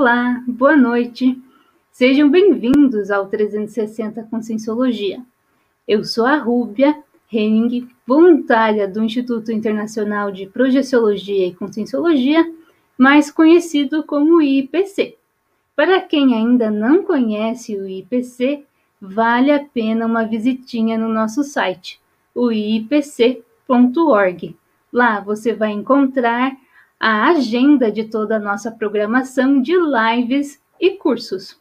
[0.00, 1.38] Olá, boa noite.
[1.92, 5.22] Sejam bem-vindos ao 360 Conscienciologia.
[5.86, 6.96] Eu sou a Rúbia
[7.30, 12.50] Henning, voluntária do Instituto Internacional de Projeciologia e Conscienciologia,
[12.96, 15.18] mais conhecido como IPC.
[15.76, 18.64] Para quem ainda não conhece o IPC,
[18.98, 22.00] vale a pena uma visitinha no nosso site,
[22.34, 23.36] o ipc.org.
[24.90, 26.56] Lá você vai encontrar
[27.00, 31.58] a agenda de toda a nossa programação de lives e cursos.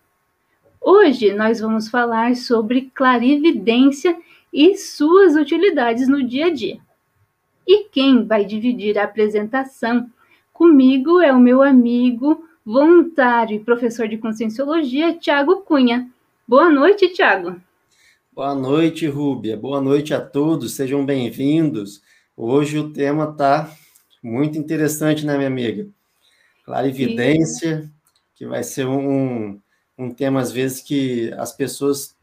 [0.81, 4.17] Hoje nós vamos falar sobre clarividência
[4.51, 6.77] e suas utilidades no dia a dia.
[7.65, 10.09] E quem vai dividir a apresentação
[10.51, 16.09] comigo é o meu amigo, voluntário e professor de Conscienciologia, Tiago Cunha.
[16.45, 17.55] Boa noite, Tiago.
[18.33, 19.55] Boa noite, Rúbia.
[19.55, 22.01] Boa noite a todos, sejam bem-vindos.
[22.35, 23.69] Hoje o tema está
[24.21, 25.87] muito interessante, né, minha amiga?
[26.65, 27.89] Clarividência,
[28.35, 29.59] que vai ser um,
[29.97, 32.15] um tema, às vezes, que as pessoas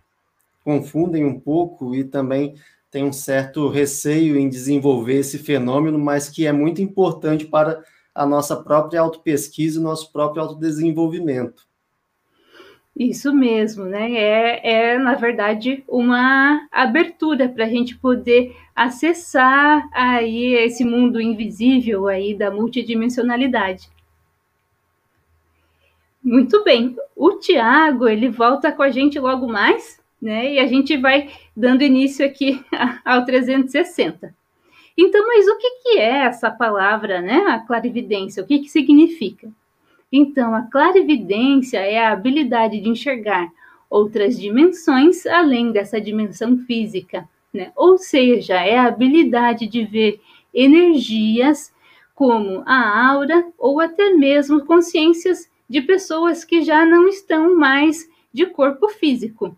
[0.64, 2.54] confundem um pouco e também
[2.90, 8.24] tem um certo receio em desenvolver esse fenômeno, mas que é muito importante para a
[8.24, 11.65] nossa própria autopesquisa e nosso próprio autodesenvolvimento.
[12.98, 14.10] Isso mesmo, né?
[14.12, 22.08] É, é na verdade uma abertura para a gente poder acessar aí esse mundo invisível
[22.08, 23.90] aí da multidimensionalidade.
[26.22, 26.96] Muito bem.
[27.14, 30.54] O Tiago, ele volta com a gente logo mais, né?
[30.54, 32.64] E a gente vai dando início aqui
[33.04, 34.34] ao 360.
[34.96, 37.44] Então, mas o que, que é essa palavra, né?
[37.48, 39.50] A clarividência, o que, que significa?
[40.12, 43.50] Então, a clarividência é a habilidade de enxergar
[43.90, 47.72] outras dimensões além dessa dimensão física, né?
[47.76, 50.20] Ou seja, é a habilidade de ver
[50.52, 51.72] energias
[52.14, 58.46] como a aura ou até mesmo consciências de pessoas que já não estão mais de
[58.46, 59.56] corpo físico.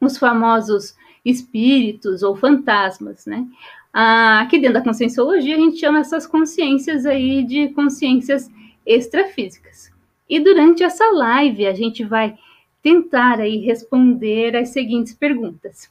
[0.00, 3.46] Os famosos espíritos ou fantasmas, né?
[3.92, 8.50] Ah, aqui dentro da conscienciologia a gente chama essas consciências aí de consciências
[8.86, 9.92] extrafísicas.
[10.28, 12.36] E durante essa live a gente vai
[12.82, 15.90] tentar aí responder as seguintes perguntas.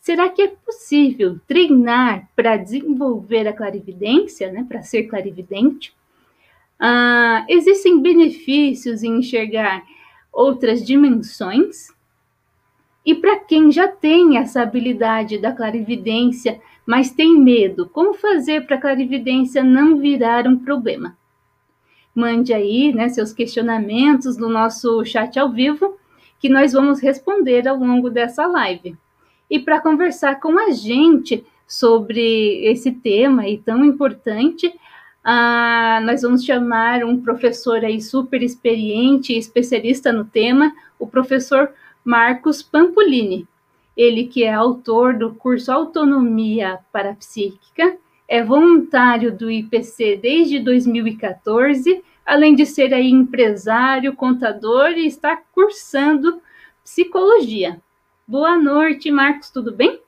[0.00, 5.92] Será que é possível treinar para desenvolver a clarividência, né, para ser clarividente?
[6.78, 9.82] Ah, existem benefícios em enxergar
[10.32, 11.88] outras dimensões?
[13.04, 18.76] E para quem já tem essa habilidade da clarividência, mas tem medo, como fazer para
[18.76, 21.16] a clarividência não virar um problema?
[22.16, 25.98] Mande aí né, seus questionamentos no nosso chat ao vivo,
[26.40, 28.96] que nós vamos responder ao longo dessa live.
[29.50, 34.72] E para conversar com a gente sobre esse tema aí tão importante,
[35.22, 41.70] ah, nós vamos chamar um professor aí super experiente e especialista no tema, o professor
[42.04, 43.46] Marcos Pampolini.
[43.96, 47.98] Ele que é autor do curso Autonomia Parapsíquica
[48.28, 56.40] é voluntário do IPC desde 2014, além de ser aí empresário, contador e está cursando
[56.82, 57.80] psicologia.
[58.26, 60.00] Boa noite, Marcos, tudo bem?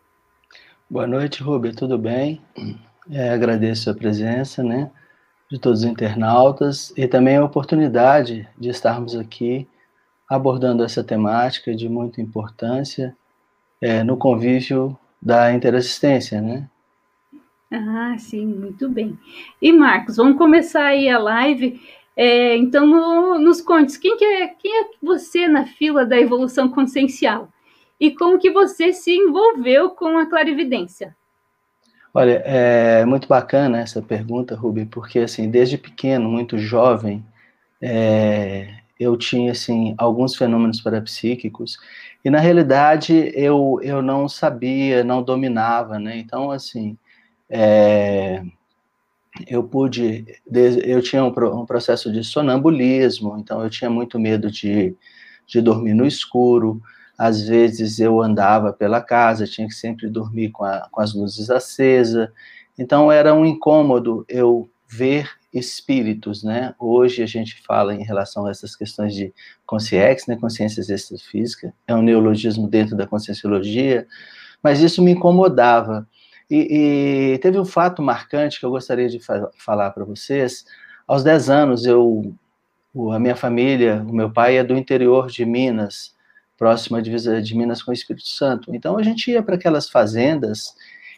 [0.90, 2.40] Boa noite, Rubia, tudo bem?
[3.10, 4.90] É, agradeço a presença, né,
[5.50, 9.68] de todos os internautas e também a oportunidade de estarmos aqui
[10.28, 13.16] abordando essa temática de muita importância
[13.80, 16.68] é, no convívio da interassistência, né?
[17.70, 19.18] Ah, sim, muito bem.
[19.60, 21.80] E Marcos, vamos começar aí a live.
[22.16, 26.68] É, então, no, nos contes, quem, que é, quem é você na fila da evolução
[26.68, 27.48] consciencial?
[28.00, 31.14] E como que você se envolveu com a clarividência?
[32.14, 37.24] Olha, é muito bacana essa pergunta, Rubi, porque, assim, desde pequeno, muito jovem,
[37.80, 41.78] é, eu tinha, assim, alguns fenômenos parapsíquicos,
[42.24, 46.16] e, na realidade, eu, eu não sabia, não dominava, né?
[46.18, 46.96] Então, assim,
[47.50, 48.42] é,
[49.46, 50.26] eu pude,
[50.84, 54.96] eu tinha um, processo de sonambulismo, então eu tinha muito medo de,
[55.46, 56.80] de dormir no escuro,
[57.16, 61.50] às vezes eu andava pela casa, tinha que sempre dormir com, a, com as luzes
[61.50, 62.28] acesas,
[62.78, 66.74] então era um incômodo eu ver espíritos, né?
[66.78, 69.32] Hoje a gente fala em relação a essas questões de
[69.66, 70.40] consciência, né?
[70.40, 74.06] Consciências extrafísicas, é um neologismo dentro da conscienciologia,
[74.62, 76.06] mas isso me incomodava.
[76.50, 80.64] E, e, teve um fato marcante que eu gostaria de fa falar para vocês.
[81.06, 82.34] Aos 10 anos, eu,
[83.12, 86.14] a minha família, o meu pai é do interior de Minas,
[86.56, 88.74] próxima divisa de Minas com o Espírito Santo.
[88.74, 90.74] Então a gente ia para aquelas fazendas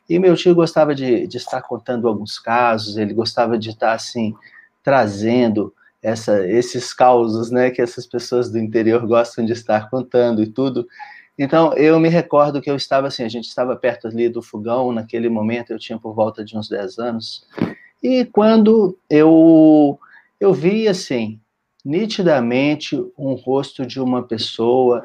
[0.09, 4.35] e meu tio gostava de, de, estar contando alguns casos, ele gostava de estar assim
[4.83, 5.73] trazendo
[6.03, 10.89] essa, esses causos, né, que essas pessoas do interior gostam de estar contando e tudo.
[11.43, 14.93] Então, eu me recordo que eu estava assim, a gente estava perto ali do fogão,
[14.93, 17.49] naquele momento eu tinha por volta de uns 10 anos,
[18.03, 19.99] e quando eu,
[20.39, 21.41] eu vi, assim,
[21.83, 25.03] nitidamente um rosto de uma pessoa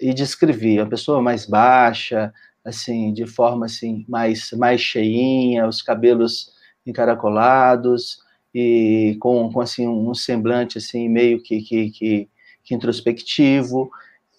[0.00, 2.34] e descrevia, uma pessoa mais baixa,
[2.64, 6.50] assim, de forma, assim, mais, mais cheinha, os cabelos
[6.84, 8.18] encaracolados,
[8.52, 12.28] e com, com assim, um semblante, assim, meio que, que, que,
[12.64, 13.88] que introspectivo,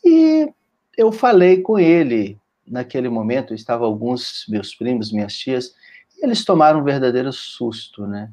[0.04, 0.50] e
[1.00, 2.38] eu falei com ele
[2.68, 5.74] naquele momento, estavam alguns meus primos, minhas tias,
[6.18, 8.30] e eles tomaram um verdadeiro susto, né?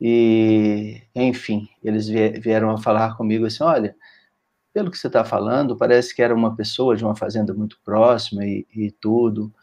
[0.00, 3.94] E, enfim, eles vieram a falar comigo assim: olha,
[4.72, 8.44] pelo que você está falando, parece que era uma pessoa de uma fazenda muito próxima
[8.44, 9.54] e, e, tudo,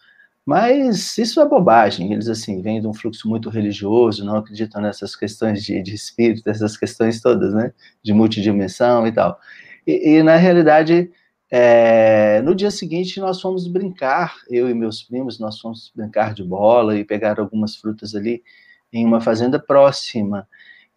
[0.45, 2.13] mas isso é bobagem.
[2.13, 6.49] Eles, assim, vêm de um fluxo muito religioso, não acreditam nessas questões de, de espírito,
[6.49, 7.73] essas questões todas, né?
[8.01, 9.37] De multidimensão e tal.
[9.85, 11.11] E, e na realidade,
[11.53, 16.43] é, no dia seguinte, nós fomos brincar, eu e meus primos, nós fomos brincar de
[16.43, 18.41] bola e pegar algumas frutas ali
[18.91, 20.47] em uma fazenda próxima.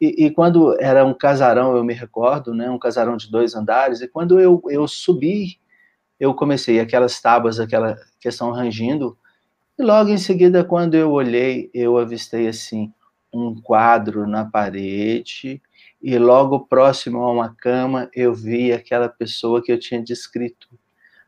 [0.00, 4.00] E, e, quando era um casarão, eu me recordo, né, um casarão de dois andares,
[4.00, 5.58] e quando eu, eu subi,
[6.20, 9.18] eu comecei aquelas tábuas, aquela questão rangindo,
[9.76, 12.92] e logo em seguida, quando eu olhei, eu avistei assim
[13.32, 15.60] um quadro na parede
[16.04, 20.68] e logo próximo a uma cama eu vi aquela pessoa que eu tinha descrito.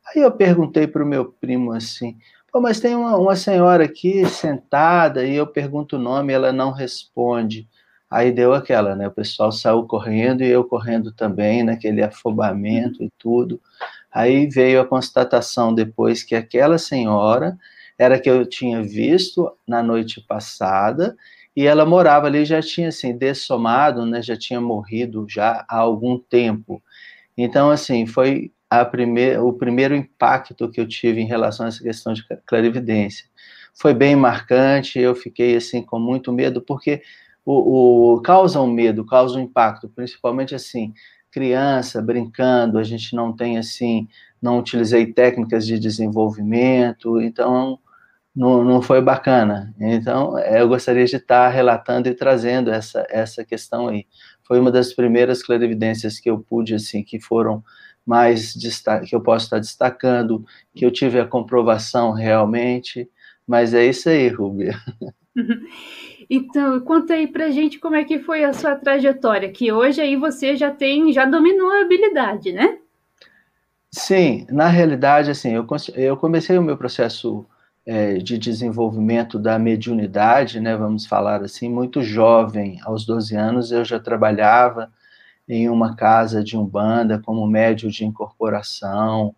[0.06, 2.19] Aí eu perguntei para o meu primo assim,
[2.52, 6.73] Pô, mas tem uma, uma senhora aqui sentada e eu pergunto o nome, ela não
[6.73, 7.67] responde.
[8.11, 9.08] Aí deu aquela, né?
[9.08, 13.61] O pessoal saiu correndo e eu correndo também, naquele afobamento e tudo.
[14.12, 17.58] Aí veio a constatação depois que aquela senhora
[17.99, 21.17] era que eu tinha visto na noite passada
[21.56, 26.19] e ela morava ali, já tinha assim, dessomado, né, já tinha morrido já há algum
[26.19, 26.82] tempo.
[27.37, 28.82] Então, assim, foi a
[29.43, 33.26] o primeiro impacto que eu tive em relação a essa questão de clarividência.
[33.75, 37.03] Foi bem marcante, eu fiquei, assim, com muito medo, porque
[37.44, 40.93] o, o causa um medo, causa um impacto, principalmente, assim,
[41.31, 44.08] criança brincando, a gente não tem, assim,
[44.43, 47.79] não utilizei técnicas de desenvolvimento, então
[48.36, 49.74] não, não foi bacana.
[49.80, 54.06] Então, é, eu gostaria de estar relatando e trazendo essa, essa questão aí.
[54.44, 57.64] Foi uma das primeiras clarividências que eu pude, assim, que foram
[58.04, 58.52] mais
[59.08, 60.44] que eu posso estar destacando,
[60.74, 63.10] que eu tive a comprovação realmente,
[63.44, 64.74] mas é isso aí, Rubia.
[66.28, 70.16] Então, conta aí pra gente como é que foi a sua trajetória, que hoje aí
[70.16, 72.78] você já tem, já dominou a habilidade, né?
[73.93, 75.64] Sim, na realidade, assim, eu,
[75.94, 77.46] eu comecei o meu processo
[77.86, 83.84] é, de desenvolvimento da mediunidade, né, vamos falar assim, muito jovem, aos 12 anos eu
[83.84, 84.93] já trabalhava
[85.48, 89.34] em uma casa de umbanda como médio de incorporação.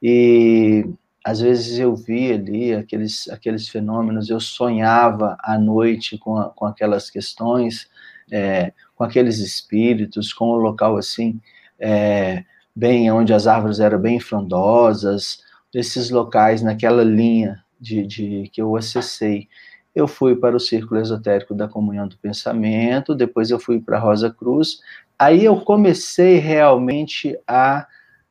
[0.00, 0.88] E
[1.24, 6.66] às vezes eu via ali aqueles, aqueles fenômenos, eu sonhava à noite com, a, com
[6.66, 7.88] aquelas questões,
[8.30, 11.40] é, com aqueles espíritos, com o local assim,
[11.78, 12.44] é,
[12.74, 15.42] bem onde as árvores eram bem frondosas,
[15.74, 19.48] esses locais naquela linha de, de, que eu acessei.
[19.94, 24.00] Eu fui para o Círculo Esotérico da Comunhão do Pensamento, depois eu fui para a
[24.00, 24.80] Rosa Cruz.
[25.18, 27.86] Aí eu comecei realmente a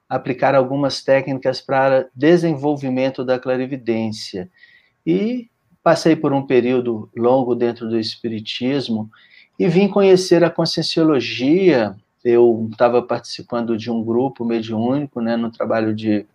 [0.08, 4.50] aplicar algumas técnicas para desenvolvimento da clarividência.
[5.06, 5.50] E
[5.84, 9.10] passei por um período longo dentro do Espiritismo
[9.58, 11.96] e vim conhecer a Conscienciologia.
[12.24, 16.26] Eu estava participando de um grupo mediúnico, né, no trabalho de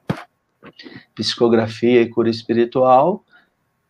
[1.14, 3.24] psicografia e cura espiritual.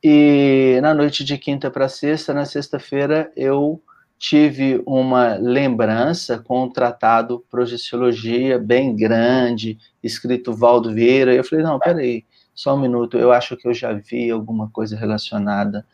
[0.02, 3.82] E na noite de quinta para sexta, na sexta-feira, eu
[4.18, 11.34] tive uma lembrança com um tratado Projeciologia bem grande, escrito Valdo Vieira.
[11.34, 14.70] E eu falei: não, peraí, só um minuto, eu acho que eu já vi alguma
[14.70, 15.86] coisa relacionada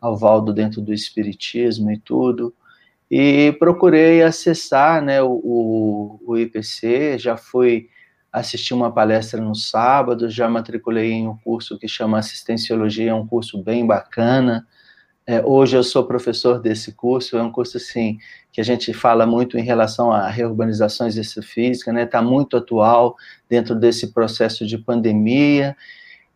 [0.00, 2.54] ao Valdo dentro do Espiritismo e tudo.
[3.10, 7.88] E procurei acessar né, o, o IPC, já fui
[8.38, 13.26] assisti uma palestra no sábado, já matriculei em um curso que chama Assistenciologia, é um
[13.26, 14.66] curso bem bacana.
[15.26, 18.18] É, hoje eu sou professor desse curso, é um curso assim
[18.50, 22.04] que a gente fala muito em relação a reurbanização e exercício física, né?
[22.04, 23.14] Está muito atual
[23.48, 25.76] dentro desse processo de pandemia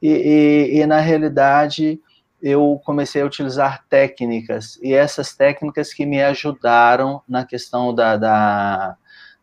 [0.00, 2.00] e, e, e na realidade
[2.42, 8.97] eu comecei a utilizar técnicas e essas técnicas que me ajudaram na questão da, da,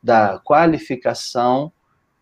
[0.04, 1.72] da qualificação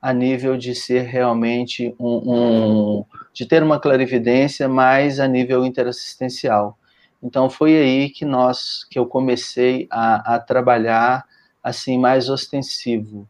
[0.07, 6.79] a nível de ser realmente um, um, de ter uma clarividência, mais a nível interassistencial.
[7.21, 11.25] Então foi aí que nós, que eu comecei a, a trabalhar
[11.61, 13.27] assim mais ostensivo.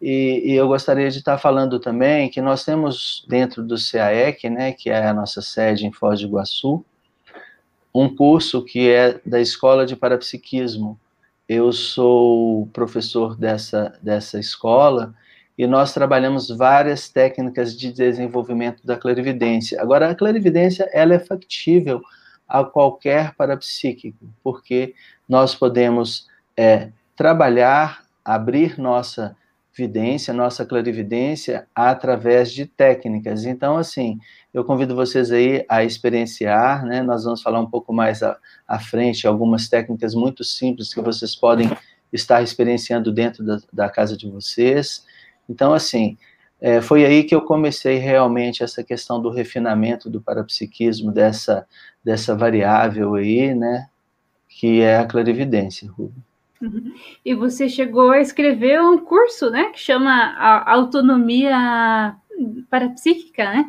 [0.00, 4.70] E, e, eu gostaria de estar falando também que nós temos dentro do CAEC, né,
[4.70, 6.84] que é a nossa sede em Foz do Iguaçu,
[7.92, 11.00] um curso que é da Escola de Parapsiquismo.
[11.48, 15.12] Eu sou professor dessa, dessa escola
[15.58, 19.80] e nós trabalhamos várias técnicas de desenvolvimento da clarividência.
[19.80, 22.02] Agora, a clarividência ela é factível
[22.46, 24.94] a qualquer parapsíquico, porque
[25.28, 29.36] nós podemos é, trabalhar, abrir nossa
[29.76, 33.44] vidência, nossa clarividência através de técnicas.
[33.44, 34.18] Então, assim,
[34.52, 37.02] eu convido vocês aí a experienciar, né?
[37.02, 41.36] Nós vamos falar um pouco mais à, à frente, algumas técnicas muito simples que vocês
[41.36, 41.70] podem
[42.10, 45.04] estar experienciando dentro da, da casa de vocês.
[45.48, 46.16] Então, assim,
[46.60, 51.66] é, foi aí que eu comecei realmente essa questão do refinamento do parapsiquismo, dessa,
[52.02, 53.88] dessa variável aí, né?
[54.48, 56.24] Que é a clarividência, Rubem.
[56.60, 56.94] Uhum.
[57.24, 60.34] E você chegou a escrever um curso, né, que chama
[60.66, 62.16] Autonomia
[62.70, 63.66] Parapsíquica, né?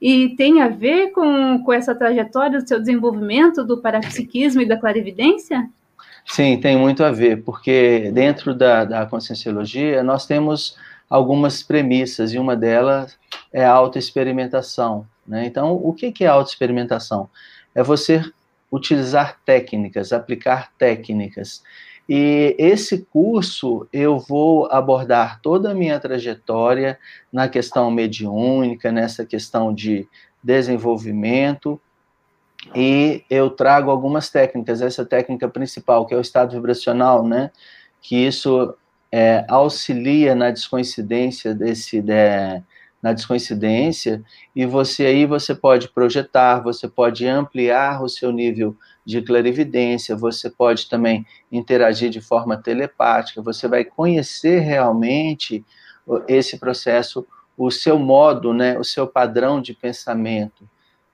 [0.00, 4.78] E tem a ver com, com essa trajetória do seu desenvolvimento do parapsiquismo e da
[4.78, 5.68] clarividência?
[6.24, 10.76] Sim, tem muito a ver, porque dentro da, da conscienciologia nós temos
[11.10, 13.18] algumas premissas, e uma delas
[13.52, 15.04] é a autoexperimentação.
[15.26, 15.44] Né?
[15.44, 17.28] Então, o que é autoexperimentação?
[17.74, 18.22] É você
[18.70, 21.62] utilizar técnicas, aplicar técnicas.
[22.08, 26.98] E esse curso eu vou abordar toda a minha trajetória
[27.32, 30.08] na questão mediúnica, nessa questão de
[30.42, 31.80] desenvolvimento,
[32.74, 34.82] e eu trago algumas técnicas.
[34.82, 37.50] Essa técnica principal, que é o estado vibracional, né?
[38.02, 38.74] Que isso
[39.12, 42.62] é, auxilia na descoincidência desse, de,
[43.02, 44.22] na descoincidência,
[44.54, 50.50] e você aí você pode projetar, você pode ampliar o seu nível de clarividência, você
[50.50, 55.64] pode também interagir de forma telepática, você vai conhecer realmente
[56.28, 57.26] esse processo,
[57.56, 60.68] o seu modo, né, o seu padrão de pensamento.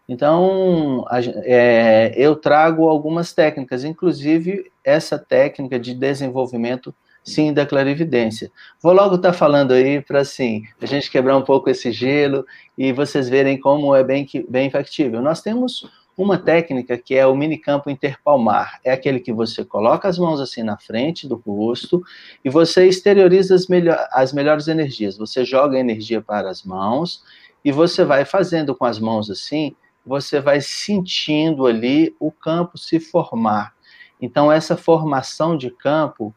[0.09, 1.05] Então,
[1.45, 6.95] é, eu trago algumas técnicas, inclusive essa técnica de desenvolvimento
[7.27, 8.51] sim da clarividência.
[8.81, 12.47] Vou logo estar tá falando aí para assim, a gente quebrar um pouco esse gelo
[12.79, 15.21] e vocês verem como é bem, bem factível.
[15.21, 18.81] Nós temos uma técnica que é o minicampo interpalmar.
[18.85, 22.01] É aquele que você coloca as mãos assim na frente do rosto
[22.45, 25.19] e você exterioriza as, melhor, as melhores energias.
[25.19, 27.25] Você joga energia para as mãos
[27.65, 29.75] e você vai fazendo com as mãos assim,
[30.07, 33.75] você vai sentindo ali o campo se formar.
[34.21, 36.33] Então, essa formação de campo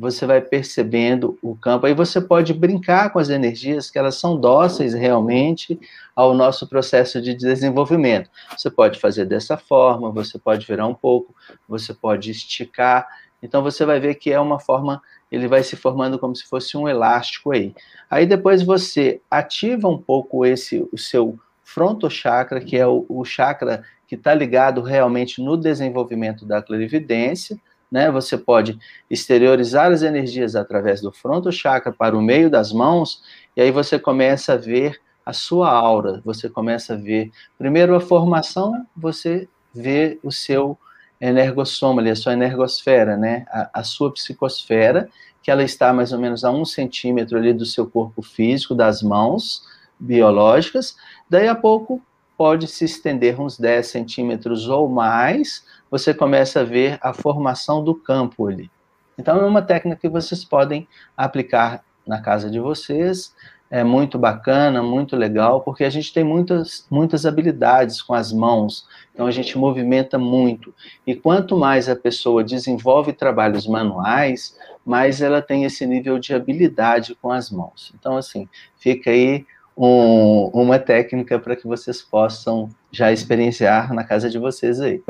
[0.00, 1.84] você vai percebendo o campo.
[1.84, 5.78] Aí você pode brincar com as energias, que elas são dóceis realmente
[6.16, 8.30] ao nosso processo de desenvolvimento.
[8.56, 11.34] Você pode fazer dessa forma, você pode virar um pouco,
[11.68, 13.06] você pode esticar.
[13.42, 16.78] Então você vai ver que é uma forma, ele vai se formando como se fosse
[16.78, 17.74] um elástico aí.
[18.08, 23.84] Aí depois você ativa um pouco esse o seu frontochakra, que é o, o chakra
[24.08, 28.10] que está ligado realmente no desenvolvimento da clarividência né?
[28.10, 28.78] Você pode
[29.10, 33.22] exteriorizar as energias através do fronto chakra para o meio das mãos,
[33.56, 38.00] e aí você começa a ver a sua aura, você começa a ver, primeiro a
[38.00, 40.78] formação, você vê o seu
[41.20, 43.44] energossoma, a sua energosfera, né?
[43.48, 45.08] A, a, sua psicosfera,
[45.42, 49.02] que ela está mais ou menos a um centímetro ali do seu corpo físico, das
[49.02, 49.62] mãos
[49.98, 50.96] biológicas,
[51.28, 52.02] daí a pouco
[52.40, 57.94] pode se estender uns 10 centímetros ou mais, você começa a ver a formação do
[57.94, 58.70] campo ali.
[59.18, 63.34] Então, é uma técnica que vocês podem aplicar na casa de vocês,
[63.70, 68.86] é muito bacana, muito legal, porque a gente tem muitas, muitas habilidades com as mãos,
[69.14, 70.74] então a gente movimenta muito.
[71.06, 77.14] E quanto mais a pessoa desenvolve trabalhos manuais, mais ela tem esse nível de habilidade
[77.14, 77.92] com as mãos.
[77.96, 84.28] Então, assim, fica aí um, uma técnica para que vocês possam já experienciar na casa
[84.28, 85.00] de vocês aí.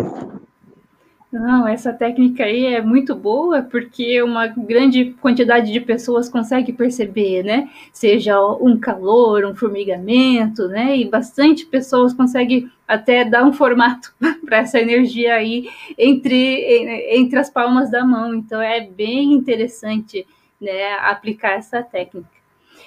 [1.33, 7.45] Não, essa técnica aí é muito boa porque uma grande quantidade de pessoas consegue perceber,
[7.45, 7.71] né?
[7.93, 10.99] Seja um calor, um formigamento, né?
[10.99, 14.13] E bastante pessoas conseguem até dar um formato
[14.45, 18.35] para essa energia aí entre, entre as palmas da mão.
[18.35, 20.27] Então é bem interessante
[20.61, 22.29] né, aplicar essa técnica.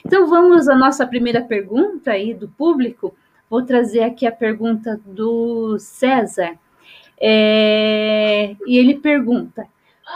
[0.06, 3.16] Então vamos à nossa primeira pergunta aí do público.
[3.50, 6.58] Vou trazer aqui a pergunta do César.
[7.20, 9.68] É, e ele pergunta: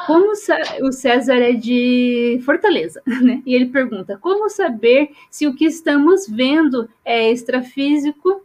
[0.05, 3.41] como o César é de Fortaleza, né?
[3.45, 8.41] E ele pergunta: como saber se o que estamos vendo é extrafísico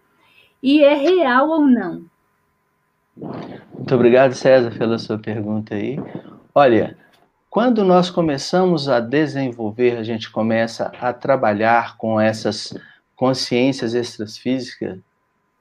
[0.63, 2.05] e é real ou não?
[3.17, 5.99] Muito obrigado, César, pela sua pergunta aí.
[6.55, 6.97] Olha,
[7.53, 12.73] Quando nós começamos a desenvolver, a gente começa a trabalhar com essas
[13.15, 14.99] consciências extrafísicas,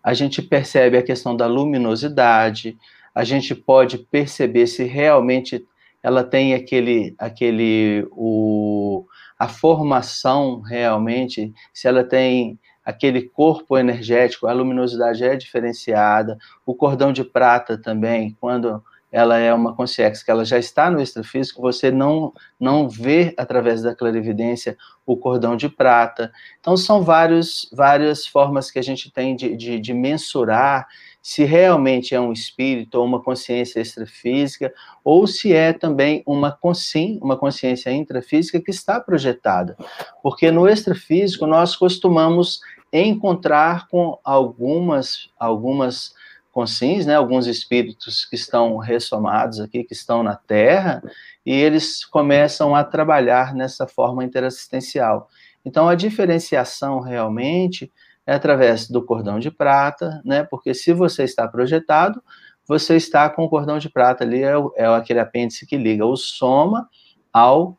[0.03, 2.77] a gente percebe a questão da luminosidade,
[3.13, 5.65] a gente pode perceber se realmente
[6.01, 9.05] ela tem aquele, aquele o,
[9.37, 17.13] a formação realmente, se ela tem aquele corpo energético, a luminosidade é diferenciada, o cordão
[17.13, 21.91] de prata também, quando ela é uma consciência que ela já está no extrafísico, você
[21.91, 26.31] não, não vê através da clarividência o cordão de prata.
[26.59, 30.87] Então, são vários, várias formas que a gente tem de, de, de mensurar
[31.21, 37.19] se realmente é um espírito ou uma consciência extrafísica, ou se é também uma, sim,
[37.21, 39.77] uma consciência intrafísica que está projetada.
[40.23, 42.59] Porque no extrafísico nós costumamos
[42.91, 46.13] encontrar com algumas, algumas
[46.51, 51.01] consciências, né, alguns espíritos que estão ressomados aqui, que estão na Terra,
[51.45, 55.29] e eles começam a trabalhar nessa forma interassistencial.
[55.65, 57.91] Então, a diferenciação realmente
[58.25, 60.43] é através do cordão de prata, né?
[60.43, 62.21] Porque se você está projetado,
[62.67, 66.15] você está com o cordão de prata ali, é, é aquele apêndice que liga o
[66.15, 66.87] soma
[67.33, 67.77] ao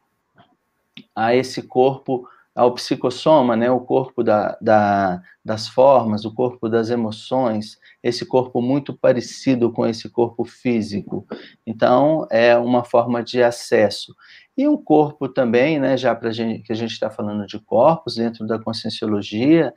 [1.14, 3.70] a esse corpo, ao psicossoma, né?
[3.70, 9.86] O corpo da, da, das formas, o corpo das emoções, esse corpo muito parecido com
[9.86, 11.26] esse corpo físico.
[11.66, 14.14] Então, é uma forma de acesso.
[14.56, 18.16] E o corpo também, né, já para gente, que a gente está falando de corpos,
[18.16, 19.72] dentro da conscienciologia,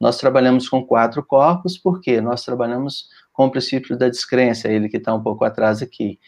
[0.00, 4.98] nós trabalhamos com quatro corpos, porque nós trabalhamos com o princípio da descrença, ele que
[4.98, 6.18] está um pouco atrás aqui.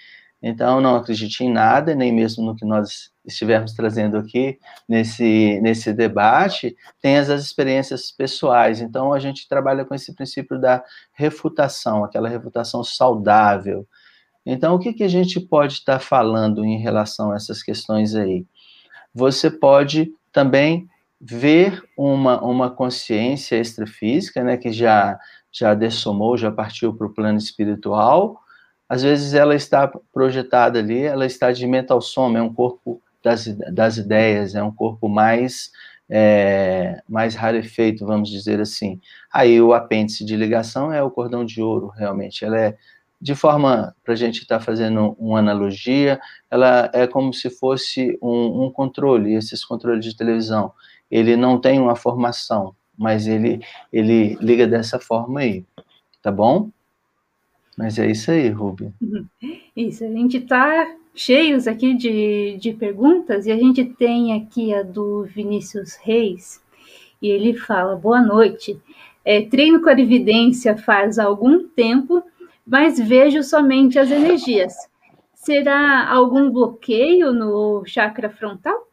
[0.43, 5.93] Então, não acredite em nada, nem mesmo no que nós estivermos trazendo aqui nesse, nesse
[5.93, 8.81] debate, tem as, as experiências pessoais.
[8.81, 13.87] Então, a gente trabalha com esse princípio da refutação, aquela refutação saudável.
[14.45, 18.45] Então, o que, que a gente pode estar falando em relação a essas questões aí?
[19.15, 20.89] Você pode também
[21.21, 25.17] ver uma, uma consciência extrafísica, né, que já,
[25.53, 28.42] já dessomou, já partiu para o plano espiritual,
[28.93, 33.47] às vezes ela está projetada ali, ela está de mental soma, é um corpo das,
[33.73, 35.71] das ideias, é um corpo mais,
[36.11, 39.01] é, mais rarefeito, vamos dizer assim.
[39.33, 42.77] Aí o apêndice de ligação é o cordão de ouro, realmente, ela é
[43.19, 48.19] de forma, para a gente estar tá fazendo uma analogia, ela é como se fosse
[48.21, 50.73] um, um controle, esses controles de televisão
[51.13, 53.61] ele não tem uma formação, mas ele,
[53.93, 55.63] ele liga dessa forma aí,
[56.23, 56.71] tá bom?
[57.83, 58.93] Mas é isso aí, Rubia.
[59.77, 64.85] Isso, a gente está cheios aqui de, de perguntas e a gente tem aqui a
[64.85, 66.63] do Vinícius Reis
[67.21, 68.81] e ele fala: Boa noite.
[69.25, 72.23] É, treino com a evidência faz algum tempo,
[72.65, 74.75] mas vejo somente as energias.
[75.35, 78.87] Será algum bloqueio no chakra frontal?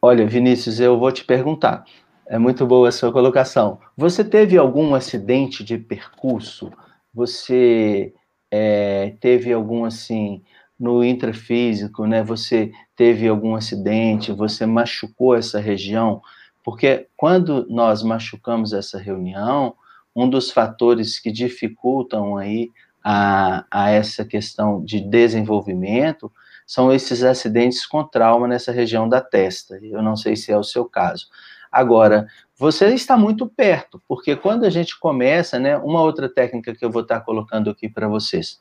[0.00, 1.84] Olha, Vinícius, eu vou te perguntar.
[2.26, 3.78] É muito boa a sua colocação.
[3.94, 6.70] Você teve algum acidente de percurso?
[7.18, 8.14] Você
[8.48, 10.40] é, teve algum assim
[10.78, 12.22] no intrafísico, né?
[12.22, 14.30] Você teve algum acidente?
[14.30, 16.22] Você machucou essa região?
[16.62, 19.74] Porque quando nós machucamos essa reunião,
[20.14, 22.70] um dos fatores que dificultam aí
[23.02, 26.30] a, a essa questão de desenvolvimento
[26.64, 29.76] são esses acidentes com trauma nessa região da testa.
[29.82, 31.26] Eu não sei se é o seu caso.
[31.70, 32.26] Agora,
[32.56, 36.90] você está muito perto, porque quando a gente começa, né, uma outra técnica que eu
[36.90, 38.60] vou estar colocando aqui para vocês,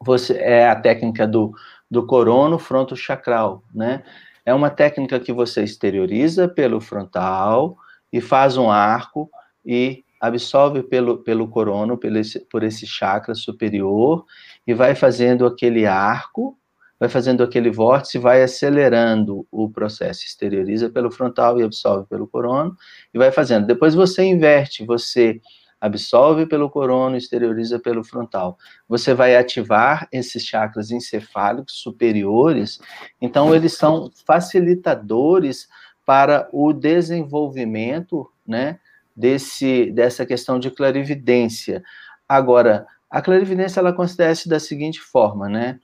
[0.00, 1.52] você é a técnica do,
[1.90, 4.02] do corono fronto chakral, né?
[4.44, 7.76] É uma técnica que você exterioriza pelo frontal
[8.12, 9.28] e faz um arco
[9.64, 14.24] e absorve pelo, pelo corono, pelo esse, por esse chakra superior,
[14.66, 16.56] e vai fazendo aquele arco,
[16.98, 22.76] vai fazendo aquele vórtice, vai acelerando o processo, exterioriza pelo frontal e absorve pelo corono,
[23.12, 23.66] e vai fazendo.
[23.66, 25.40] Depois você inverte, você
[25.80, 28.58] absorve pelo corono, exterioriza pelo frontal.
[28.88, 32.80] Você vai ativar esses chakras encefálicos superiores,
[33.20, 35.68] então eles são facilitadores
[36.04, 38.78] para o desenvolvimento, né,
[39.14, 41.82] desse, dessa questão de clarividência.
[42.28, 45.80] Agora, a clarividência ela acontece da seguinte forma, né?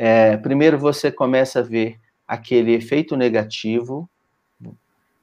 [0.00, 4.08] É, primeiro você começa a ver aquele efeito negativo,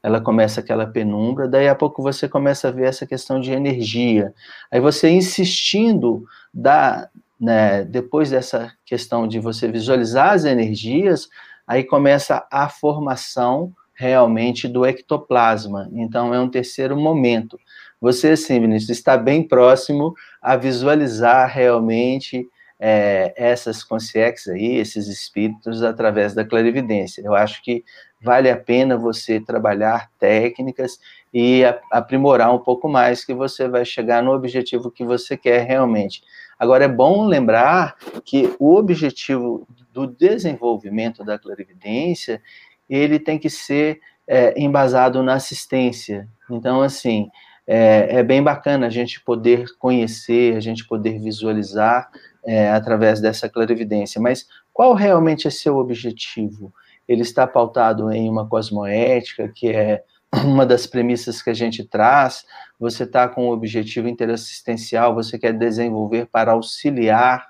[0.04, 4.34] ela começa aquela penumbra, daí a pouco você começa a ver essa questão de energia.
[4.70, 7.10] Aí você insistindo da,
[7.40, 11.30] né, depois dessa questão de você visualizar as energias,
[11.66, 15.90] aí começa a formação realmente do ectoplasma.
[15.94, 17.58] Então é um terceiro momento.
[18.02, 22.46] Você, sim, Vinícius, está bem próximo a visualizar realmente
[22.80, 27.22] é, essas consciências aí, esses espíritos, através da clarividência.
[27.22, 27.84] Eu acho que
[28.22, 31.00] vale a pena você trabalhar técnicas
[31.34, 36.22] e aprimorar um pouco mais, que você vai chegar no objetivo que você quer realmente.
[36.58, 42.42] Agora, é bom lembrar que o objetivo do desenvolvimento da clarividência,
[42.90, 46.28] ele tem que ser é, embasado na assistência.
[46.50, 47.30] Então, assim,
[47.68, 52.10] é, é, bem bacana a gente poder conhecer, a gente poder visualizar
[52.46, 54.22] é, através dessa clarividência.
[54.22, 56.74] Mas qual realmente é seu objetivo?
[57.08, 60.04] Ele está pautado em uma cosmoética, que é
[60.46, 62.46] uma das premissas que a gente traz.
[62.80, 67.46] Você está com um objetivo interassistencial, você quer desenvolver para auxiliar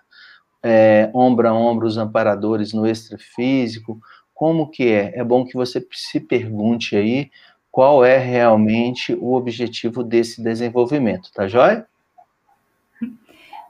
[0.63, 3.99] é, ombro a ombro os amparadores no extrafísico.
[4.33, 5.19] Como que é?
[5.19, 7.29] É bom que você se pergunte aí
[7.71, 11.85] qual é realmente o objetivo desse desenvolvimento, tá joia?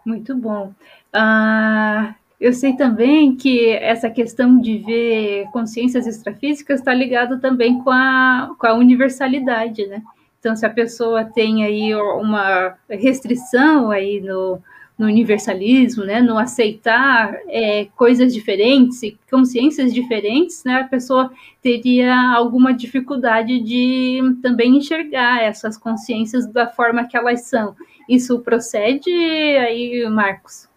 [0.05, 0.71] Muito bom.
[1.17, 7.89] Ah, eu sei também que essa questão de ver consciências extrafísicas está ligado também com
[7.89, 10.04] a, com a universalidade, né?
[10.38, 14.62] Então, se a pessoa tem aí uma restrição aí no,
[14.99, 21.32] no universalismo, né, no aceitar é, coisas diferentes e consciências diferentes, né, a pessoa
[21.63, 27.73] teria alguma dificuldade de também enxergar essas consciências da forma que elas são.
[28.08, 30.74] Isso procede aí, Marcos?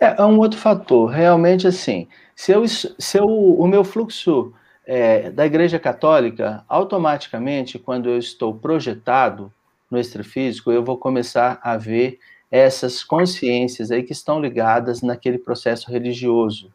[0.00, 1.10] É, é um outro fator.
[1.10, 4.52] Realmente, assim, se, eu, se eu, o meu fluxo
[4.86, 9.52] é, da Igreja Católica, automaticamente, quando eu estou projetado
[9.90, 12.18] no extrafísico, eu vou começar a ver
[12.50, 16.72] essas consciências aí que estão ligadas naquele processo religioso.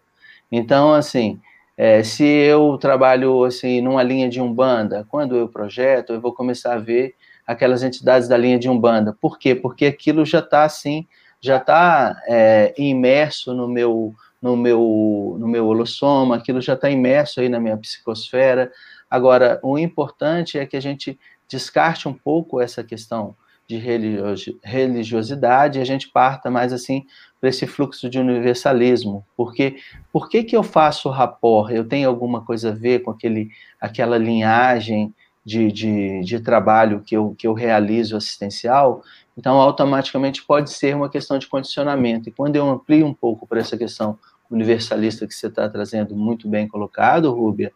[0.51, 1.39] Então, assim,
[1.75, 6.75] é, se eu trabalho assim numa linha de umbanda, quando eu projeto, eu vou começar
[6.75, 9.17] a ver aquelas entidades da linha de umbanda.
[9.19, 9.53] Por quê?
[9.55, 11.05] Porque aquilo já está assim
[11.45, 17.39] já está é, imerso no meu no meu no meu holossoma, aquilo já está imerso
[17.39, 18.71] aí na minha psicosfera.
[19.09, 23.35] Agora, o importante é que a gente descarte um pouco essa questão
[23.67, 23.77] de
[24.63, 27.05] religiosidade e a gente parta mais assim
[27.39, 29.25] para esse fluxo de universalismo.
[29.35, 29.77] Porque
[30.11, 31.71] por que, que eu faço rapport?
[31.71, 35.13] Eu tenho alguma coisa a ver com aquele, aquela linhagem
[35.45, 39.03] de, de, de trabalho que eu, que eu realizo assistencial?
[39.37, 42.29] Então, automaticamente pode ser uma questão de condicionamento.
[42.29, 44.17] E quando eu amplio um pouco para essa questão
[44.49, 47.71] universalista que você está trazendo, muito bem colocado, Rúbia,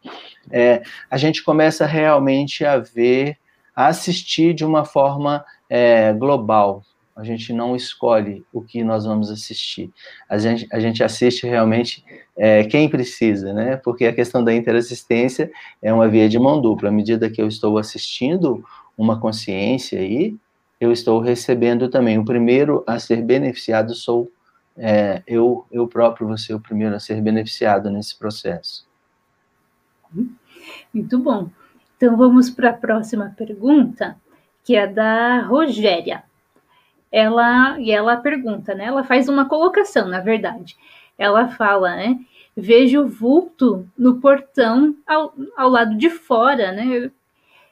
[0.52, 3.38] é, a gente começa realmente a ver,
[3.76, 6.84] a assistir de uma forma é, global.
[7.20, 9.92] A gente não escolhe o que nós vamos assistir.
[10.30, 12.02] A gente, a gente assiste realmente
[12.38, 13.76] é, quem precisa, né?
[13.76, 15.52] Porque a questão da interassistência
[15.82, 16.88] é uma via de mão dupla.
[16.88, 18.64] À medida que eu estou assistindo
[18.98, 20.34] uma consciência aí,
[20.80, 22.18] eu estou recebendo também.
[22.18, 24.32] O primeiro a ser beneficiado sou
[24.78, 28.88] é, eu, eu próprio ser o primeiro a ser beneficiado nesse processo.
[30.94, 31.50] Muito bom.
[31.98, 34.16] Então vamos para a próxima pergunta,
[34.64, 36.29] que é da Rogéria.
[37.12, 38.86] Ela e ela pergunta, né?
[38.86, 40.78] Ela faz uma colocação, na verdade.
[41.18, 42.20] Ela fala, né?
[42.56, 47.12] Vejo vulto no portão ao, ao lado de fora, né?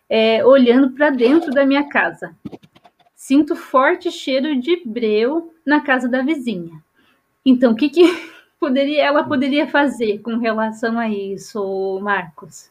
[0.09, 2.35] É, olhando para dentro da minha casa.
[3.15, 6.81] Sinto forte cheiro de breu na casa da vizinha.
[7.45, 8.03] Então, o que, que
[8.59, 12.69] poderia, ela poderia fazer com relação a isso, Marcos?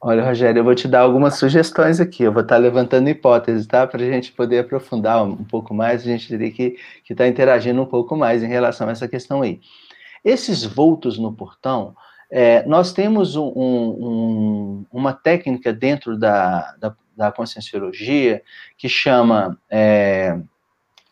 [0.00, 2.22] Olha, Rogério, eu vou te dar algumas sugestões aqui.
[2.22, 3.84] Eu vou estar levantando hipóteses, tá?
[3.84, 7.82] Para a gente poder aprofundar um pouco mais, a gente teria que estar tá interagindo
[7.82, 9.60] um pouco mais em relação a essa questão aí.
[10.24, 11.96] Esses voltos no portão,
[12.30, 18.42] é, nós temos um, um, uma técnica dentro da, da, da conscienciologia
[18.76, 19.58] que chama.
[19.68, 20.38] É,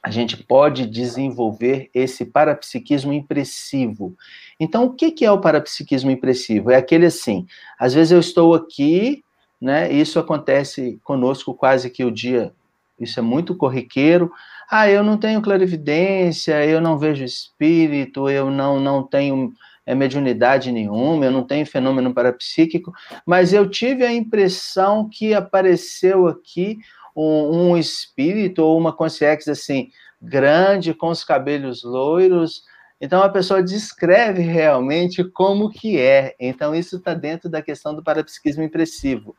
[0.06, 4.16] a gente pode desenvolver esse parapsiquismo impressivo.
[4.58, 6.70] Então, o que, é o parapsiquismo impressivo?
[6.70, 7.44] É aquele assim,
[7.76, 9.24] às vezes eu estou aqui,
[9.60, 9.90] né?
[9.90, 12.52] Isso acontece conosco quase que o dia,
[13.00, 14.30] isso é muito corriqueiro.
[14.70, 19.52] Ah, eu não tenho clarividência, eu não vejo espírito, eu não, não tenho
[19.84, 22.92] é, mediunidade nenhuma, eu não tenho fenômeno parapsíquico,
[23.26, 26.78] mas eu tive a impressão que apareceu aqui
[27.16, 32.62] um, um espírito ou uma consciência assim, grande, com os cabelos loiros.
[33.00, 36.34] Então a pessoa descreve realmente como que é.
[36.38, 39.34] Então isso está dentro da questão do parapsiquismo impressivo.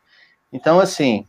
[0.52, 1.26] Então, assim,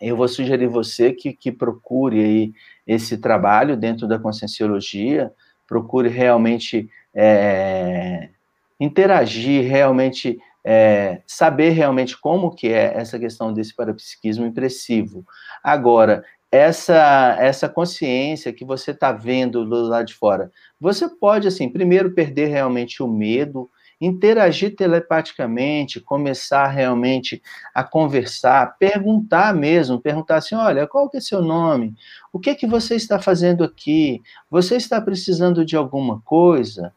[0.00, 2.52] eu vou sugerir você que, que procure aí
[2.86, 5.32] esse trabalho dentro da conscienciologia,
[5.66, 8.30] procure realmente é,
[8.78, 15.24] interagir, realmente é, saber realmente como que é essa questão desse parapsiquismo impressivo.
[15.62, 20.50] Agora, essa essa consciência que você está vendo do lado de fora.
[20.80, 23.70] Você pode, assim, primeiro perder realmente o medo,
[24.00, 27.42] interagir telepaticamente, começar realmente
[27.74, 31.94] a conversar, perguntar mesmo, perguntar assim, olha, qual que é seu nome?
[32.32, 34.22] O que que você está fazendo aqui?
[34.50, 36.94] Você está precisando de alguma coisa?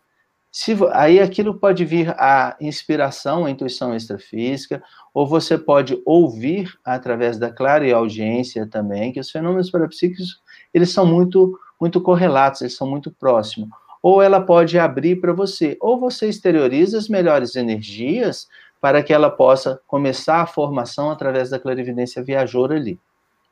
[0.56, 7.40] Se, aí aquilo pode vir a inspiração, a intuição extrafísica, ou você pode ouvir através
[7.40, 12.78] da clara e audiência também, que os fenômenos parapsíquicos, eles são muito, muito correlatos, eles
[12.78, 13.68] são muito próximos.
[14.00, 18.48] Ou ela pode abrir para você, ou você exterioriza as melhores energias
[18.80, 23.00] para que ela possa começar a formação através da clarividência viajoura ali,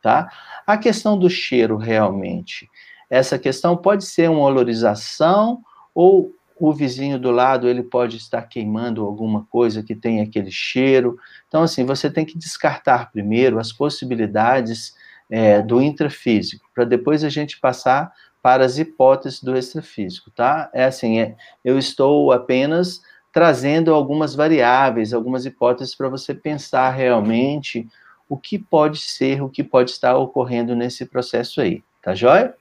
[0.04, 0.30] tá?
[0.68, 2.70] A questão do cheiro realmente,
[3.10, 5.64] essa questão pode ser uma olorização
[5.96, 11.18] ou o vizinho do lado ele pode estar queimando alguma coisa que tem aquele cheiro.
[11.48, 14.94] Então, assim, você tem que descartar primeiro as possibilidades
[15.28, 20.70] é, do intrafísico, para depois a gente passar para as hipóteses do extrafísico, tá?
[20.72, 23.02] É assim, é, eu estou apenas
[23.34, 27.88] trazendo algumas variáveis, algumas hipóteses para você pensar realmente
[28.30, 32.54] o que pode ser, o que pode estar ocorrendo nesse processo aí, tá joia?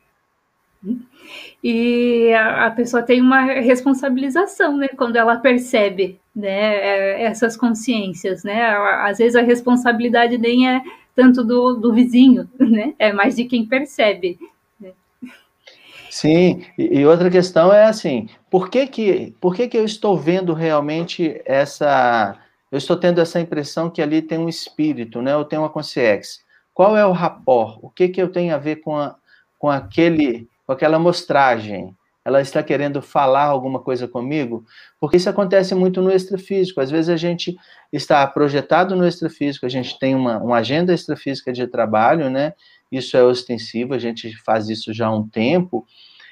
[1.62, 8.62] E a pessoa tem uma responsabilização, né, quando ela percebe, né, é, essas consciências, né,
[9.02, 10.82] às vezes a responsabilidade nem é
[11.14, 14.38] tanto do, do vizinho, né, é mais de quem percebe,
[16.10, 20.52] Sim, e, outra questão é assim, por que que, por que que eu estou vendo
[20.52, 22.36] realmente essa,
[22.70, 26.42] eu estou tendo essa impressão que ali tem um espírito, né, eu tenho uma consciência,
[26.74, 29.14] qual é o rapport, o que que eu tenho a ver com, a,
[29.56, 34.64] com aquele, com aquela mostragem, ela está querendo falar alguma coisa comigo?
[35.00, 36.80] Porque isso acontece muito no extrafísico.
[36.80, 37.56] Às vezes a gente
[37.92, 42.52] está projetado no extrafísico, a gente tem uma, uma agenda extrafísica de trabalho, né?
[42.92, 45.84] Isso é ostensivo, a gente faz isso já há um tempo,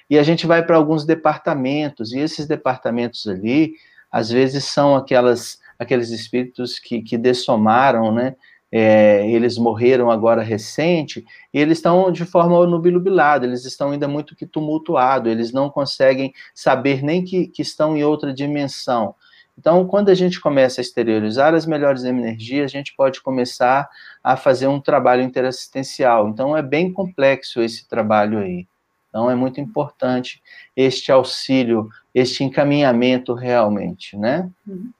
[0.08, 3.72] e a gente vai para alguns departamentos, e esses departamentos ali,
[4.08, 8.36] às vezes são aquelas, aqueles espíritos que, que dessomaram, né?
[8.70, 14.36] É, eles morreram agora recente, e eles estão de forma nubilubilada, eles estão ainda muito
[14.36, 19.14] que tumultuados, eles não conseguem saber nem que, que estão em outra dimensão.
[19.58, 23.88] Então, quando a gente começa a exteriorizar as melhores energias, a gente pode começar
[24.22, 26.28] a fazer um trabalho interassistencial.
[26.28, 28.68] Então, é bem complexo esse trabalho aí.
[29.08, 30.40] Então, é muito importante
[30.76, 34.48] este auxílio, este encaminhamento realmente, né?
[34.64, 34.90] Uhum.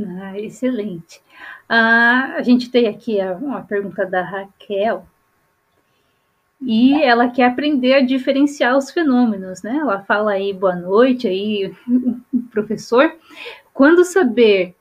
[0.00, 1.20] Ah, excelente.
[1.68, 5.04] Ah, a gente tem aqui uma pergunta da Raquel.
[6.60, 9.76] E ela quer aprender a diferenciar os fenômenos, né?
[9.76, 11.72] Ela fala aí, boa noite, aí,
[12.50, 13.14] professor.
[13.72, 14.74] Quando saber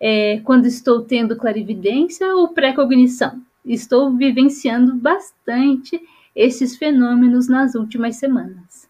[0.00, 3.42] é, quando estou tendo clarividência ou pré-cognição?
[3.64, 6.00] Estou vivenciando bastante
[6.34, 8.87] esses fenômenos nas últimas semanas.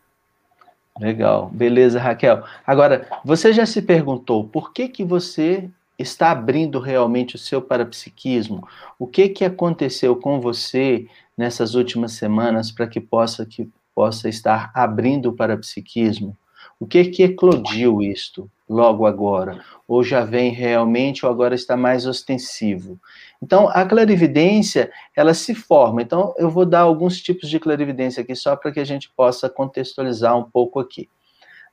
[0.98, 2.42] Legal, beleza, Raquel.
[2.66, 8.66] Agora, você já se perguntou por que que você está abrindo realmente o seu parapsiquismo?
[8.98, 11.06] O que que aconteceu com você
[11.36, 16.36] nessas últimas semanas para que possa que possa estar abrindo o parapsiquismo?
[16.80, 19.64] O que que eclodiu isto logo agora?
[19.86, 22.98] Ou já vem realmente ou agora está mais ostensivo?
[23.42, 26.02] Então, a clarividência, ela se forma.
[26.02, 29.48] Então, eu vou dar alguns tipos de clarividência aqui só para que a gente possa
[29.48, 31.08] contextualizar um pouco aqui.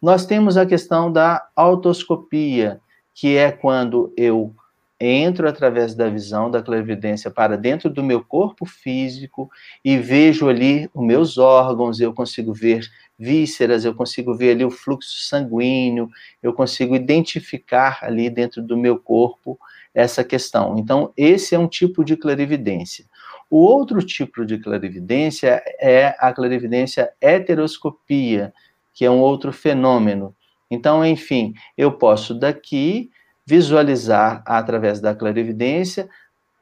[0.02, 2.82] Nós temos a questão da autoscopia,
[3.14, 4.54] que é quando eu
[5.00, 9.50] entro através da visão da clarividência para dentro do meu corpo físico
[9.84, 14.72] e vejo ali os meus órgãos, eu consigo ver vísceras, eu consigo ver ali o
[14.72, 16.10] fluxo sanguíneo,
[16.42, 19.60] eu consigo identificar ali dentro do meu corpo
[19.94, 20.78] essa questão.
[20.78, 23.06] Então, esse é um tipo de clarividência.
[23.50, 28.54] O outro tipo de clarividência é a clarividência heteroscopia,
[28.94, 30.36] que é um outro fenômeno,
[30.70, 33.10] então, enfim, eu posso daqui
[33.46, 36.10] visualizar através da clarividência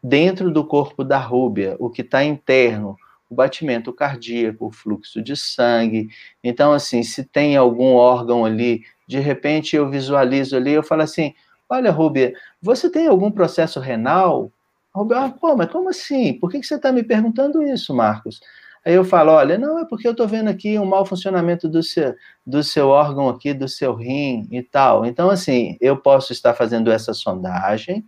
[0.03, 2.97] dentro do corpo da rúbia, o que está interno,
[3.29, 6.09] o batimento cardíaco, o fluxo de sangue.
[6.43, 11.33] Então, assim, se tem algum órgão ali, de repente eu visualizo ali, eu falo assim:
[11.69, 14.51] olha, Rúbia, você tem algum processo renal?
[14.93, 16.33] Rúbia, ah, pô, mas como assim?
[16.33, 18.41] Por que, que você está me perguntando isso, Marcos?
[18.85, 21.81] Aí eu falo, olha, não, é porque eu estou vendo aqui um mau funcionamento do
[21.81, 22.13] seu,
[22.45, 25.05] do seu órgão aqui, do seu rim e tal.
[25.05, 28.05] Então, assim, eu posso estar fazendo essa sondagem.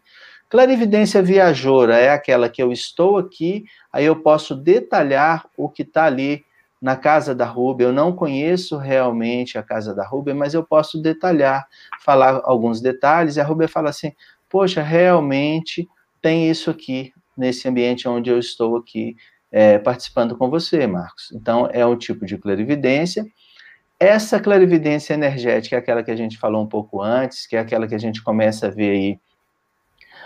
[0.50, 6.06] Clarividência viajoura é aquela que eu estou aqui, aí eu posso detalhar o que está
[6.06, 6.44] ali
[6.82, 7.88] na casa da Rubia.
[7.88, 11.66] Eu não conheço realmente a casa da Rubia, mas eu posso detalhar,
[12.02, 14.12] falar alguns detalhes, e a Rubia fala assim,
[14.50, 15.88] poxa, realmente
[16.22, 19.16] tem isso aqui, nesse ambiente onde eu estou aqui,
[19.56, 21.32] é, participando com você, Marcos.
[21.32, 23.26] Então, é um tipo de clarividência.
[23.98, 27.88] Essa clarividência energética é aquela que a gente falou um pouco antes, que é aquela
[27.88, 29.20] que a gente começa a ver aí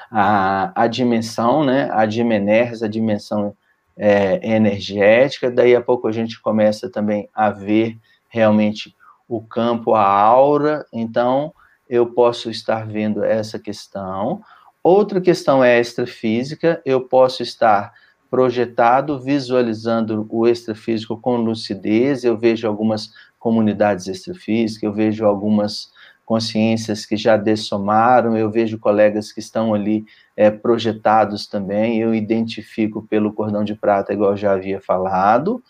[0.09, 3.55] a, a dimensão, né, a dimeners, a dimensão
[3.95, 8.95] é, energética, daí a pouco a gente começa também a ver realmente
[9.27, 11.53] o campo, a aura, então
[11.87, 14.41] eu posso estar vendo essa questão.
[14.81, 17.93] Outra questão é extrafísica, eu posso estar
[18.29, 25.91] projetado, visualizando o extrafísico com lucidez, eu vejo algumas comunidades extrafísicas, eu vejo algumas
[26.25, 30.05] consciências que já dessomaram, eu vejo colegas que estão ali
[30.37, 35.63] é, projetados também, eu identifico pelo cordão de prata, igual já havia falado.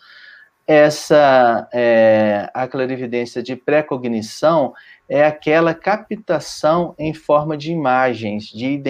[0.72, 4.72] Essa, é, a clarividência de pré-cognição
[5.08, 8.80] é aquela captação em forma de imagens, de,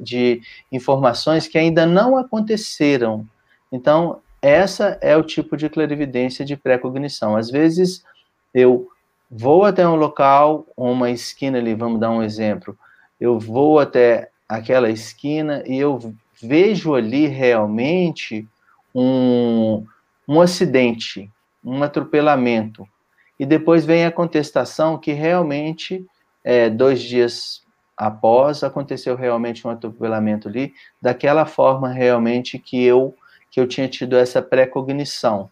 [0.00, 0.40] de
[0.72, 3.24] informações que ainda não aconteceram.
[3.70, 7.36] Então, essa é o tipo de clarividência de pré-cognição.
[7.36, 8.02] Às vezes,
[8.52, 8.88] eu
[9.30, 12.76] vou até um local, uma esquina ali, vamos dar um exemplo.
[13.20, 18.44] Eu vou até aquela esquina e eu vejo ali realmente
[18.92, 19.86] um,
[20.28, 21.30] um acidente,
[21.64, 22.86] um atropelamento.
[23.40, 26.04] E depois vem a contestação que realmente,
[26.44, 27.62] é, dois dias
[27.96, 33.16] após, aconteceu realmente um atropelamento ali, daquela forma realmente que eu,
[33.50, 35.50] que eu tinha tido essa pré-cognição.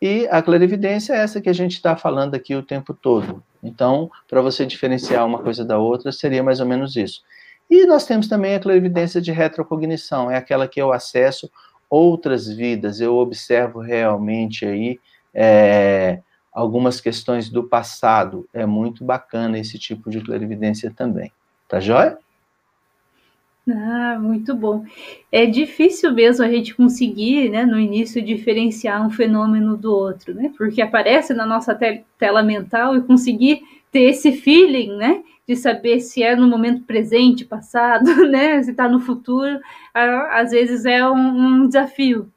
[0.00, 3.42] E a clarividência é essa que a gente está falando aqui o tempo todo.
[3.62, 7.22] Então, para você diferenciar uma coisa da outra, seria mais ou menos isso.
[7.70, 11.50] E nós temos também a clarividência de retrocognição, é aquela que eu acesso
[11.92, 14.98] outras vidas, eu observo realmente aí
[15.34, 18.48] é, algumas questões do passado.
[18.50, 21.30] É muito bacana esse tipo de clarividência também.
[21.68, 22.16] Tá joia?
[23.68, 24.86] Ah, muito bom.
[25.30, 30.50] É difícil mesmo a gente conseguir, né, no início, diferenciar um fenômeno do outro, né?
[30.56, 33.60] Porque aparece na nossa te tela mental e conseguir
[33.92, 38.88] ter esse feeling, né, de saber se é no momento presente, passado, né, se está
[38.88, 39.60] no futuro,
[39.94, 42.32] às vezes é um, um desafio.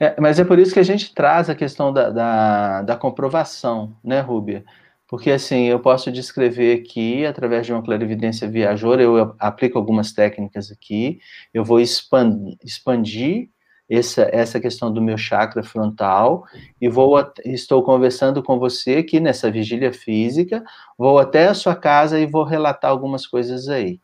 [0.00, 3.96] É, mas é por isso que a gente traz a questão da, da, da comprovação,
[4.02, 4.64] né, Rúbia?
[5.08, 10.70] Porque, assim, eu posso descrever aqui, através de uma clarividência viajora, eu aplico algumas técnicas
[10.70, 11.18] aqui,
[11.52, 13.48] eu vou expandir, expandir
[13.88, 16.44] essa, essa questão do meu chakra frontal
[16.80, 20.62] e vou estou conversando com você aqui nessa vigília física,
[20.96, 24.00] vou até a sua casa e vou relatar algumas coisas aí.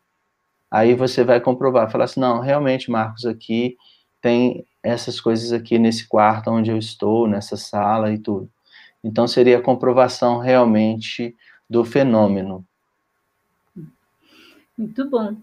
[0.71, 3.77] Aí você vai comprovar, falar assim, não, realmente, Marcos, aqui
[4.21, 8.49] tem essas coisas aqui nesse quarto onde eu estou, nessa sala e tudo.
[9.03, 11.35] Então, seria a comprovação realmente
[11.69, 12.65] do fenômeno.
[14.75, 15.35] Muito bom.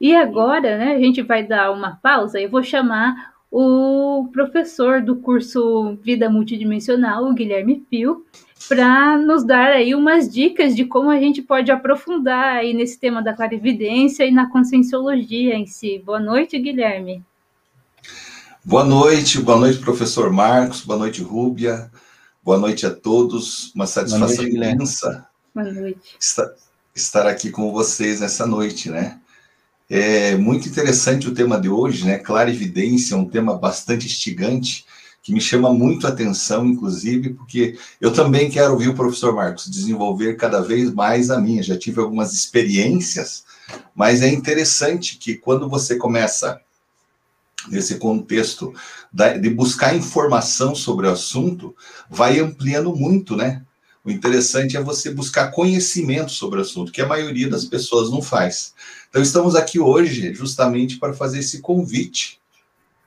[0.00, 5.14] E agora, né, a gente vai dar uma pausa e vou chamar o professor do
[5.14, 8.26] curso Vida Multidimensional, o Guilherme Pio,
[8.68, 13.22] para nos dar aí umas dicas de como a gente pode aprofundar aí nesse tema
[13.22, 16.02] da clarividência e na conscienciologia em si.
[16.04, 17.22] Boa noite, Guilherme.
[18.64, 21.90] Boa noite, boa noite, professor Marcos, boa noite, Rúbia,
[22.42, 23.72] Boa noite a todos.
[23.72, 26.16] Uma satisfação noite, imensa Boa noite.
[26.20, 26.52] Estar,
[26.94, 29.20] estar aqui com vocês nessa noite, né?
[29.88, 32.18] É muito interessante o tema de hoje, né?
[32.18, 34.86] Clarividência, um tema bastante instigante,
[35.22, 39.70] que me chama muito a atenção, inclusive, porque eu também quero ouvir o professor Marcos
[39.70, 41.62] desenvolver cada vez mais a minha.
[41.62, 43.44] Já tive algumas experiências,
[43.94, 46.60] mas é interessante que quando você começa
[47.68, 48.74] nesse contexto
[49.40, 51.74] de buscar informação sobre o assunto,
[52.10, 53.62] vai ampliando muito, né?
[54.04, 58.20] O interessante é você buscar conhecimento sobre o assunto, que a maioria das pessoas não
[58.20, 58.74] faz.
[59.14, 62.40] Então, estamos aqui hoje justamente para fazer esse convite,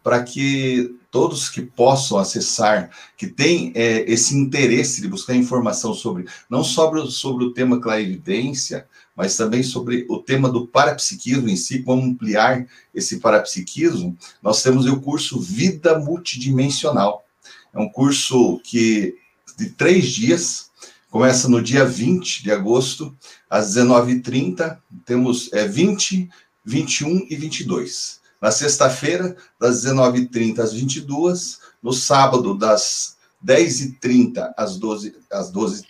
[0.02, 6.24] para que todos que possam acessar, que têm é, esse interesse de buscar informação sobre,
[6.50, 11.84] não sobre, sobre o tema clarividência, mas também sobre o tema do parapsiquismo em si,
[11.84, 17.26] como ampliar esse parapsiquismo, nós temos o curso Vida Multidimensional.
[17.74, 19.18] É um curso que
[19.58, 20.68] de três dias,
[21.10, 23.14] começa no dia 20 de agosto,
[23.50, 26.30] às 19h30, temos é, 20,
[26.66, 28.20] 21 e 22.
[28.42, 35.86] Na sexta-feira, das 19h30 às 22 no sábado, das 10h30 às 12h30, às 12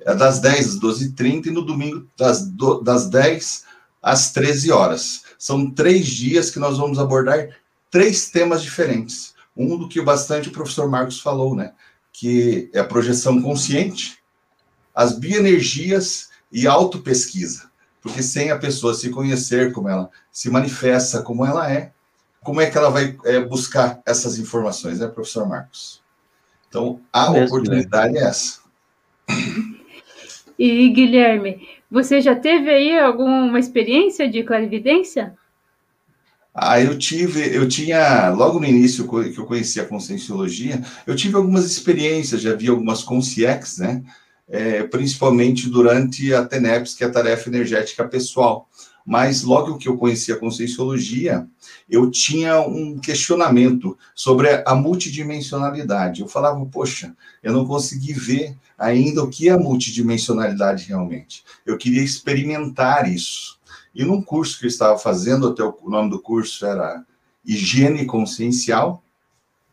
[0.00, 3.64] é das 10 às 12h30 e no domingo das, do, das 10
[4.02, 5.22] às 13 horas.
[5.38, 7.48] São três dias que nós vamos abordar
[7.90, 9.34] três temas diferentes.
[9.56, 11.72] Um do que bastante o professor Marcos falou, né?
[12.12, 14.18] Que é a projeção consciente,
[14.94, 17.70] as bioenergias e autopesquisa.
[18.00, 21.92] Porque sem a pessoa se conhecer como ela se manifesta, como ela é,
[22.42, 26.00] como é que ela vai é, buscar essas informações, né, professor Marcos?
[26.68, 28.20] Então, a Mesmo, oportunidade né?
[28.20, 28.60] é essa.
[30.58, 35.34] E, Guilherme, você já teve aí alguma experiência de clarividência?
[36.54, 41.36] Ah, eu tive, eu tinha, logo no início que eu conhecia a Conscienciologia, eu tive
[41.36, 44.02] algumas experiências, já vi algumas consciex, né?
[44.50, 48.66] É, principalmente durante a TENEPS, que é a tarefa energética pessoal.
[49.04, 51.46] Mas logo que eu conheci a Conscienciologia,
[51.88, 56.20] eu tinha um questionamento sobre a multidimensionalidade.
[56.20, 61.42] Eu falava, poxa, eu não consegui ver ainda o que é a multidimensionalidade realmente.
[61.64, 63.58] Eu queria experimentar isso.
[63.94, 67.02] E num curso que eu estava fazendo, até o nome do curso era
[67.42, 69.02] Higiene Consciencial,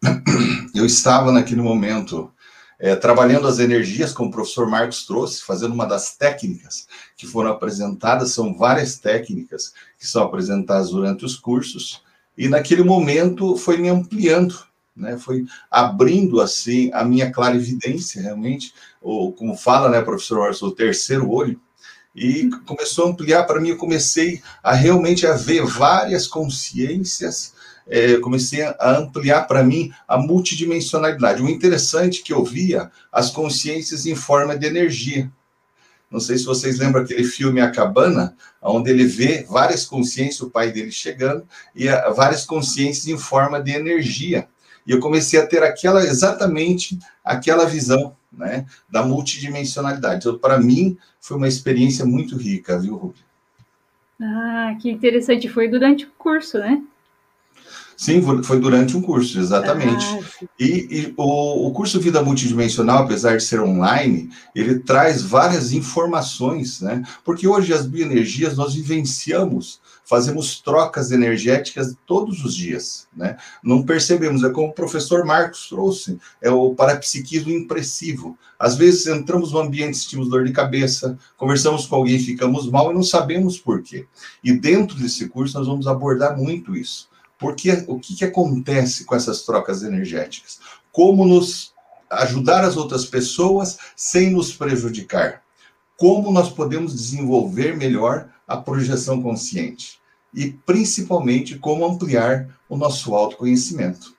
[0.74, 2.32] eu estava naquele momento
[2.80, 7.52] é, trabalhando as energias, como o professor Marcos trouxe, fazendo uma das técnicas que foram
[7.52, 12.02] apresentadas, são várias técnicas que são apresentadas durante os cursos,
[12.38, 14.56] e naquele momento foi me ampliando,
[14.96, 20.72] né, foi abrindo assim a minha clarividência, realmente, ou como fala, né, professor Marcos, o
[20.72, 21.60] terceiro olho,
[22.16, 27.54] e começou a ampliar para mim, eu comecei a realmente a ver várias consciências
[27.88, 31.42] é, comecei a ampliar para mim a multidimensionalidade.
[31.42, 35.32] O interessante é que eu via as consciências em forma de energia.
[36.10, 40.50] Não sei se vocês lembram aquele filme A Cabana, onde ele vê várias consciências, o
[40.50, 44.48] pai dele chegando, e várias consciências em forma de energia.
[44.86, 50.20] E eu comecei a ter aquela exatamente aquela visão, né, da multidimensionalidade.
[50.20, 53.24] Então, para mim, foi uma experiência muito rica, viu, Rubio?
[54.22, 55.50] Ah, que interessante.
[55.50, 56.82] Foi durante o curso, né?
[57.98, 60.06] Sim, foi durante um curso, exatamente.
[60.06, 65.72] Ah, e, e o, o, curso Vida Multidimensional, apesar de ser online, ele traz várias
[65.72, 67.04] informações, né?
[67.24, 73.38] Porque hoje as bioenergias nós vivenciamos, fazemos trocas energéticas todos os dias, né?
[73.64, 78.38] Não percebemos, é como o professor Marcos trouxe, é o parapsiquismo impressivo.
[78.60, 82.94] Às vezes entramos no ambiente, sentimos dor de cabeça, conversamos com alguém, ficamos mal e
[82.94, 84.06] não sabemos por quê.
[84.44, 87.08] E dentro desse curso nós vamos abordar muito isso.
[87.38, 90.60] Porque o que, que acontece com essas trocas energéticas?
[90.92, 91.74] Como nos
[92.10, 95.44] ajudar as outras pessoas sem nos prejudicar?
[95.98, 100.00] Como nós podemos desenvolver melhor a projeção consciente?
[100.34, 104.16] E principalmente como ampliar o nosso autoconhecimento.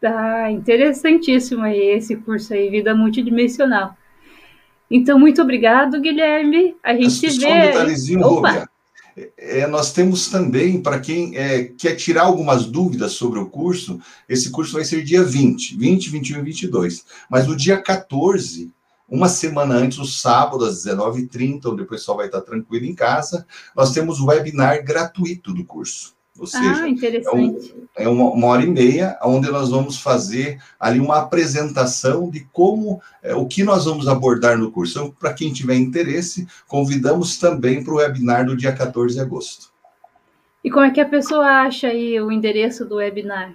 [0.00, 3.96] Tá, interessantíssimo aí esse curso aí, Vida Multidimensional.
[4.90, 6.76] Então, muito obrigado, Guilherme.
[6.82, 7.52] A gente Só vê.
[7.52, 8.50] Um detalhezinho, Opa.
[8.50, 8.68] Rúbia
[9.38, 13.98] é, nós temos também, para quem é, quer tirar algumas dúvidas sobre o curso,
[14.28, 17.04] esse curso vai ser dia 20, 20, 21 e 22.
[17.30, 18.72] Mas no dia 14,
[19.08, 23.46] uma semana antes, no sábado, às 19h30, onde o pessoal vai estar tranquilo em casa,
[23.74, 26.14] nós temos o webinar gratuito do curso.
[26.38, 27.74] Ou ah, seja, ah, interessante.
[27.96, 32.28] é, um, é uma, uma, hora e meia, onde nós vamos fazer ali uma apresentação
[32.28, 34.98] de como, é, o que nós vamos abordar no curso.
[34.98, 39.70] Então, para quem tiver interesse, convidamos também para o webinar do dia 14 de agosto.
[40.62, 43.54] E como é que a pessoa acha aí o endereço do webinar?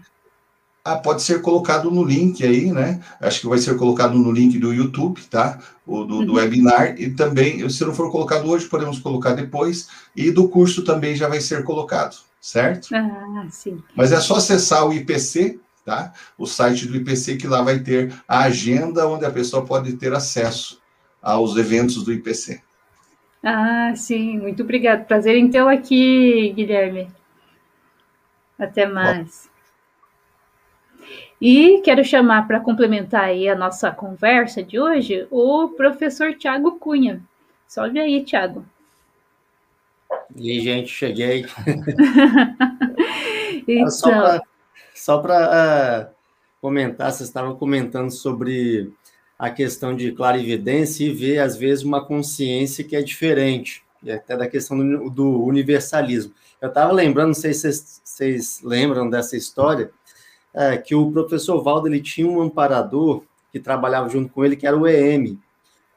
[0.84, 3.00] Ah, pode ser colocado no link aí, né?
[3.20, 5.60] Acho que vai ser colocado no link do YouTube, tá?
[5.86, 6.38] O do, do uhum.
[6.40, 7.00] webinar.
[7.00, 9.90] E também, se não for colocado hoje, podemos colocar depois.
[10.16, 12.94] E do curso também já vai ser colocado certo?
[12.94, 13.82] Ah, sim.
[13.96, 16.12] Mas é só acessar o IPC, tá?
[16.38, 20.12] O site do IPC, que lá vai ter a agenda onde a pessoa pode ter
[20.12, 20.82] acesso
[21.22, 22.62] aos eventos do IPC.
[23.44, 25.06] Ah, sim, muito obrigado.
[25.06, 27.10] Prazer em tê-lo aqui, Guilherme.
[28.58, 29.46] Até mais.
[29.46, 29.52] Bom.
[31.42, 37.20] E quero chamar para complementar aí a nossa conversa de hoje o professor Tiago Cunha.
[37.68, 38.64] Sobe aí, Tiago.
[40.36, 41.46] E gente, cheguei.
[43.68, 44.42] então...
[44.94, 46.16] Só para uh,
[46.62, 48.94] comentar, vocês estavam comentando sobre
[49.38, 54.38] a questão de clarividência e ver, às vezes, uma consciência que é diferente, e até
[54.38, 56.32] da questão do, do universalismo.
[56.62, 59.90] Eu estava lembrando, não sei se vocês, vocês lembram dessa história,
[60.54, 64.68] é, que o professor Valdo ele tinha um amparador que trabalhava junto com ele, que
[64.68, 65.40] era o EM,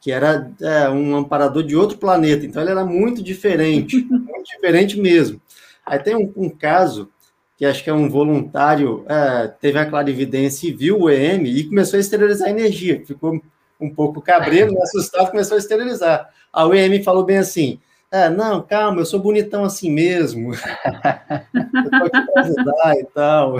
[0.05, 2.45] que era é, um amparador de outro planeta.
[2.45, 5.41] Então ele era muito diferente, muito diferente mesmo.
[5.85, 7.11] Aí tem um, um, caso
[7.57, 11.65] que acho que é um voluntário, é, teve a clarividência e viu o EM e
[11.65, 13.03] começou a esterilizar a energia.
[13.07, 13.41] Ficou
[13.81, 16.29] um pouco cabreiro, assustado, começou a esterilizar.
[16.53, 17.81] A EM falou bem assim:
[18.13, 20.53] é, não, calma, eu sou bonitão assim mesmo.
[20.53, 23.59] eu tô aqui para ajudar e tal.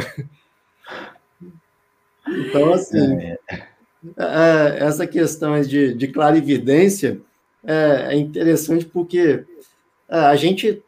[2.29, 3.17] Então, assim.
[3.23, 3.74] É.
[4.17, 7.21] É, essa questão de, de clarividência
[7.65, 9.45] é, é interessante porque
[10.09, 10.83] é, a gente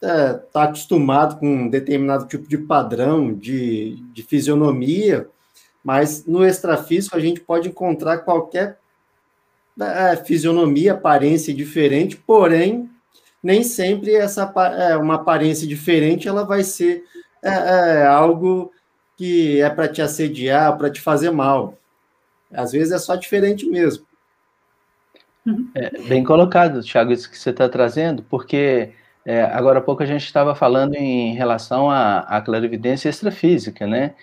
[0.00, 5.28] está é, acostumado com um determinado tipo de padrão de, de fisionomia,
[5.84, 8.78] mas no extrafísico a gente pode encontrar qualquer
[9.80, 12.90] é, fisionomia, aparência diferente, porém,
[13.42, 17.04] nem sempre essa é, uma aparência diferente ela vai ser
[17.42, 18.70] é, é, algo
[19.16, 21.76] que é para te assediar, para te fazer mal.
[22.52, 24.06] Às vezes é só diferente mesmo.
[25.74, 28.90] É, bem colocado, Thiago, isso que você está trazendo, porque
[29.24, 34.14] é, agora há pouco a gente estava falando em relação à, à clarividência extrafísica, né?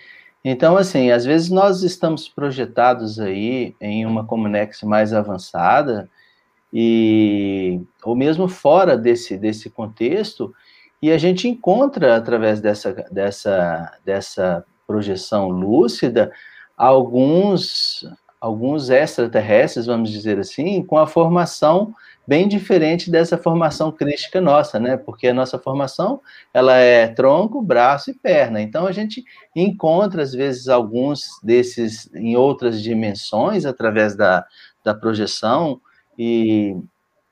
[0.42, 6.08] Então, assim, às vezes nós estamos projetados aí em uma Comunex mais avançada,
[6.72, 10.54] e ou mesmo fora desse, desse contexto,
[11.02, 16.32] e a gente encontra, através dessa, dessa, dessa projeção lúcida,
[16.76, 18.04] alguns,
[18.40, 21.94] alguns extraterrestres, vamos dizer assim, com a formação
[22.26, 24.96] bem diferente dessa formação crística nossa, né?
[24.96, 26.20] Porque a nossa formação,
[26.54, 28.62] ela é tronco, braço e perna.
[28.62, 29.24] Então a gente
[29.54, 34.46] encontra às vezes alguns desses em outras dimensões através da,
[34.84, 35.80] da projeção
[36.18, 36.76] e,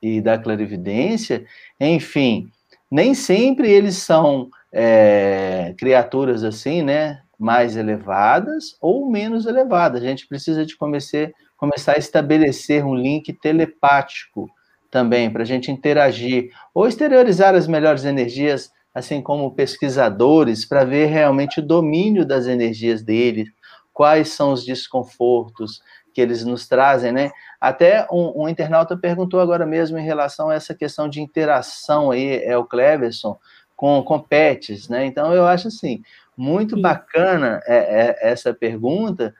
[0.03, 1.45] e da clarividência.
[1.81, 2.51] Enfim,
[2.91, 7.23] nem sempre eles são é, criaturas assim, né?
[7.39, 10.03] Mais elevadas ou menos elevadas.
[10.03, 14.51] A gente precisa de começar, começar a estabelecer um link telepático
[14.91, 21.07] também, para a gente interagir, ou exteriorizar as melhores energias, assim como pesquisadores, para ver
[21.07, 23.49] realmente o domínio das energias deles,
[23.93, 25.83] quais são os desconfortos
[26.15, 27.31] que eles nos trazem, né?
[27.61, 32.43] Até um, um, internauta perguntou agora mesmo em relação a essa questão de interação aí,
[32.43, 33.39] é o Cleverson,
[33.77, 35.05] com, com pets, né?
[35.07, 36.03] Então, eu acho assim,
[36.39, 36.83] muito Sim.
[36.83, 39.35] bacana é, é, essa pergunta,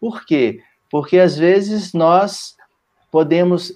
[0.00, 0.60] por quê?
[0.88, 2.56] Porque às vezes nós
[3.10, 3.72] podemos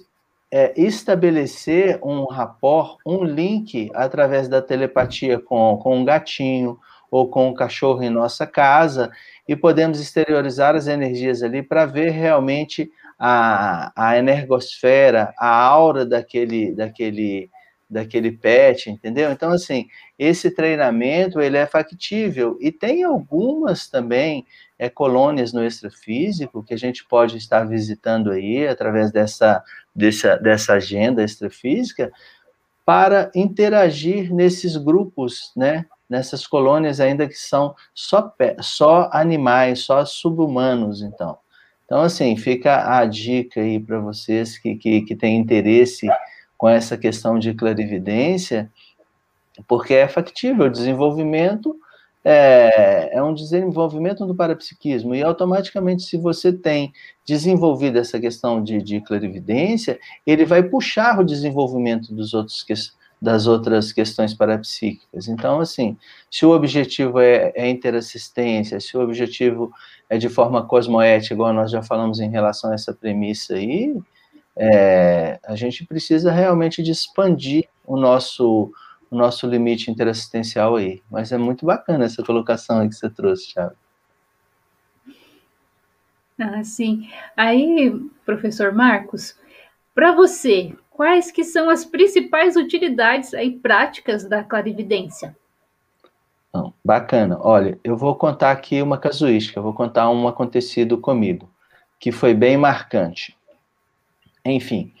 [0.51, 6.79] é, estabelecer um rapport, um link através da telepatia com, com um gatinho
[7.11, 9.11] ou com um cachorro em nossa casa
[9.47, 16.73] e podemos exteriorizar as energias ali para ver realmente a, a energosfera, a aura daquele,
[16.73, 17.49] daquele,
[17.89, 19.31] daquele pet, entendeu?
[19.31, 19.87] Então, assim,
[20.17, 24.45] esse treinamento, ele é factível e tem algumas também
[24.77, 29.63] é, colônias no extrafísico que a gente pode estar visitando aí através dessa,
[29.95, 32.11] dessa, dessa agenda extrafísica
[32.85, 35.85] para interagir nesses grupos, né?
[36.07, 41.37] Nessas colônias ainda que são só, só animais, só subhumanos, então.
[41.85, 46.07] Então, assim, fica a dica aí para vocês que, que, que têm interesse
[46.59, 48.69] com essa questão de clarividência,
[49.65, 51.75] porque é factível o desenvolvimento
[52.23, 56.91] é, é um desenvolvimento do parapsiquismo, e automaticamente, se você tem
[57.25, 59.97] desenvolvido essa questão de, de clarividência,
[60.27, 65.27] ele vai puxar o desenvolvimento dos outros das outras questões parapsíquicas.
[65.27, 65.97] Então, assim,
[66.31, 69.73] se o objetivo é, é interassistência, se o objetivo
[70.09, 73.93] é de forma cosmoética, igual nós já falamos em relação a essa premissa aí,
[74.59, 78.71] é, a gente precisa realmente de expandir o nosso
[79.09, 81.01] o nosso limite interassistencial aí.
[81.09, 83.75] Mas é muito bacana essa colocação aí que você trouxe, Thiago.
[86.39, 87.09] Ah, sim.
[87.35, 87.91] Aí,
[88.23, 89.35] professor Marcos,
[89.95, 95.35] para você, quais que são as principais utilidades aí práticas da clarividência?
[96.53, 97.37] Não, bacana.
[97.41, 101.49] Olha, eu vou contar aqui uma casuística, vou contar um acontecido comigo,
[101.99, 103.38] que foi bem marcante.
[104.45, 104.93] Enfim,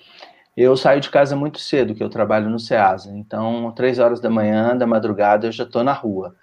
[0.55, 3.11] eu saio de casa muito cedo, que eu trabalho no SEASA.
[3.15, 6.35] Então, três horas da manhã, da madrugada, eu já estou na rua.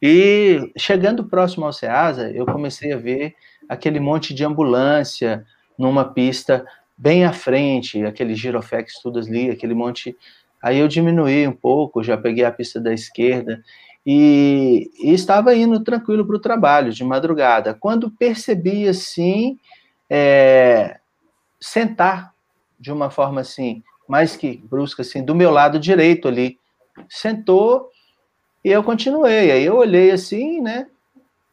[0.00, 3.34] E chegando próximo ao SEASA, eu comecei a ver
[3.68, 5.44] aquele monte de ambulância
[5.78, 6.64] numa pista
[6.96, 10.16] bem à frente, aquele giroflex tudo ali, aquele monte.
[10.62, 13.62] Aí eu diminuí um pouco, já peguei a pista da esquerda
[14.06, 17.74] e, e estava indo tranquilo para o trabalho de madrugada.
[17.74, 19.58] Quando percebi assim,
[20.08, 20.98] é,
[21.60, 22.35] sentar
[22.78, 26.58] de uma forma assim, mais que brusca, assim, do meu lado direito ali.
[27.08, 27.90] Sentou
[28.64, 29.50] e eu continuei.
[29.50, 30.86] Aí eu olhei assim, né?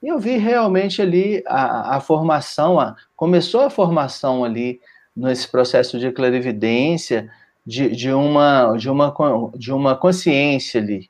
[0.02, 4.82] E eu vi realmente ali a, a formação, a, começou a formação ali
[5.16, 7.32] nesse processo de clarividência,
[7.66, 9.14] de, de, uma, de, uma,
[9.56, 11.10] de uma consciência ali,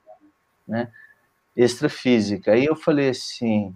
[0.67, 0.89] né?
[1.55, 2.51] Extrafísica.
[2.51, 3.73] Aí eu falei assim: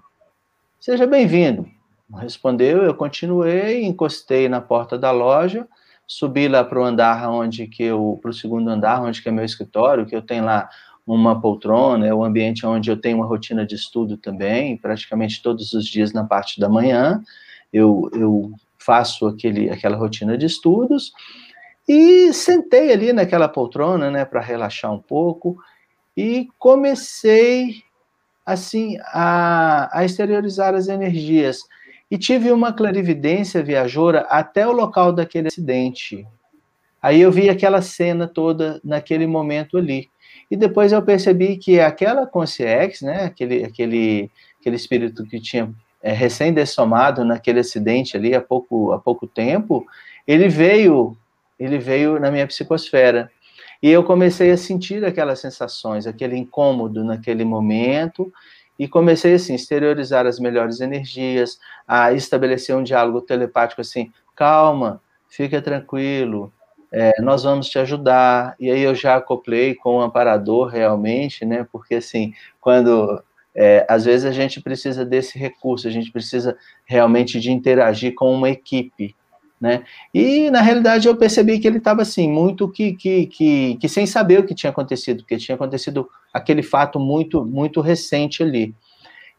[0.79, 1.67] seja bem-vindo.
[2.15, 5.67] Respondeu, eu continuei, encostei na porta da loja
[6.07, 9.31] subi lá para o andar onde que eu, para o segundo andar, onde que é
[9.31, 10.69] meu escritório, que eu tenho lá
[11.05, 15.73] uma poltrona, é o ambiente onde eu tenho uma rotina de estudo também, praticamente todos
[15.73, 17.21] os dias na parte da manhã,
[17.71, 21.13] eu, eu faço aquele, aquela rotina de estudos,
[21.87, 25.57] e sentei ali naquela poltrona, né, para relaxar um pouco,
[26.15, 27.83] e comecei
[28.45, 31.63] assim a, a exteriorizar as energias
[32.09, 36.25] e tive uma clarividência viajora até o local daquele acidente.
[37.01, 40.09] Aí eu vi aquela cena toda naquele momento ali.
[40.49, 45.69] E depois eu percebi que aquela consciência, né, aquele, aquele, aquele espírito que tinha
[46.01, 49.85] é, recém-dessomado naquele acidente ali há pouco, há pouco tempo,
[50.25, 51.17] ele veio,
[51.59, 53.29] ele veio na minha psicosfera.
[53.83, 58.31] E eu comecei a sentir aquelas sensações, aquele incômodo naquele momento,
[58.77, 65.61] e comecei assim, exteriorizar as melhores energias, a estabelecer um diálogo telepático assim, calma, fica
[65.61, 66.53] tranquilo,
[66.91, 68.55] é, nós vamos te ajudar.
[68.59, 71.65] E aí eu já acoplei com o amparador realmente, né?
[71.71, 73.21] Porque assim, quando
[73.53, 78.33] é, às vezes a gente precisa desse recurso, a gente precisa realmente de interagir com
[78.33, 79.15] uma equipe,
[79.59, 79.83] né?
[80.13, 84.05] E na realidade eu percebi que ele estava assim muito que, que, que, que, sem
[84.05, 88.73] saber o que tinha acontecido, porque tinha acontecido aquele fato muito muito recente ali.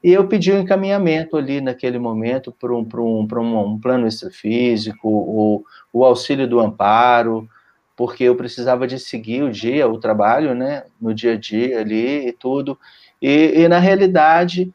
[0.02, 5.08] E eu pedi um encaminhamento ali naquele momento para um, um, um, um plano extrafísico,
[5.08, 7.48] o, o auxílio do amparo,
[7.96, 12.28] porque eu precisava de seguir o dia, o trabalho, né, no dia a dia ali
[12.28, 12.78] e tudo.
[13.20, 14.72] E, e na realidade,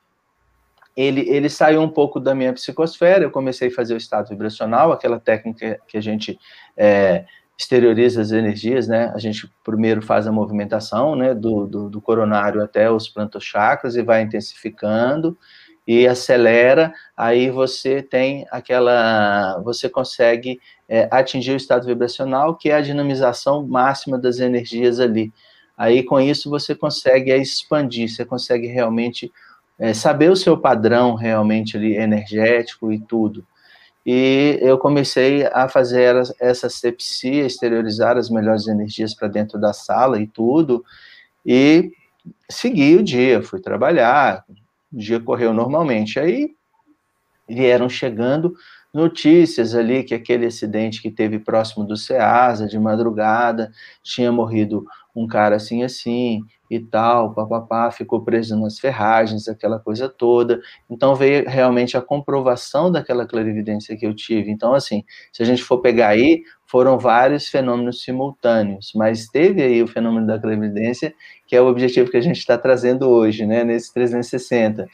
[0.96, 4.92] ele, ele saiu um pouco da minha psicosfera, eu comecei a fazer o estado vibracional,
[4.92, 6.38] aquela técnica que a gente
[6.78, 7.26] é,
[7.58, 9.12] exterioriza as energias, né?
[9.16, 14.04] A gente primeiro faz a movimentação, né, do, do, do coronário até os plantochakras e
[14.04, 15.38] vai intensificando
[15.86, 22.76] e acelera, aí você tem aquela, você consegue é, atingir o estado vibracional, que é
[22.76, 25.32] a dinamização máxima das energias ali.
[25.78, 29.32] Aí com isso você consegue expandir, você consegue realmente
[29.84, 33.46] é, saber o seu padrão realmente ali energético e tudo.
[34.06, 40.22] E eu comecei a fazer essa sepsia, exteriorizar as melhores energias para dentro da sala
[40.22, 40.86] e tudo,
[41.46, 41.92] e
[42.50, 44.46] segui o dia, fui trabalhar,
[44.90, 46.18] o dia correu normalmente.
[46.18, 46.56] Aí
[47.46, 48.56] vieram chegando
[48.94, 53.70] notícias ali que aquele acidente que teve próximo do Ceasa, de madrugada,
[54.02, 56.42] tinha morrido um cara assim assim
[56.76, 60.62] e tal, papapá, ficou preso nas ferragens, aquela coisa toda.
[60.90, 64.52] Então veio realmente a comprovação daquela clarividência que eu tive.
[64.52, 69.84] Então, assim, se a gente for pegar aí, foram vários fenômenos simultâneos, mas teve aí
[69.84, 71.14] o fenômeno da clarividência,
[71.46, 74.88] que é o objetivo que a gente está trazendo hoje, né, nesse 360.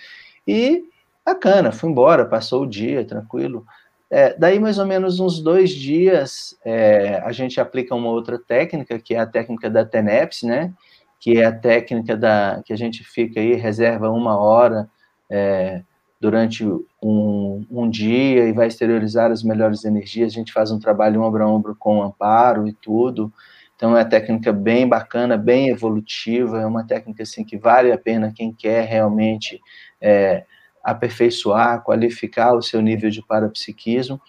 [0.45, 0.84] E
[1.25, 3.65] bacana, fui embora, passou o dia, tranquilo.
[4.11, 8.97] É, daí, mais ou menos uns dois dias, é, a gente aplica uma outra técnica,
[8.97, 10.73] que é a técnica da TENEPS, né?
[11.20, 14.89] Que é a técnica da, que a gente fica aí, reserva uma hora
[15.30, 15.84] é,
[16.20, 16.65] durante
[17.01, 20.32] um, um, dia e vai exteriorizar as melhores energias.
[20.32, 23.32] A gente faz um trabalho ombro a ombro com amparo e tudo.
[23.76, 27.97] Então, é uma técnica bem bacana, bem evolutiva, é uma técnica assim, que vale a
[27.97, 29.61] pena quem quer realmente
[30.01, 30.43] é,
[30.84, 34.20] aperfeiçoar, qualificar o seu nível de parapsiquismo,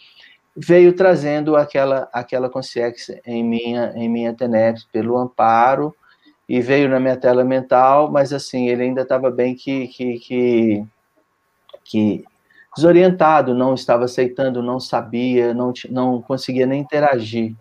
[0.56, 5.94] veio trazendo aquela aquela consciência em minha em minha TENEP pelo amparo
[6.50, 10.84] e veio na minha tela mental, mas assim, ele ainda estava bem que, que, que,
[11.84, 12.24] que,
[12.74, 17.54] desorientado, não estava aceitando, não sabia, não, não conseguia nem interagir.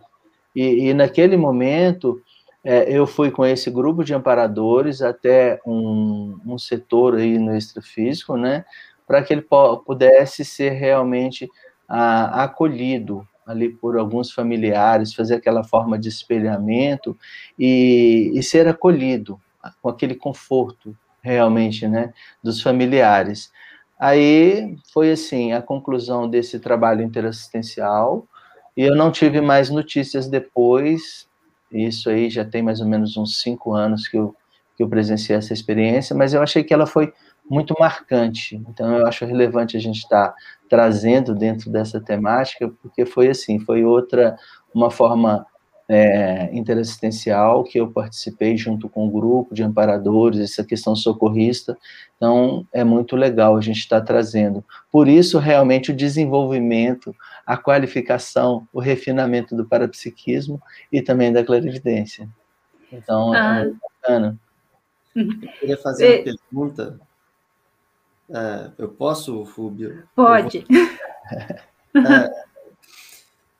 [0.55, 2.19] E, e naquele momento,
[2.63, 8.35] é, eu fui com esse grupo de amparadores até um, um setor aí no extrafísico,
[8.37, 8.65] né,
[9.05, 9.45] para que ele
[9.85, 11.47] pudesse ser realmente
[11.87, 17.17] ah, acolhido ali por alguns familiares, fazer aquela forma de espelhamento
[17.57, 19.41] e, e ser acolhido
[19.81, 23.51] com aquele conforto realmente, né, dos familiares.
[23.99, 28.27] Aí foi assim a conclusão desse trabalho interassistencial
[28.77, 31.27] e eu não tive mais notícias depois
[31.71, 34.35] isso aí já tem mais ou menos uns cinco anos que eu,
[34.75, 37.13] que eu presenciei essa experiência, mas eu achei que ela foi
[37.49, 38.55] muito marcante.
[38.69, 40.35] Então, eu acho relevante a gente estar tá
[40.69, 44.37] trazendo dentro dessa temática, porque foi assim, foi outra,
[44.73, 45.45] uma forma
[45.89, 51.75] é, interassistencial que eu participei junto com um grupo de amparadores, essa questão socorrista.
[52.15, 54.63] Então, é muito legal a gente estar tá trazendo.
[54.91, 62.29] Por isso, realmente, o desenvolvimento, a qualificação, o refinamento do parapsiquismo e também da clarividência.
[62.91, 63.59] Então, é ah.
[63.59, 64.39] é muito bacana.
[65.15, 67.08] Eu queria fazer uma pergunta.
[68.29, 70.03] É, eu posso, Rubio?
[70.15, 70.65] Pode.
[71.91, 72.31] É,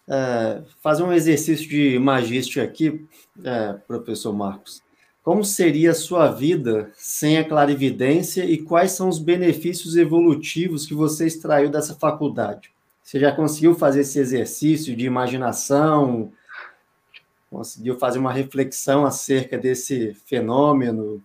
[0.08, 3.04] é, fazer um exercício de magística aqui,
[3.44, 4.84] é, professor Marcos.
[5.24, 10.94] Como seria a sua vida sem a clarividência e quais são os benefícios evolutivos que
[10.94, 12.72] você extraiu dessa faculdade?
[13.04, 16.32] Você já conseguiu fazer esse exercício de imaginação?
[17.50, 21.22] Conseguiu fazer uma reflexão acerca desse fenômeno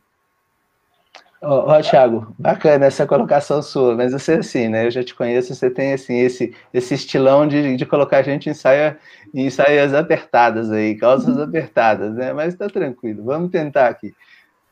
[1.46, 4.86] Ó, oh, Thiago, bacana essa colocação sua, mas você assim, né?
[4.86, 8.48] Eu já te conheço, você tem assim esse, esse estilão de, de colocar a gente
[8.48, 8.98] em, saia,
[9.34, 12.32] em saias apertadas aí, calças apertadas, né?
[12.32, 14.14] Mas tá tranquilo, vamos tentar aqui.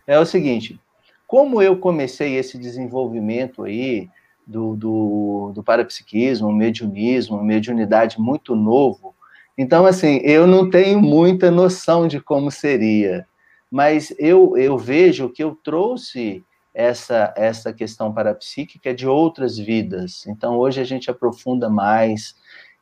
[0.07, 0.81] É o seguinte,
[1.27, 4.09] como eu comecei esse desenvolvimento aí
[4.47, 9.15] do, do, do parapsiquismo, mediunismo, mediunidade muito novo,
[9.59, 13.27] então assim, eu não tenho muita noção de como seria,
[13.71, 16.43] mas eu, eu vejo que eu trouxe
[16.75, 20.27] essa, essa questão parapsíquica de outras vidas.
[20.27, 22.35] Então, hoje a gente aprofunda mais.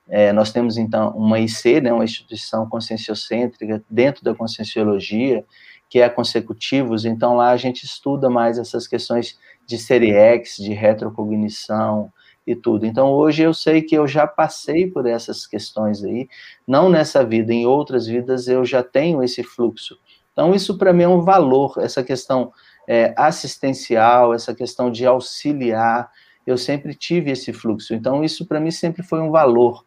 [0.09, 5.45] É, nós temos, então, uma IC, né, uma instituição conscienciocêntrica dentro da conscienciologia,
[5.89, 7.05] que é Consecutivos.
[7.05, 12.13] Então, lá a gente estuda mais essas questões de série X, de retrocognição
[12.47, 12.87] e tudo.
[12.87, 16.29] Então, hoje eu sei que eu já passei por essas questões aí,
[16.67, 19.99] não nessa vida, em outras vidas eu já tenho esse fluxo.
[20.33, 22.53] Então, isso para mim é um valor, essa questão
[22.91, 26.11] é, assistencial, essa questão de auxiliar,
[26.45, 27.95] eu sempre tive esse fluxo.
[27.95, 29.87] Então, isso para mim sempre foi um valor.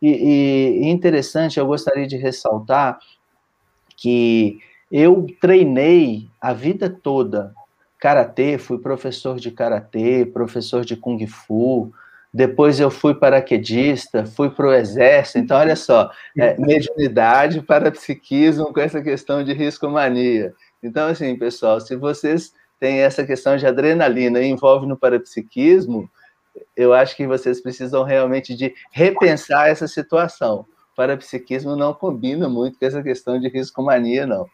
[0.00, 0.08] E,
[0.84, 3.00] e interessante, eu gostaria de ressaltar
[3.96, 7.52] que eu treinei a vida toda
[7.98, 11.92] karatê, fui professor de karatê, professor de kung fu,
[12.32, 15.38] depois eu fui paraquedista, fui para o exército.
[15.38, 20.54] Então, olha só, é, mediunidade, parapsiquismo com essa questão de risco-mania.
[20.84, 26.10] Então, assim, pessoal, se vocês têm essa questão de adrenalina e envolve no parapsiquismo,
[26.76, 30.66] eu acho que vocês precisam realmente de repensar essa situação.
[30.92, 34.46] O parapsiquismo não combina muito com essa questão de risco-mania, não.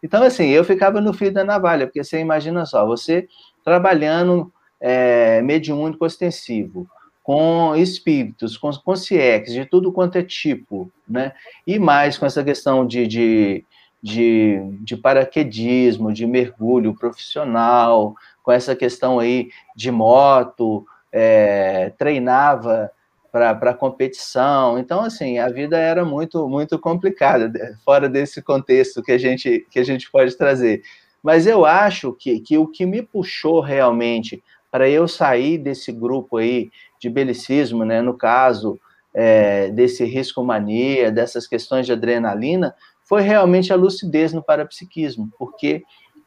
[0.00, 3.28] Então, assim, eu ficava no fio da navalha, porque você imagina só, você
[3.64, 6.88] trabalhando é, mediúnico ostensivo,
[7.24, 11.32] com espíritos, com consciex, de tudo quanto é tipo, né?
[11.66, 13.64] E mais com essa questão de, de
[14.02, 22.90] de, de paraquedismo, de mergulho profissional, com essa questão aí de moto, é, treinava
[23.30, 24.78] para competição.
[24.78, 27.50] Então, assim, a vida era muito, muito complicada,
[27.84, 30.82] fora desse contexto que a gente, que a gente pode trazer.
[31.22, 36.38] Mas eu acho que, que o que me puxou realmente para eu sair desse grupo
[36.38, 38.78] aí de belicismo, né, no caso,
[39.14, 42.74] é, desse risco mania, dessas questões de adrenalina,
[43.04, 45.82] foi realmente a lucidez no parapsiquismo, porque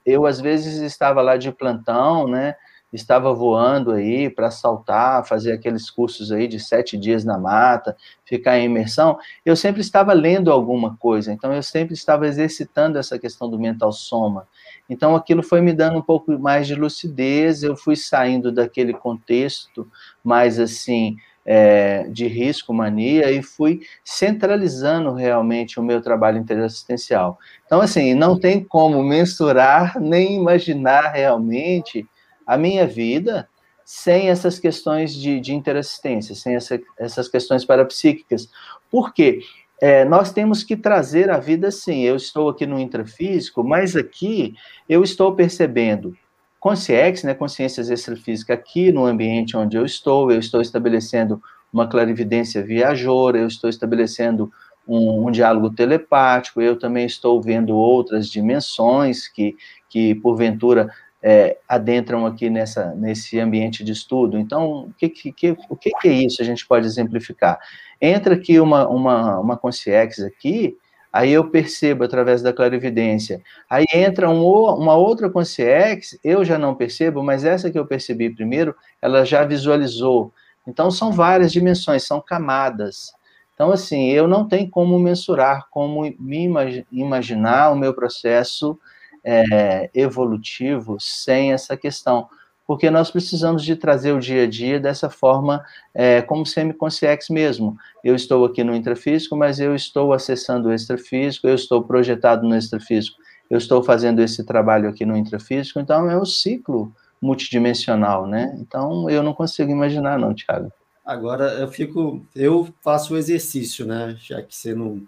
[0.06, 2.56] eu, às vezes, estava lá de plantão, né?
[2.94, 8.58] Estava voando aí para saltar, fazer aqueles cursos aí de sete dias na mata, ficar
[8.58, 9.18] em imersão.
[9.44, 13.92] Eu sempre estava lendo alguma coisa, então eu sempre estava exercitando essa questão do mental
[13.92, 14.48] soma.
[14.90, 19.90] Então aquilo foi me dando um pouco mais de lucidez, eu fui saindo daquele contexto
[20.24, 27.38] mais assim, é, de risco, mania, e fui centralizando realmente o meu trabalho interassistencial.
[27.66, 32.06] Então, assim, não tem como mensurar nem imaginar realmente
[32.48, 33.48] a minha vida
[33.84, 38.50] sem essas questões de, de interassistência, sem essa, essas questões parapsíquicas.
[38.90, 39.42] Por quê?
[39.80, 42.02] É, nós temos que trazer a vida assim.
[42.02, 44.56] Eu estou aqui no intrafísico, mas aqui
[44.90, 46.18] eu estou percebendo
[46.66, 51.40] consciex, né, consciências extrafísica aqui no ambiente onde eu estou, eu estou estabelecendo
[51.72, 54.52] uma clarividência viajora, eu estou estabelecendo
[54.88, 59.56] um, um, diálogo telepático, eu também estou vendo outras dimensões que,
[59.88, 60.90] que porventura,
[61.22, 64.36] é, adentram aqui nessa, nesse ambiente de estudo.
[64.36, 66.42] Então, o que, que, o que, que é isso?
[66.42, 67.60] A gente pode exemplificar.
[68.02, 70.76] Entra aqui uma, uma, uma consciex aqui,
[71.16, 73.42] aí eu percebo através da clarividência.
[73.70, 78.30] Aí entra um, uma outra consciex, eu já não percebo, mas essa que eu percebi
[78.30, 80.34] primeiro, ela já visualizou.
[80.68, 83.14] Então, são várias dimensões, são camadas.
[83.54, 86.50] Então, assim, eu não tenho como mensurar, como me
[86.92, 88.78] imaginar o meu processo
[89.24, 92.28] é, evolutivo sem essa questão
[92.68, 95.64] porque nós precisamos de trazer o dia a dia dessa forma,
[95.94, 97.78] é, como semiconsciex mesmo.
[98.04, 102.56] Eu estou aqui no intrafísico, mas eu estou acessando o extrafísico, eu estou projetado no
[102.56, 103.18] extrafísico,
[103.50, 106.92] eu estou fazendo esse trabalho aqui no intrafísico, então é um ciclo
[107.22, 108.56] multidimensional, né?
[108.60, 110.72] Então eu não consigo imaginar, não, Thiago.
[111.06, 114.18] Agora eu fico, eu faço o exercício, né?
[114.20, 115.04] Já que você não,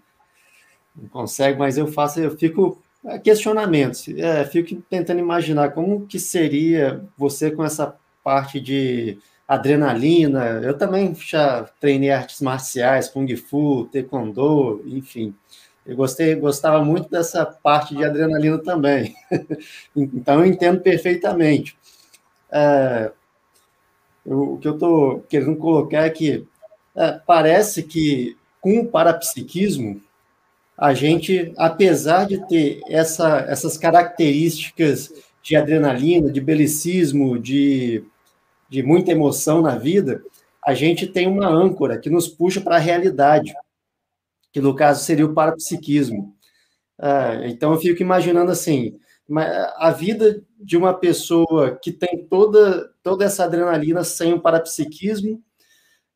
[0.94, 2.80] não consegue, mas eu faço, eu fico
[3.22, 4.06] questionamentos.
[4.08, 10.60] É, fico tentando imaginar como que seria você com essa parte de adrenalina.
[10.62, 15.34] Eu também já treinei artes marciais, kung fu, taekwondo, enfim.
[15.86, 19.14] Eu gostei, gostava muito dessa parte de adrenalina também.
[19.96, 21.78] então eu entendo perfeitamente.
[22.50, 23.10] É,
[24.26, 26.46] eu, o que eu estou querendo colocar é que
[26.94, 30.02] é, parece que com o parapsiquismo
[30.78, 35.12] a gente, apesar de ter essa, essas características
[35.42, 38.04] de adrenalina, de belicismo, de,
[38.70, 40.22] de muita emoção na vida,
[40.64, 43.52] a gente tem uma âncora que nos puxa para a realidade,
[44.52, 46.36] que no caso seria o parapsiquismo.
[46.96, 48.96] Ah, então eu fico imaginando assim,
[49.76, 55.42] a vida de uma pessoa que tem toda, toda essa adrenalina sem o parapsiquismo,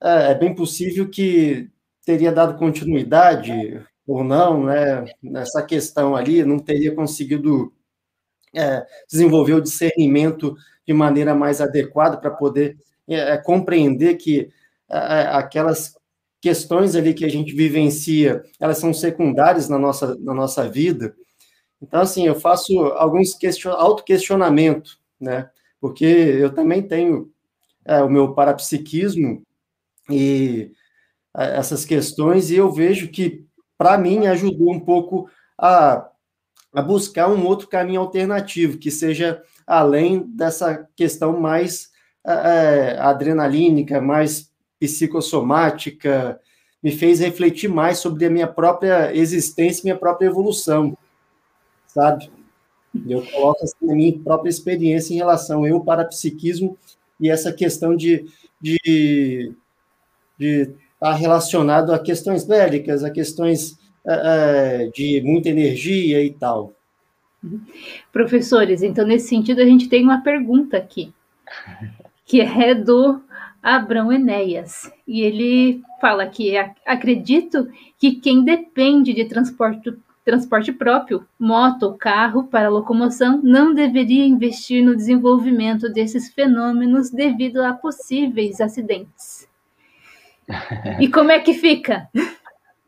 [0.00, 1.68] é, é bem possível que
[2.04, 7.72] teria dado continuidade ou não, né, nessa questão ali, não teria conseguido
[8.54, 12.76] é, desenvolver o discernimento de maneira mais adequada para poder
[13.08, 14.50] é, é, compreender que
[14.90, 15.96] é, é, aquelas
[16.40, 21.14] questões ali que a gente vivencia, elas são secundárias na nossa, na nossa vida.
[21.80, 25.50] Então, assim, eu faço alguns question, auto-questionamento, né?
[25.80, 27.32] Porque eu também tenho
[27.84, 29.42] é, o meu parapsiquismo
[30.10, 30.72] e
[31.34, 33.44] essas questões, e eu vejo que,
[33.82, 35.28] para mim, ajudou um pouco
[35.58, 36.08] a,
[36.72, 41.90] a buscar um outro caminho alternativo, que seja além dessa questão mais
[42.24, 46.40] é, adrenalínica, mais psicossomática,
[46.80, 50.96] me fez refletir mais sobre a minha própria existência, minha própria evolução,
[51.88, 52.30] sabe?
[53.08, 56.78] Eu coloco assim, a minha própria experiência em relação eu para psiquismo
[57.20, 58.26] e essa questão de
[58.60, 59.52] de
[60.38, 60.70] de
[61.02, 63.76] estar tá relacionado a questões bélicas, a questões
[64.06, 66.72] é, de muita energia e tal.
[68.12, 71.12] Professores, então nesse sentido a gente tem uma pergunta aqui,
[72.24, 73.20] que é do
[73.60, 74.92] Abrão Enéas.
[75.06, 79.92] E ele fala que acredito que quem depende de transporte,
[80.24, 87.58] transporte próprio, moto ou carro para locomoção, não deveria investir no desenvolvimento desses fenômenos devido
[87.58, 89.50] a possíveis acidentes.
[91.00, 92.08] E como é que fica?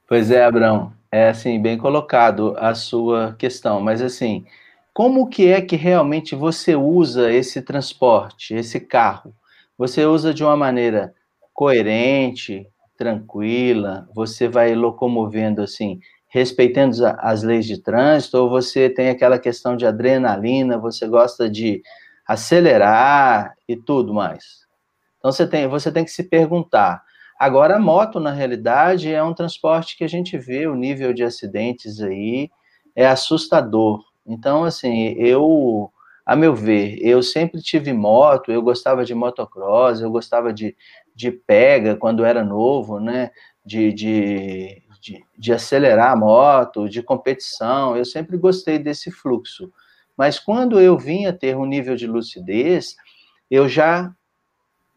[0.08, 4.44] Pois é, Abrão, é assim, bem colocado a sua questão, mas assim,
[4.92, 9.34] como que é que realmente você usa esse transporte, esse carro?
[9.76, 11.14] você usa de uma maneira
[11.52, 19.38] coerente, tranquila, você vai locomovendo assim, respeitando as leis de trânsito, ou você tem aquela
[19.38, 21.82] questão de adrenalina, você gosta de
[22.26, 24.64] acelerar e tudo mais.
[25.18, 27.03] Então você tem, você tem que se perguntar.
[27.38, 31.24] Agora a moto na realidade é um transporte que a gente vê o nível de
[31.24, 32.50] acidentes aí
[32.94, 34.04] é assustador.
[34.26, 35.90] Então assim, eu
[36.24, 40.74] a meu ver, eu sempre tive moto, eu gostava de motocross, eu gostava de,
[41.14, 43.30] de pega quando era novo, né?
[43.64, 49.70] De, de, de, de acelerar a moto, de competição, eu sempre gostei desse fluxo.
[50.16, 52.96] Mas quando eu vinha ter um nível de lucidez,
[53.50, 54.10] eu já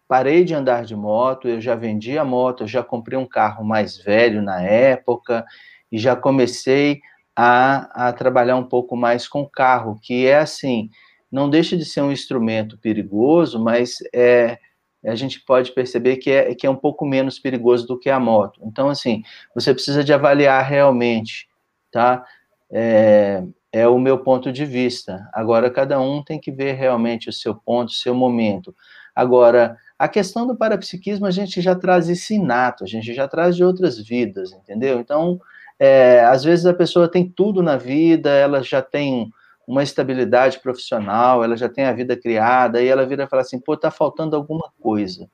[0.08, 3.64] parei de andar de moto, eu já vendi a moto, eu já comprei um carro
[3.66, 5.45] mais velho na época
[5.91, 7.01] e já comecei
[7.36, 10.89] a, a trabalhar um pouco mais com carro, que é assim,
[11.32, 14.58] não deixa de ser um instrumento perigoso, mas é,
[15.05, 18.20] a gente pode perceber que é, que é um pouco menos perigoso do que a
[18.20, 18.60] moto.
[18.64, 19.22] Então, assim,
[19.53, 21.47] você precisa de avaliar realmente,
[21.91, 22.26] tá?
[22.72, 25.30] É, é o meu ponto de vista.
[25.34, 28.76] Agora, cada um tem que ver realmente o seu ponto, o seu momento.
[29.18, 33.55] Agora, a questão do parapsiquismo, a gente já traz isso inato, a gente já traz
[33.55, 34.99] de outras vidas, entendeu?
[34.99, 35.41] Então,
[35.80, 39.32] é, às vezes a pessoa tem tudo na vida, ela já tem
[39.68, 43.59] uma estabilidade profissional, ela já tem a vida criada, e ela vira e fala assim,
[43.59, 45.28] pô, tá faltando alguma coisa.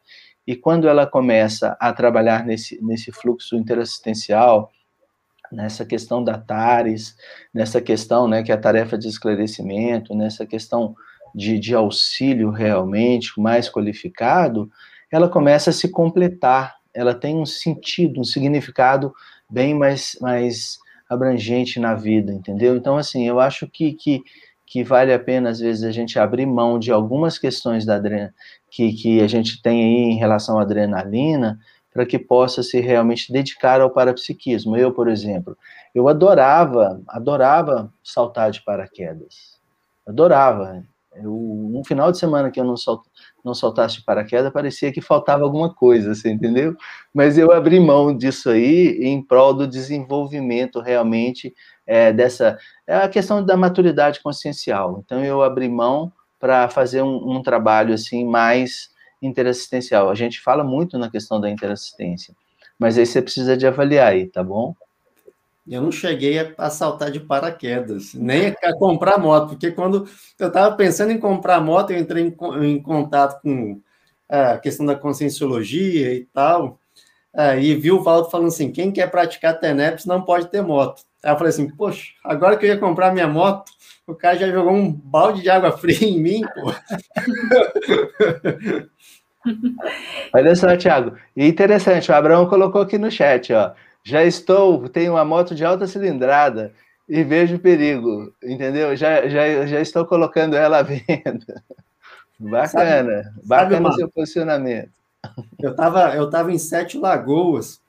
[0.47, 4.71] E quando ela começa a trabalhar nesse, nesse fluxo interassistencial,
[5.51, 7.17] nessa questão da TARES,
[7.53, 10.95] nessa questão, né, que é a tarefa de esclarecimento, nessa questão
[11.34, 14.69] de, de auxílio realmente mais qualificado,
[15.11, 19.13] ela começa a se completar, ela tem um sentido, um significado
[19.49, 20.79] bem mais, mais
[21.09, 22.75] abrangente na vida, entendeu?
[22.75, 24.23] Então, assim, eu acho que, que,
[24.65, 28.01] que vale a pena, às vezes, a gente abrir mão de algumas questões da
[28.69, 31.59] que, que a gente tem aí em relação à adrenalina,
[31.93, 34.75] para que possa se realmente dedicar ao parapsiquismo.
[34.75, 35.55] Eu, por exemplo,
[35.93, 39.59] eu adorava, adorava saltar de paraquedas.
[40.07, 40.84] Adorava.
[41.16, 43.03] Eu, um final de semana que eu não, salt,
[43.43, 46.76] não saltasse de paraquedas, parecia que faltava alguma coisa, você entendeu?
[47.14, 51.53] Mas eu abri mão disso aí em prol do desenvolvimento realmente
[51.86, 52.57] é, dessa.
[52.88, 55.01] É a questão da maturidade consciencial.
[55.03, 58.89] Então eu abri mão para fazer um, um, trabalho assim mais
[59.22, 60.09] interassistencial.
[60.09, 62.36] A gente fala muito na questão da interassistência,
[62.78, 64.76] mas aí você precisa de avaliar aí, tá bom?
[65.68, 70.07] Eu não cheguei a, saltar de paraquedas, nem a comprar moto, porque quando
[70.38, 73.82] eu estava pensando em comprar moto, eu entrei em, em contato com
[74.30, 76.80] é, a questão da conscienciologia e tal,
[77.34, 81.03] é, e vi o Valdo falando assim: quem quer praticar TENEPS não pode ter moto.
[81.24, 83.72] Aí eu falei assim, poxa, agora que eu ia comprar minha moto,
[84.05, 86.74] o cara já jogou um balde de água fria em mim, pô.
[90.34, 91.18] Olha só, Thiago.
[91.36, 93.72] Interessante, o Abraão colocou aqui no chat, ó.
[94.03, 96.73] Já estou, tenho uma moto de alta cilindrada
[97.07, 98.95] e vejo perigo, entendeu?
[98.95, 101.63] Já, já, já estou colocando ela à venda.
[102.39, 104.91] Bacana, sabe, bacana sabe, seu posicionamento.
[105.61, 107.81] Eu estava eu tava em Sete Lagoas,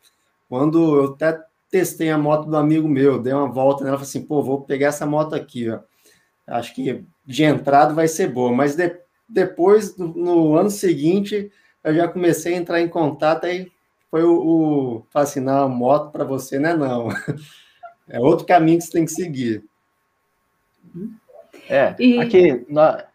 [0.49, 4.23] quando eu até testei a moto do amigo meu, dei uma volta nela, falei assim,
[4.25, 5.81] pô, vou pegar essa moto aqui, ó.
[6.47, 8.97] Acho que de entrada vai ser boa, mas de,
[9.29, 11.51] depois, no, no, ano seguinte,
[11.83, 13.73] eu já comecei a entrar em contato, aí
[14.15, 17.09] foi o, o assim, não, moto para você não é não.
[18.07, 19.65] É outro caminho que você tem que seguir.
[21.71, 22.21] É, e...
[22.21, 22.65] aqui,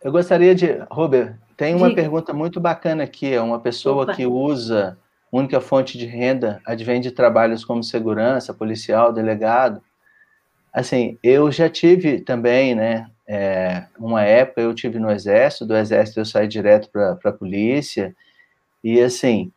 [0.03, 2.01] eu gostaria de, Robert, tem uma Diga.
[2.01, 4.15] pergunta muito bacana aqui, é uma pessoa Opa.
[4.15, 4.97] que usa
[5.31, 9.79] única fonte de renda advém de trabalhos como segurança, policial, delegado.
[10.73, 16.19] Assim, eu já tive também, né, é, uma época eu tive no exército, do exército
[16.19, 18.13] eu saí direto para a polícia,
[18.83, 19.51] e assim,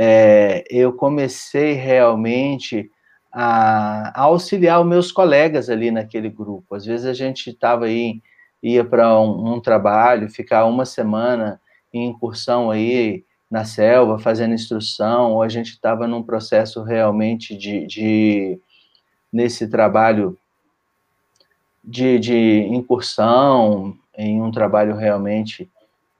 [0.00, 2.88] é, eu comecei realmente
[3.32, 6.76] a, a, auxiliar os meus colegas ali naquele grupo.
[6.76, 8.22] Às vezes a gente estava aí,
[8.62, 11.60] ia para um, um trabalho, ficar uma semana
[11.92, 17.84] em incursão aí, na selva, fazendo instrução, ou a gente estava num processo realmente de,
[17.84, 18.60] de
[19.32, 20.38] nesse trabalho
[21.82, 25.68] de, de incursão, em um trabalho realmente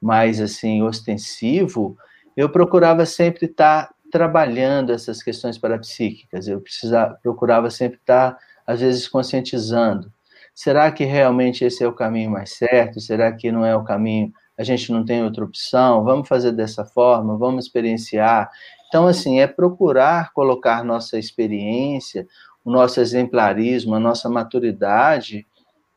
[0.02, 1.96] mais assim ostensivo,
[2.38, 9.08] eu procurava sempre estar trabalhando essas questões parapsíquicas, eu precisava, procurava sempre estar, às vezes,
[9.08, 10.12] conscientizando.
[10.54, 13.00] Será que realmente esse é o caminho mais certo?
[13.00, 16.84] Será que não é o caminho a gente não tem outra opção, vamos fazer dessa
[16.84, 18.50] forma, vamos experienciar.
[18.88, 22.26] Então, assim, é procurar colocar nossa experiência,
[22.64, 25.46] o nosso exemplarismo, a nossa maturidade,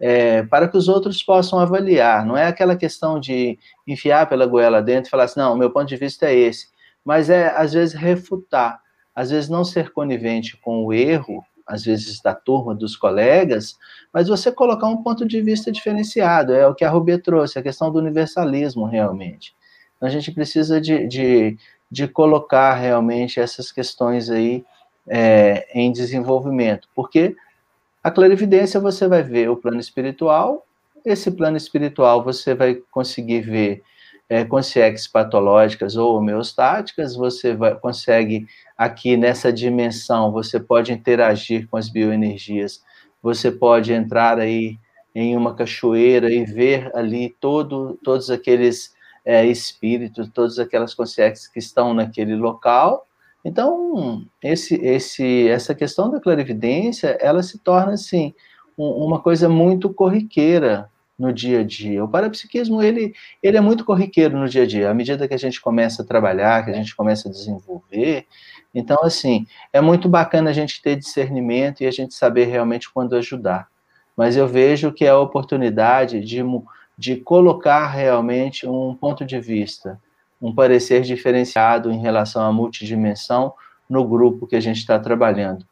[0.01, 2.25] é, para que os outros possam avaliar.
[2.25, 5.87] Não é aquela questão de enfiar pela goela dentro e falar assim, não, meu ponto
[5.87, 6.69] de vista é esse.
[7.05, 8.81] Mas é, às vezes, refutar.
[9.13, 13.77] Às vezes, não ser conivente com o erro, às vezes da turma, dos colegas,
[14.11, 17.61] mas você colocar um ponto de vista diferenciado, é o que a Rubia trouxe, a
[17.61, 19.55] questão do universalismo, realmente.
[19.95, 21.57] Então, a gente precisa de, de,
[21.89, 24.65] de colocar realmente essas questões aí
[25.07, 27.35] é, em desenvolvimento, porque
[28.03, 30.65] a clarividência você vai ver o plano espiritual,
[31.05, 33.83] esse plano espiritual você vai conseguir ver
[34.29, 38.47] é, consciências patológicas ou homeostáticas, você vai, consegue
[38.77, 42.81] aqui nessa dimensão, você pode interagir com as bioenergias,
[43.21, 44.77] você pode entrar aí
[45.13, 48.95] em uma cachoeira e ver ali todo, todos aqueles
[49.25, 53.05] é, espíritos, todas aquelas consciências que estão naquele local.
[53.43, 58.33] Então, esse, esse, essa questão da clarividência, ela se torna, assim,
[58.77, 62.03] um, uma coisa muito corriqueira no dia a dia.
[62.03, 64.89] O parapsiquismo, ele, ele é muito corriqueiro no dia a dia.
[64.89, 68.25] À medida que a gente começa a trabalhar, que a gente começa a desenvolver,
[68.73, 73.15] então, assim, é muito bacana a gente ter discernimento e a gente saber realmente quando
[73.15, 73.67] ajudar.
[74.15, 76.41] Mas eu vejo que é a oportunidade de,
[76.97, 79.99] de colocar realmente um ponto de vista,
[80.41, 83.53] um parecer diferenciado em relação à multidimensão
[83.89, 85.65] no grupo que a gente está trabalhando.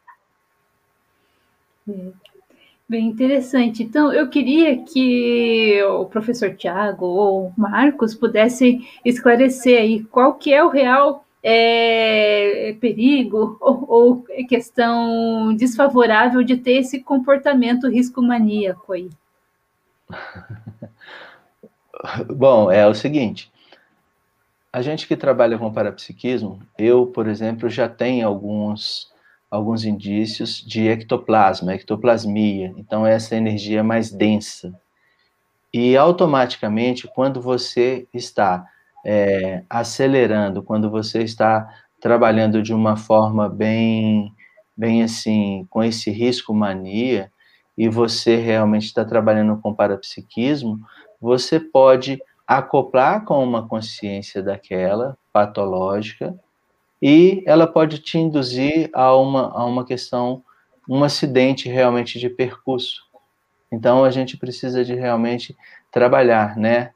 [2.88, 3.82] Bem interessante.
[3.82, 10.62] Então, eu queria que o professor Tiago ou Marcos pudessem esclarecer aí qual que é
[10.62, 19.08] o real é, perigo ou, ou questão desfavorável de ter esse comportamento risco maníaco aí?
[22.28, 23.50] Bom, é o seguinte,
[24.72, 29.08] a gente que trabalha com parapsiquismo, eu, por exemplo, já tenho alguns,
[29.50, 34.72] alguns indícios de ectoplasma, ectoplasmia, então essa energia mais densa.
[35.72, 38.64] E automaticamente, quando você está
[39.04, 41.68] é, acelerando, quando você está
[42.00, 44.32] trabalhando de uma forma bem,
[44.76, 47.30] bem assim, com esse risco mania,
[47.76, 50.80] e você realmente está trabalhando com parapsiquismo,
[51.20, 56.36] você pode acoplar com uma consciência daquela patológica
[57.00, 60.42] e ela pode te induzir a uma, a uma questão,
[60.88, 63.02] um acidente realmente de percurso.
[63.70, 65.56] Então a gente precisa de realmente
[65.92, 66.90] trabalhar, né?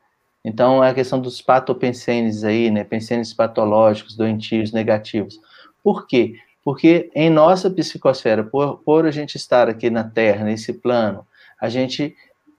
[0.45, 5.41] Então, a questão dos patopensenes aí, né, pensenes patológicos, doentios, negativos.
[5.85, 6.35] Por quê?
[6.65, 11.25] Porque em nossa psicosfera, por, por a gente estar aqui na Terra, nesse plano,
[11.61, 12.15] a gente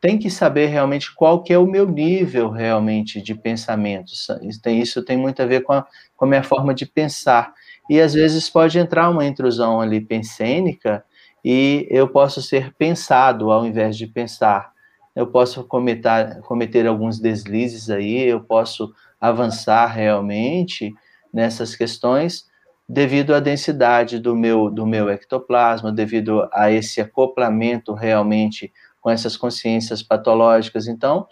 [0.06, 4.12] tem que saber realmente qual que é o meu nível realmente de pensamento.
[4.43, 5.84] Isso tem, muito a ver com a,
[6.16, 7.51] com a minha forma de pensar.
[7.89, 11.03] E às vezes pode entrar uma intrusão ali pensênica
[11.43, 14.72] e eu posso ser pensado ao invés de pensar.
[15.16, 20.93] Eu posso cometer, cometer alguns deslizes aí, eu posso avançar realmente
[21.34, 22.45] nessas questões
[22.88, 28.72] devido à densidade do meu, do meu ectoplasma, devido a esse acoplamento realmente
[29.06, 30.88] com essas consciências patológicas.
[30.88, 31.28] Então,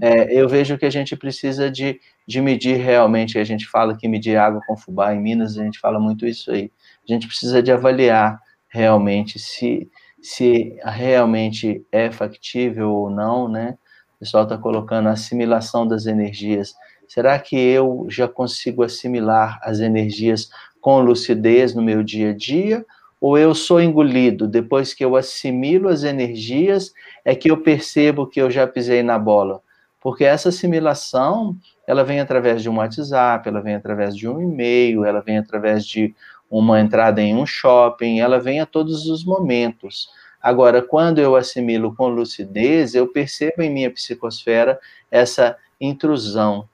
[0.00, 4.06] é, eu vejo que a gente precisa de, de medir realmente, a gente fala que
[4.06, 6.70] medir água com fubá, em Minas a gente fala muito isso aí,
[7.02, 9.90] a gente precisa de avaliar realmente se,
[10.22, 13.76] se realmente é factível ou não, né?
[14.14, 16.74] O pessoal está colocando a assimilação das energias.
[17.08, 20.48] Será que eu já consigo assimilar as energias
[20.80, 22.86] com lucidez no meu dia a dia?
[23.20, 24.46] Ou eu sou engolido?
[24.46, 26.92] Depois que eu assimilo as energias,
[27.24, 29.60] é que eu percebo que eu já pisei na bola.
[30.00, 31.56] Porque essa assimilação,
[31.86, 35.84] ela vem através de um WhatsApp, ela vem através de um e-mail, ela vem através
[35.84, 36.14] de
[36.50, 40.08] uma entrada em um shopping, ela vem a todos os momentos.
[40.40, 44.78] Agora, quando eu assimilo com lucidez, eu percebo em minha psicosfera
[45.10, 46.68] essa intrusão.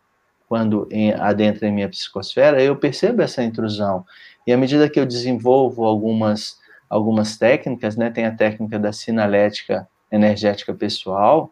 [0.47, 0.86] Quando
[1.18, 4.05] adentra em minha psicosfera, eu percebo essa intrusão.
[4.47, 9.88] E à medida que eu desenvolvo algumas, algumas técnicas, né, tem a técnica da sinalética
[10.11, 11.51] energética pessoal,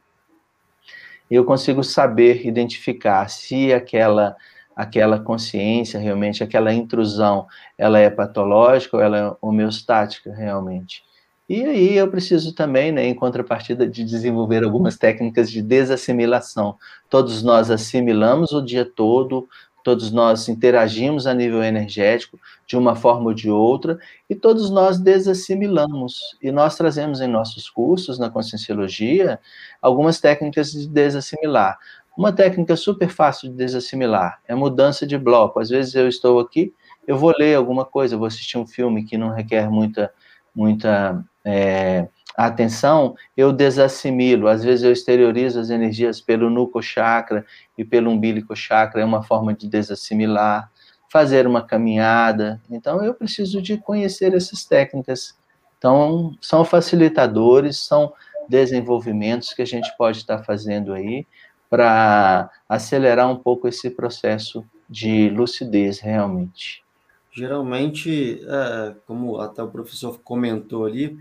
[1.31, 4.37] eu consigo saber identificar se aquela
[4.75, 11.05] aquela consciência realmente, aquela intrusão, ela é patológica ou ela é homeostática realmente.
[11.47, 16.77] E aí eu preciso também, né, em contrapartida, de desenvolver algumas técnicas de desassimilação.
[17.11, 19.49] Todos nós assimilamos o dia todo,
[19.83, 24.99] todos nós interagimos a nível energético de uma forma ou de outra, e todos nós
[24.99, 26.37] desassimilamos.
[26.43, 29.41] E nós trazemos em nossos cursos na Conscienciologia
[29.81, 31.79] algumas técnicas de desassimilar.
[32.17, 35.61] Uma técnica super fácil de desassimilar é mudança de bloco.
[35.61, 36.75] Às vezes eu estou aqui,
[37.07, 40.13] eu vou ler alguma coisa, vou assistir um filme que não requer muita,
[40.55, 42.09] muita é,
[42.47, 44.49] atenção, eu desassimilo.
[44.49, 47.45] Às vezes eu exteriorizo as energias pelo nuco chakra
[47.77, 50.71] e pelo umbilico chakra, é uma forma de desassimilar.
[51.11, 52.61] Fazer uma caminhada.
[52.71, 55.37] Então eu preciso de conhecer essas técnicas.
[55.77, 58.13] Então são facilitadores, são
[58.49, 61.27] desenvolvimentos que a gente pode estar fazendo aí
[61.69, 66.85] para acelerar um pouco esse processo de lucidez realmente.
[67.33, 71.17] Geralmente, é, como até o professor comentou ali,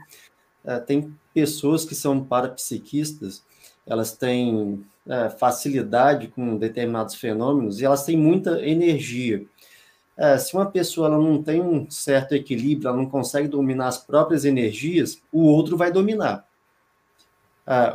[0.78, 3.44] tem pessoas que são parapsiquistas,
[3.88, 9.46] elas têm é, facilidade com determinados fenômenos e elas têm muita energia.
[10.38, 14.44] se uma pessoa ela não tem um certo equilíbrio, ela não consegue dominar as próprias
[14.44, 16.46] energias, o outro vai dominar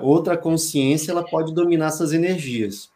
[0.03, 2.91] outra consciência ela pode dominar essas energias.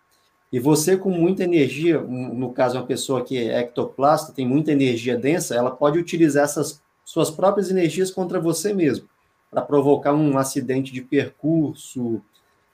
[0.50, 5.16] E você com muita energia, no caso uma pessoa que é ectoplasta, tem muita energia
[5.16, 9.08] densa, ela pode utilizar essas suas próprias energias contra você mesmo,
[9.50, 12.22] para provocar um acidente de percurso.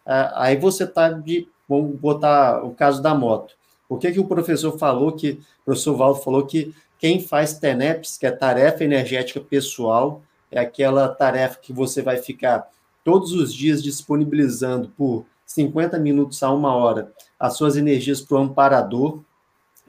[0.05, 3.55] aí você está de, vamos botar o caso da moto.
[3.88, 8.16] Por que, que o professor falou que, o professor Valdo falou que quem faz TENEPS,
[8.16, 12.68] que é tarefa energética pessoal, é aquela tarefa que você vai ficar
[13.05, 18.40] todos os dias disponibilizando por 50 minutos a uma hora as suas energias para o
[18.40, 19.20] amparador,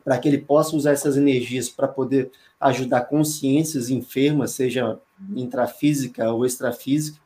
[0.04, 5.00] para que ele possa usar essas energias para poder ajudar consciências enfermas, seja
[5.36, 7.20] intrafísica ou extrafísica.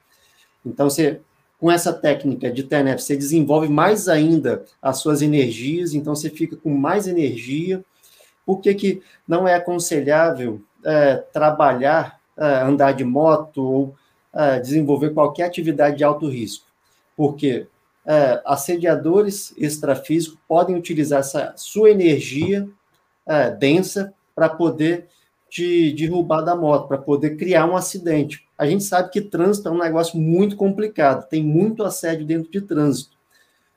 [0.65, 1.21] Então, você,
[1.59, 6.55] com essa técnica de TNF, você desenvolve mais ainda as suas energias, então você fica
[6.55, 7.83] com mais energia.
[8.45, 13.95] Por que, que não é aconselhável é, trabalhar, é, andar de moto ou
[14.33, 16.65] é, desenvolver qualquer atividade de alto risco,
[17.15, 17.67] porque
[18.05, 22.67] é, assediadores extrafísicos podem utilizar essa sua energia
[23.25, 25.07] é, densa para poder
[25.49, 28.47] te derrubar da moto, para poder criar um acidente.
[28.57, 32.61] A gente sabe que trânsito é um negócio muito complicado, tem muito assédio dentro de
[32.61, 33.17] trânsito.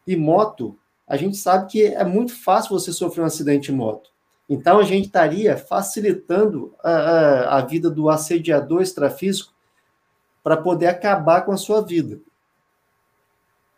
[0.06, 0.76] E moto,
[1.06, 4.10] a gente sabe que é muito fácil você sofrer um acidente de moto.
[4.48, 9.52] Então, a gente estaria facilitando a, a, a vida do assediador extrafísico
[10.42, 12.20] para poder acabar com a sua vida.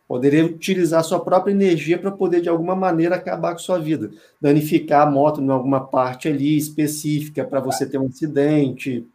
[0.07, 4.11] Poderia utilizar sua própria energia para poder, de alguma maneira, acabar com sua vida.
[4.41, 9.07] Danificar a moto em alguma parte ali específica para você ter um acidente.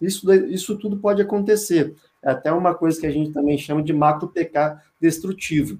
[0.00, 1.94] Isso, isso tudo pode acontecer.
[2.22, 5.78] É até uma coisa que a gente também chama de macro PK destrutivo,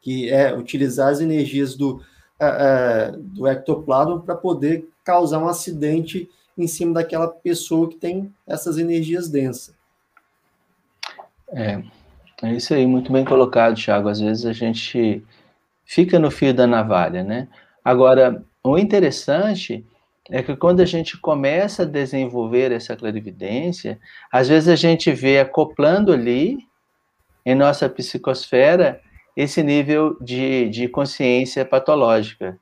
[0.00, 1.96] que é utilizar as energias do,
[2.40, 8.76] uh, do ectoplasma para poder causar um acidente em cima daquela pessoa que tem essas
[8.76, 9.74] energias densas.
[11.48, 11.82] É,
[12.42, 14.08] é isso aí, muito bem colocado, Thiago.
[14.08, 15.22] Às vezes a gente
[15.84, 17.48] fica no fio da navalha, né?
[17.84, 19.84] Agora, o interessante
[20.30, 23.98] é que quando a gente começa a desenvolver essa clarividência,
[24.32, 26.58] às vezes a gente vê acoplando ali,
[27.44, 29.00] em nossa psicosfera,
[29.36, 32.58] esse nível de, de consciência patológica.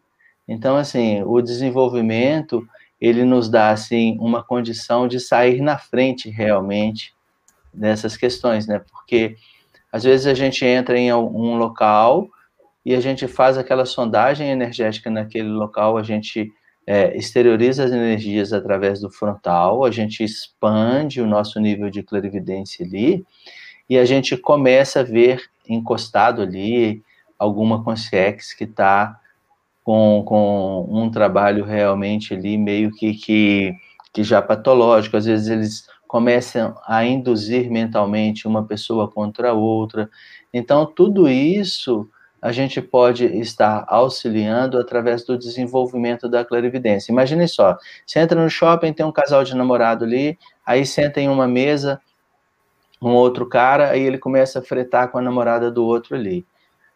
[0.49, 2.67] Então, assim, o desenvolvimento,
[3.01, 7.15] ele nos dá, assim, uma condição de sair na frente, realmente,
[7.73, 8.81] dessas questões, né?
[8.91, 9.37] Porque,
[9.93, 12.29] às vezes, a gente entra em um local
[12.85, 16.51] e a gente faz aquela sondagem energética naquele local, a gente
[16.87, 22.85] é, exterioriza as energias através do frontal, a gente expande o nosso nível de clarividência
[22.85, 23.25] ali,
[23.89, 27.03] e a gente começa a ver encostado ali
[27.39, 29.19] alguma consciência que está
[29.85, 33.75] com, com um trabalho realmente ali meio que, que,
[34.13, 40.11] que já patológico, às vezes eles começam a induzir mentalmente uma pessoa contra a outra,
[40.53, 42.11] então tudo isso
[42.43, 47.13] a gente pode estar auxiliando através do desenvolvimento da clarividência.
[47.13, 51.29] Imagine só, você entra no shopping, tem um casal de namorado ali, aí senta em
[51.29, 52.01] uma mesa
[53.01, 56.45] um outro cara, aí ele começa a fretar com a namorada do outro ali.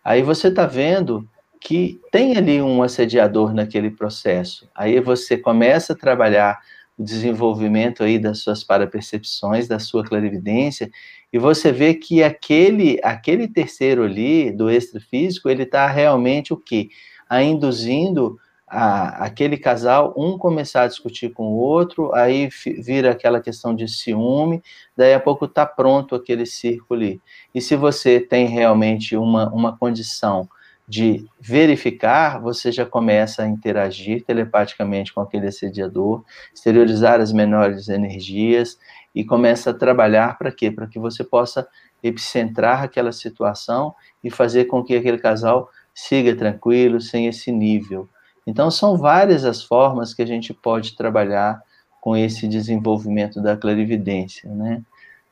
[0.02, 1.24] Aí você está vendo
[1.60, 4.68] que tem ali um assediador naquele processo.
[4.74, 6.58] Aí você começa a trabalhar
[6.96, 10.90] o desenvolvimento aí das suas parapercepções, da sua clarividência,
[11.32, 16.88] e você vê que aquele, aquele terceiro ali, do extrafísico, ele está realmente o quê?
[17.28, 22.48] A induzindo a, aquele casal, um começar a discutir com o outro, aí
[22.78, 24.62] vira aquela questão de ciúme,
[24.96, 27.20] daí a pouco está pronto aquele círculo ali.
[27.54, 30.48] E se você tem realmente uma, uma condição
[30.86, 36.22] de verificar, você já começa a interagir telepaticamente com aquele assediador,
[36.54, 38.78] exteriorizar as menores energias
[39.14, 40.70] e começa a trabalhar para quê?
[40.70, 41.66] Para que você possa
[42.02, 48.08] epicentrar aquela situação e fazer com que aquele casal siga tranquilo, sem esse nível.
[48.46, 51.62] Então, são várias as formas que a gente pode trabalhar
[52.00, 54.82] com esse desenvolvimento da clarividência, né?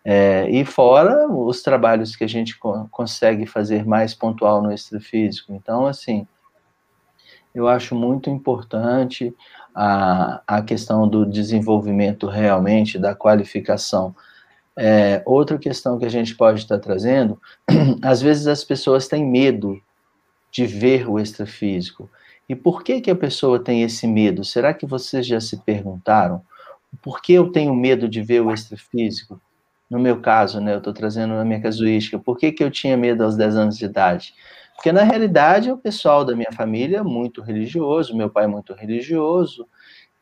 [0.05, 5.53] É, e fora os trabalhos que a gente co consegue fazer mais pontual no extrafísico.
[5.53, 6.27] Então, assim,
[7.55, 9.35] eu acho muito importante
[9.75, 14.15] a, a questão do desenvolvimento realmente, da qualificação.
[14.77, 17.41] É, outra questão que a gente pode estar trazendo,
[18.03, 19.81] às vezes as pessoas têm medo
[20.51, 22.11] de ver o extrafísico.
[22.49, 24.45] E por que, que a pessoa tem esse medo?
[24.45, 26.43] Será que vocês já se perguntaram?
[27.01, 29.41] Por que eu tenho medo de ver o extrafísico?
[29.93, 32.97] No meu caso, né, eu estou trazendo a minha casuística, por que, que eu tinha
[32.97, 34.33] medo aos 10 anos de idade?
[34.75, 38.73] Porque, na realidade, o pessoal da minha família é muito religioso, meu pai é muito
[38.73, 39.69] religioso,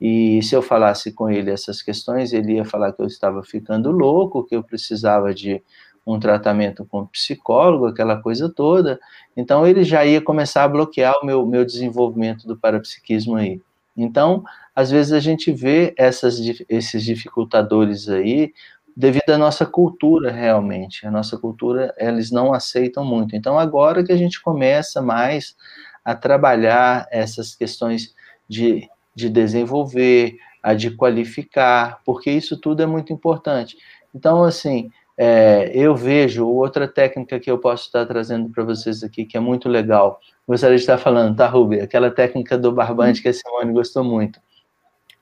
[0.00, 3.92] e se eu falasse com ele essas questões, ele ia falar que eu estava ficando
[3.92, 5.62] louco, que eu precisava de
[6.04, 8.98] um tratamento com psicólogo, aquela coisa toda.
[9.36, 13.60] Então, ele já ia começar a bloquear o meu, meu desenvolvimento do parapsiquismo aí.
[13.96, 14.42] Então,
[14.74, 16.38] às vezes a gente vê essas,
[16.68, 18.52] esses dificultadores aí,
[18.96, 21.06] devido à nossa cultura realmente.
[21.06, 23.36] A nossa cultura, eles não aceitam muito.
[23.36, 25.56] Então, agora que a gente começa mais
[26.04, 28.14] a trabalhar essas questões
[28.48, 33.76] de, de desenvolver, a de qualificar, porque isso tudo é muito importante.
[34.14, 39.24] Então, assim, é, eu vejo outra técnica que eu posso estar trazendo para vocês aqui,
[39.24, 40.18] que é muito legal.
[40.46, 41.80] Gostaria de estar falando, tá, Rubi?
[41.80, 44.40] Aquela técnica do barbante que a Simone gostou muito.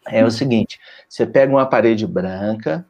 [0.07, 0.79] É o seguinte:
[1.09, 2.87] você pega uma parede branca,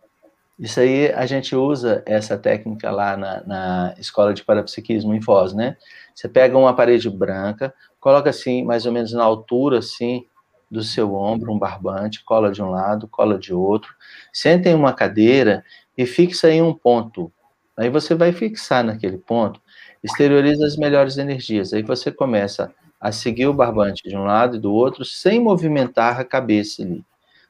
[0.58, 5.54] isso aí a gente usa essa técnica lá na, na escola de parapsiquismo em Foz,
[5.54, 5.76] né?
[6.12, 10.26] Você pega uma parede branca, coloca assim, mais ou menos na altura assim
[10.68, 13.94] do seu ombro, um barbante, cola de um lado, cola de outro,
[14.32, 15.64] senta em uma cadeira
[15.96, 17.32] e fixa em um ponto.
[17.76, 19.62] Aí você vai fixar naquele ponto,
[20.02, 21.72] exterioriza as melhores energias.
[21.72, 26.18] Aí você começa a seguir o barbante de um lado e do outro sem movimentar
[26.18, 27.04] a cabeça ali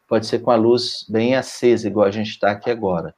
[0.09, 3.15] pode ser com a luz bem acesa, igual a gente está aqui agora.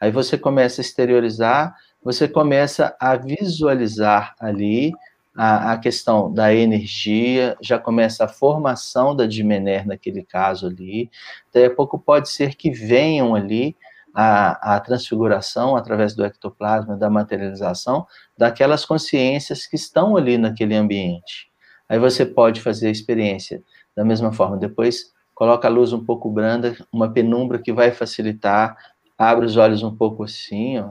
[0.00, 4.92] Aí você começa a exteriorizar, você começa a visualizar ali
[5.36, 11.10] a, a questão da energia, já começa a formação da Dimener naquele caso ali.
[11.52, 13.76] Daí a pouco pode ser que venham ali
[14.14, 18.06] a, a, transfiguração através do ectoplasma, da materialização,
[18.36, 21.50] daquelas consciências que estão ali naquele ambiente.
[21.88, 23.62] Aí você pode fazer a experiência
[23.94, 24.56] da mesma forma.
[24.56, 28.76] Depois coloca a luz um pouco branda, uma penumbra que vai facilitar,
[29.16, 30.90] abre os olhos um pouco assim, ó,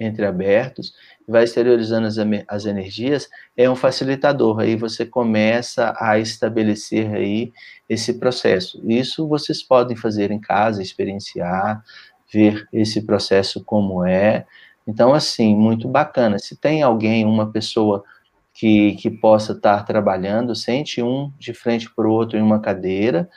[0.00, 0.94] entreabertos,
[1.28, 2.16] vai exteriorizando as,
[2.48, 7.52] as energias, é um facilitador, aí você começa a estabelecer aí
[7.90, 8.80] esse processo.
[8.90, 11.84] Isso vocês podem fazer em casa, experienciar,
[12.32, 14.46] ver esse processo como é.
[14.86, 16.38] Então, assim, muito bacana.
[16.38, 18.02] Se tem alguém, uma pessoa
[18.54, 23.28] que, que possa estar trabalhando, sente um de frente para o outro em uma cadeira,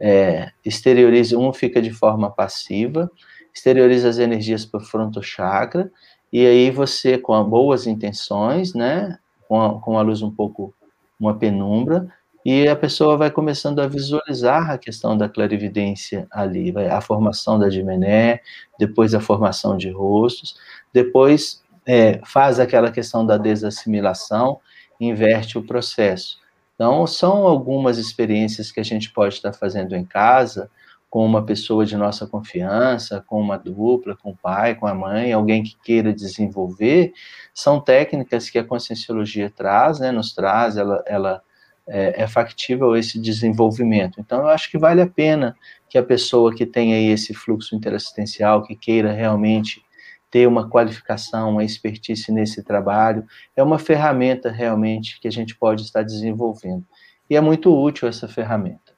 [0.00, 3.10] é, exterioriza, um fica de forma passiva,
[3.54, 5.90] exterioriza as energias para o fronto chakra,
[6.32, 9.18] e aí você, com boas intenções, né,
[9.48, 10.72] com a, com a luz um pouco,
[11.18, 12.08] uma penumbra,
[12.44, 17.58] e a pessoa vai começando a visualizar a questão da clarividência ali, vai, a formação
[17.58, 18.40] da dimené,
[18.78, 20.54] depois a formação de rostos,
[20.92, 24.58] depois é, faz aquela questão da desassimilação,
[24.98, 26.38] inverte o processo.
[26.80, 30.70] Então, são algumas experiências que a gente pode estar fazendo em casa,
[31.10, 35.30] com uma pessoa de nossa confiança, com uma dupla, com o pai, com a mãe,
[35.30, 37.12] alguém que queira desenvolver,
[37.52, 41.42] são técnicas que a conscienciologia traz, né, nos traz, ela, ela
[41.86, 44.18] é, é factível esse desenvolvimento.
[44.18, 45.54] Então, eu acho que vale a pena
[45.86, 49.82] que a pessoa que tem aí esse fluxo interassistencial, que queira realmente
[50.30, 53.24] ter uma qualificação, uma expertise nesse trabalho,
[53.56, 56.84] é uma ferramenta realmente que a gente pode estar desenvolvendo.
[57.28, 58.90] E é muito útil essa ferramenta.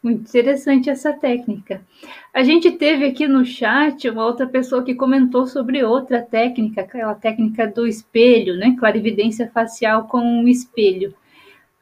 [0.00, 1.82] Muito interessante essa técnica.
[2.32, 7.14] A gente teve aqui no chat uma outra pessoa que comentou sobre outra técnica, aquela
[7.14, 8.76] técnica do espelho, né?
[8.78, 11.12] Clarividência facial com um espelho.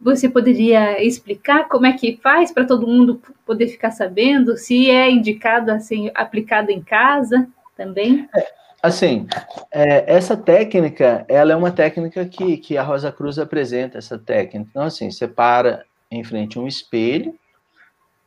[0.00, 5.10] Você poderia explicar como é que faz para todo mundo poder ficar sabendo se é
[5.10, 8.28] indicado assim aplicado em casa também?
[8.34, 8.46] É,
[8.82, 9.26] assim,
[9.70, 14.68] é, essa técnica, ela é uma técnica que, que a Rosa Cruz apresenta essa técnica.
[14.70, 17.34] Então, assim, você para em frente a um espelho,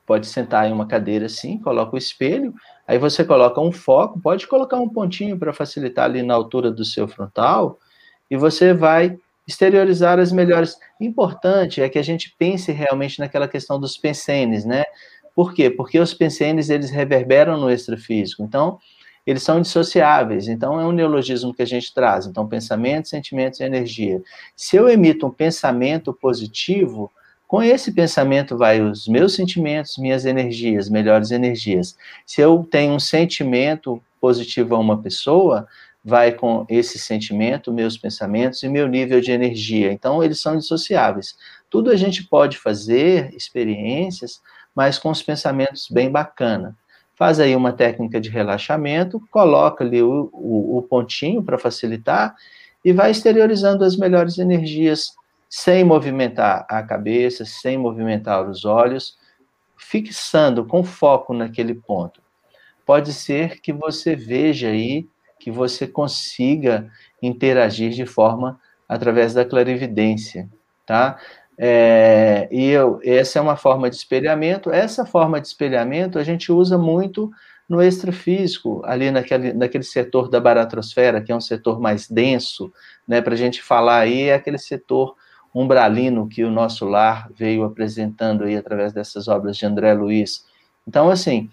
[0.05, 2.53] pode sentar em uma cadeira assim, coloca o espelho,
[2.87, 6.83] aí você coloca um foco, pode colocar um pontinho para facilitar ali na altura do
[6.83, 7.79] seu frontal,
[8.29, 9.17] e você vai
[9.47, 10.77] exteriorizar as melhores.
[10.99, 14.83] Importante é que a gente pense realmente naquela questão dos pensenes, né?
[15.35, 15.69] Por quê?
[15.69, 18.43] Porque os pensenes, eles reverberam no extrafísico.
[18.43, 18.77] Então,
[19.29, 20.47] eles são dissociáveis.
[20.47, 22.25] Então, é um neologismo que a gente traz.
[22.25, 24.23] Então, pensamentos, sentimentos e energia.
[24.55, 27.11] Se eu emito um pensamento positivo,
[27.47, 31.95] com esse pensamento vai os meus sentimentos, minhas energias, melhores energias.
[32.25, 35.67] Se eu tenho um sentimento positivo a uma pessoa,
[36.03, 39.91] vai com esse sentimento, meus pensamentos e meu nível de energia.
[39.91, 41.37] Então, eles são dissociáveis.
[41.69, 44.41] Tudo a gente pode fazer, experiências,
[44.73, 46.75] mas com os pensamentos bem bacana.
[47.19, 52.33] Faz aí uma técnica de relaxamento, coloca ali o, o, o pontinho para facilitar
[52.83, 55.13] e vai exteriorizando as melhores energias
[55.49, 59.17] sem movimentar a cabeça, sem movimentar os olhos,
[59.75, 62.21] fixando com foco naquele ponto.
[62.85, 65.05] Pode ser que você veja aí
[65.37, 66.89] que você consiga
[67.21, 70.47] interagir de forma através da clarividência,
[70.85, 71.19] tá?
[71.61, 74.71] É, e eu, essa é uma forma de espelhamento.
[74.71, 77.29] Essa forma de espelhamento a gente usa muito
[77.67, 82.71] no extrafísico, ali naquele, naquele setor da baratrosfera, que é um setor mais denso,
[83.05, 83.21] né?
[83.21, 85.15] Para a gente falar aí, é aquele setor
[85.53, 90.45] umbralino que o nosso lar veio apresentando aí através dessas obras de André Luiz.
[90.87, 91.49] Então, assim,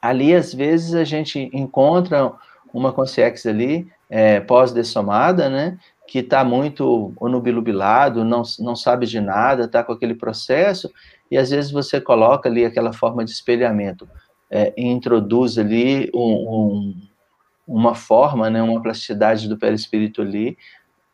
[0.00, 2.32] ali às vezes a gente encontra
[2.72, 5.78] uma consciência ali, é, pós-dessomada, né,
[6.08, 10.90] que está muito onubilubilado, não, não sabe de nada, está com aquele processo,
[11.30, 14.08] e às vezes você coloca ali aquela forma de espelhamento,
[14.50, 16.94] é, introduz ali um, um,
[17.66, 20.56] uma forma, né, uma plasticidade do perispírito ali,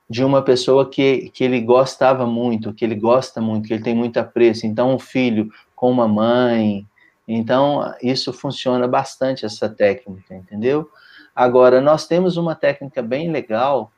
[0.09, 3.97] de uma pessoa que, que ele gostava muito, que ele gosta muito, que ele tem
[3.97, 4.65] muito apreço.
[4.65, 6.87] Então, um filho com uma mãe.
[7.27, 10.89] Então, isso funciona bastante, essa técnica, entendeu?
[11.35, 13.91] Agora, nós temos uma técnica bem legal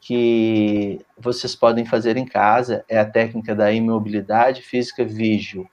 [0.00, 5.68] que vocês podem fazer em casa, é a técnica da imobilidade física vígio.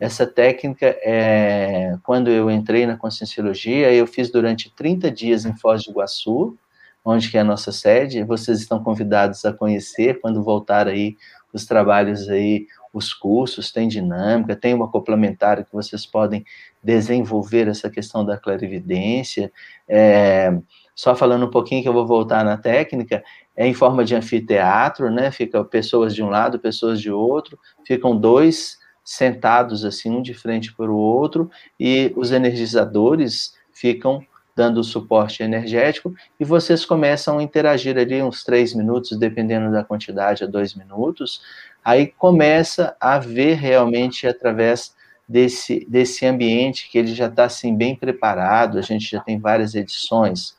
[0.00, 5.84] Essa técnica, é, quando eu entrei na Conscienciologia, eu fiz durante 30 dias em Foz
[5.84, 6.56] do Iguaçu,
[7.04, 11.16] onde que é a nossa sede, vocês estão convidados a conhecer quando voltar aí
[11.52, 16.44] os trabalhos aí, os cursos, tem dinâmica, tem uma complementar que vocês podem
[16.82, 19.52] desenvolver essa questão da clarividência,
[19.88, 20.56] é,
[20.94, 23.22] só falando um pouquinho que eu vou voltar na técnica,
[23.58, 28.16] é em forma de anfiteatro, né, fica pessoas de um lado, pessoas de outro, ficam
[28.16, 34.24] dois sentados assim, um de frente para o outro, e os energizadores ficam
[34.54, 40.44] dando suporte energético, e vocês começam a interagir ali uns três minutos, dependendo da quantidade,
[40.44, 41.42] a dois minutos,
[41.84, 44.94] aí começa a ver realmente através
[45.28, 49.74] desse, desse ambiente que ele já está assim bem preparado, a gente já tem várias
[49.74, 50.56] edições.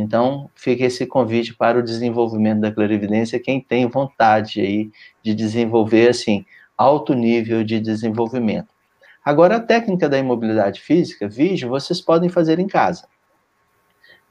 [0.00, 4.90] Então, fica esse convite para o desenvolvimento da clarividência, quem tem vontade aí
[5.22, 6.44] de desenvolver, assim,
[6.76, 8.68] alto nível de desenvolvimento.
[9.24, 13.08] Agora, a técnica da imobilidade física, vídeo, vocês podem fazer em casa.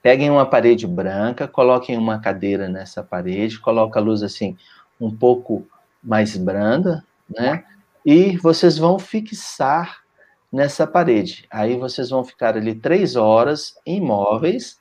[0.02, 4.56] Peguem uma parede branca, coloquem uma cadeira nessa parede, coloca a luz assim
[5.00, 5.68] um pouco
[6.02, 7.66] mais branda, né?
[8.10, 9.98] e vocês vão fixar
[10.50, 11.46] nessa parede.
[11.52, 14.80] Aí vocês vão ficar ali três horas imóveis,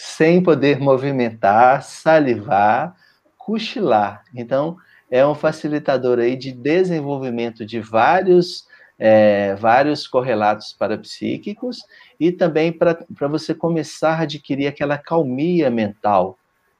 [0.00, 2.94] sem poder movimentar, salivar,
[3.36, 4.22] cochilar.
[4.32, 4.76] Então,
[5.10, 8.64] é um facilitador aí de desenvolvimento de vários,
[8.96, 11.78] é, vários correlatos parapsíquicos
[12.20, 16.38] e também para você começar a adquirir aquela calmia mental.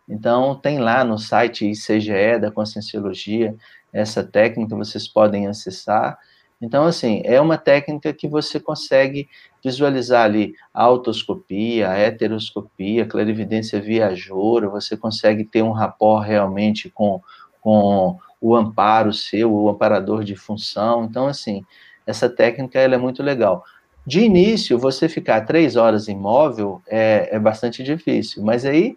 [0.09, 3.57] Então, tem lá no site ICGE da Conscienciologia
[3.93, 6.17] essa técnica, vocês podem acessar.
[6.61, 9.29] Então, assim, é uma técnica que você consegue
[9.65, 16.91] visualizar ali a autoscopia, a heteroscopia, a clarividência viajoura, você consegue ter um rapport realmente
[16.91, 17.21] com,
[17.61, 21.05] com o amparo seu, o amparador de função.
[21.05, 21.65] Então, assim,
[22.07, 23.65] essa técnica ela é muito legal.
[24.05, 28.97] De início, você ficar três horas imóvel é, é bastante difícil, mas aí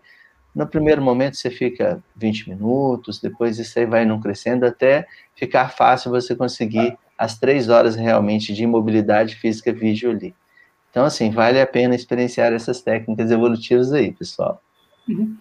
[0.53, 5.69] no primeiro momento você fica 20 minutos, depois isso aí vai não crescendo até ficar
[5.69, 10.33] fácil você conseguir as três horas realmente de imobilidade física ali.
[10.89, 14.59] Então, assim, vale a pena experienciar essas técnicas evolutivas aí, pessoal.
[15.07, 15.37] Uhum.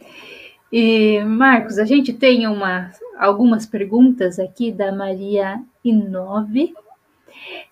[0.71, 6.75] E, Marcos, a gente tem uma, algumas perguntas aqui da Maria Inove.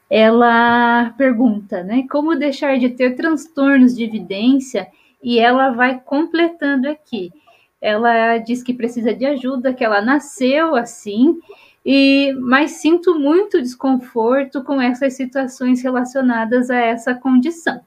[0.09, 4.89] Ela pergunta, né, como deixar de ter transtornos de evidência
[5.23, 7.31] e ela vai completando aqui.
[7.79, 11.39] Ela diz que precisa de ajuda, que ela nasceu assim,
[11.91, 17.81] e mas sinto muito desconforto com essas situações relacionadas a essa condição.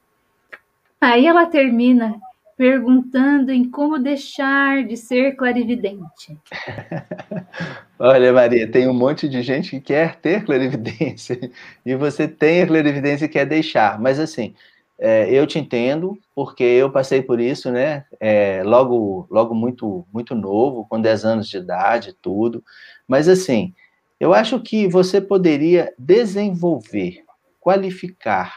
[0.99, 2.19] Aí ela termina
[2.57, 6.35] perguntando em como deixar de ser clarividente.
[7.99, 11.39] Olha, Maria, tem um monte de gente que quer ter clarividência
[11.85, 14.55] e você tem a clarividência e quer deixar, mas assim,
[14.97, 18.05] é, eu te entendo, porque eu passei por isso, né?
[18.19, 22.63] É, logo, logo muito, muito novo, com 10 anos de idade, tudo.
[23.07, 23.73] Mas assim,
[24.21, 27.23] eu acho que você poderia desenvolver,
[27.59, 28.55] qualificar.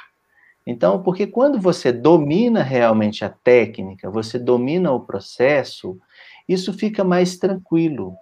[0.66, 5.98] Então, porque quando você domina realmente a técnica, você domina o processo,
[6.46, 8.14] isso fica mais tranquilo.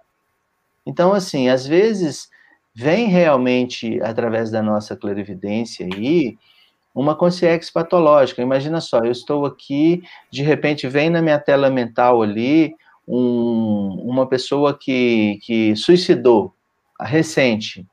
[0.85, 2.29] Então, assim, às vezes
[2.73, 6.37] vem realmente através da nossa clarividência aí
[6.95, 8.41] uma consciência patológica.
[8.41, 10.01] Imagina só, eu estou aqui,
[10.31, 12.73] de repente vem na minha tela mental ali
[13.05, 16.53] um, uma pessoa que, que suicidou,
[17.03, 17.87] recente.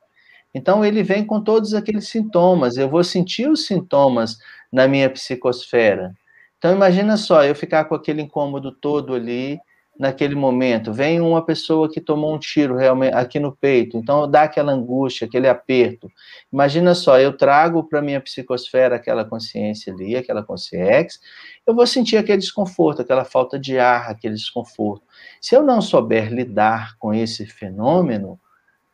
[0.53, 4.37] Então ele vem com todos aqueles sintomas, eu vou sentir os sintomas
[4.71, 6.13] na minha psicosfera.
[6.57, 9.59] Então imagina só, eu ficar com aquele incômodo todo ali,
[10.01, 10.91] naquele momento.
[10.91, 15.27] Vem uma pessoa que tomou um tiro realmente aqui no peito, então dá aquela angústia,
[15.27, 16.09] aquele aperto.
[16.51, 21.19] Imagina só, eu trago para minha psicosfera aquela consciência ali, aquela consciência,
[21.67, 25.05] eu vou sentir aquele desconforto, aquela falta de ar, aquele desconforto.
[25.39, 28.39] Se eu não souber lidar com esse fenômeno,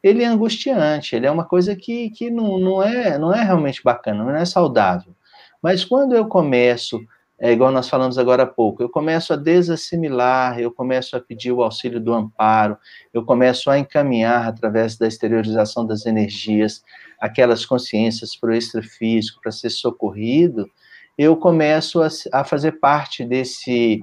[0.08, 3.84] ele é angustiante, ele é uma coisa que, que não, não, é, não é realmente
[3.84, 5.14] bacana, não é saudável.
[5.62, 7.00] Mas quando eu começo
[7.40, 11.52] é igual nós falamos agora há pouco, eu começo a desassimilar, eu começo a pedir
[11.52, 12.76] o auxílio do amparo,
[13.14, 16.84] eu começo a encaminhar através da exteriorização das energias
[17.20, 20.68] aquelas consciências para o extrafísico, para ser socorrido,
[21.16, 24.02] eu começo a, a, fazer parte desse,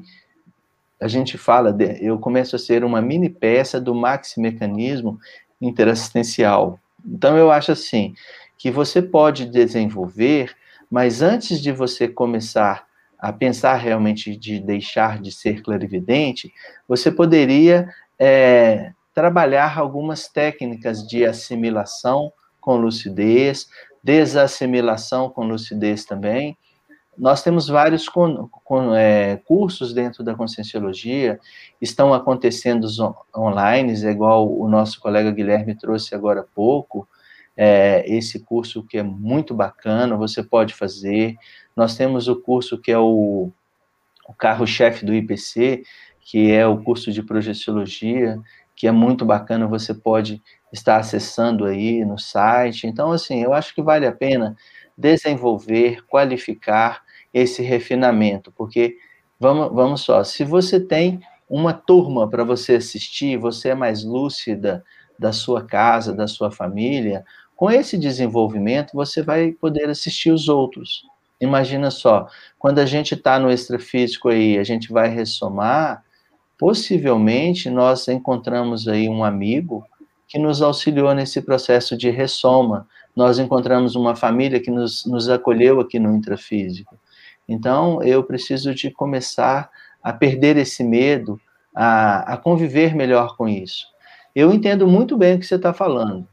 [1.01, 5.19] a gente fala, de, eu começo a ser uma mini peça do maxi mecanismo
[5.67, 6.79] interassistencial.
[7.05, 8.15] Então eu acho assim,
[8.57, 10.55] que você pode desenvolver,
[10.91, 12.87] mas antes de você começar
[13.19, 16.53] a pensar realmente de deixar de ser clarividente,
[16.87, 17.89] você poderia
[18.19, 23.67] é, trabalhar algumas técnicas de assimilação com lucidez,
[24.03, 26.57] desassimilação com lucidez também.
[27.17, 31.39] Nós temos vários com, com, é, cursos dentro da Conscienciologia,
[31.81, 32.87] estão acontecendo
[33.37, 37.09] online, é igual o nosso colega Guilherme trouxe agora há pouco,
[37.57, 41.37] é, esse curso que é muito bacana, você pode fazer.
[41.77, 43.51] Nós temos o curso que é o,
[44.29, 45.85] o carro-chefe do IPC,
[46.21, 48.41] que é o curso de projeciologia,
[48.75, 50.43] que é muito bacana, você pode
[50.73, 52.87] estar acessando aí no site.
[52.87, 54.57] Então, assim, eu acho que vale a pena
[54.99, 57.04] desenvolver, qualificar
[57.35, 58.97] esse refinamento, porque
[59.39, 61.21] vamos, vamos só, se você tem
[61.51, 64.85] uma turma para você assistir, você é mais lúcida
[65.19, 67.25] da sua casa, da sua família,
[67.57, 71.03] com esse desenvolvimento, você vai poder assistir os outros.
[71.41, 72.27] Imagina só,
[72.59, 76.03] quando a gente está no extrafísico aí, a gente vai ressomar,
[76.59, 79.85] possivelmente nós encontramos aí um amigo
[80.27, 82.89] que nos auxiliou nesse processo de ressoma.
[83.15, 86.97] Nós encontramos uma família que nos, nos acolheu aqui no intrafísico.
[87.49, 89.71] Então, eu preciso de começar
[90.03, 91.41] a perder esse medo,
[91.75, 93.87] a, a conviver melhor com isso.
[94.35, 96.27] Eu entendo muito bem o que você está falando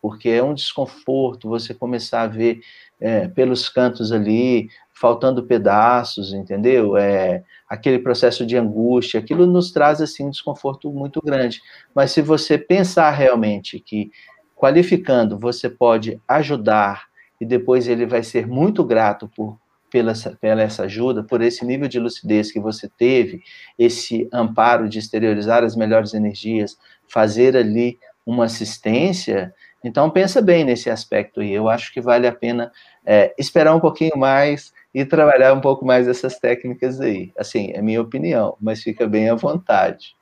[0.00, 2.60] porque é um desconforto você começar a ver
[3.00, 6.96] é, pelos cantos ali, faltando pedaços, entendeu?
[6.96, 11.60] É, aquele processo de angústia, aquilo nos traz assim um desconforto muito grande.
[11.94, 14.10] Mas se você pensar realmente que
[14.56, 17.04] qualificando você pode ajudar
[17.40, 19.56] e depois ele vai ser muito grato por
[19.90, 23.42] pela, pela essa ajuda, por esse nível de lucidez que você teve,
[23.78, 30.90] esse amparo de exteriorizar as melhores energias, fazer ali uma assistência, então pensa bem nesse
[30.90, 31.52] aspecto aí.
[31.52, 32.70] Eu acho que vale a pena
[33.06, 37.32] é, esperar um pouquinho mais e trabalhar um pouco mais essas técnicas aí.
[37.38, 40.16] Assim, é minha opinião, mas fica bem à vontade.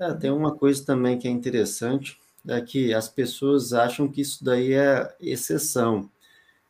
[0.00, 2.18] É, tem uma coisa também que é interessante,
[2.48, 6.08] é que as pessoas acham que isso daí é exceção,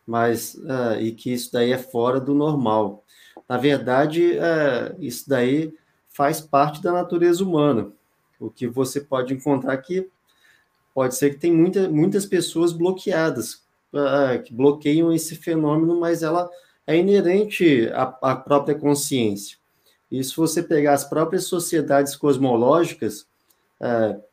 [0.07, 3.05] mas uh, e que isso daí é fora do normal.
[3.49, 5.74] Na verdade, uh, isso daí
[6.09, 7.91] faz parte da natureza humana.
[8.39, 10.09] O que você pode encontrar aqui
[10.95, 13.62] pode ser que tem muita, muitas pessoas bloqueadas,
[13.93, 16.49] uh, que bloqueiam esse fenômeno, mas ela
[16.87, 19.59] é inerente à, à própria consciência.
[20.11, 23.27] E se você pegar as próprias sociedades cosmológicas,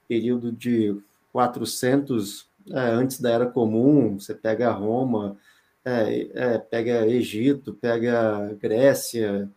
[0.08, 0.96] período de
[1.32, 2.46] 400 uh,
[2.76, 5.36] antes da Era Comum, você pega Roma,
[5.86, 9.50] é, pega Egito, pega Grécia,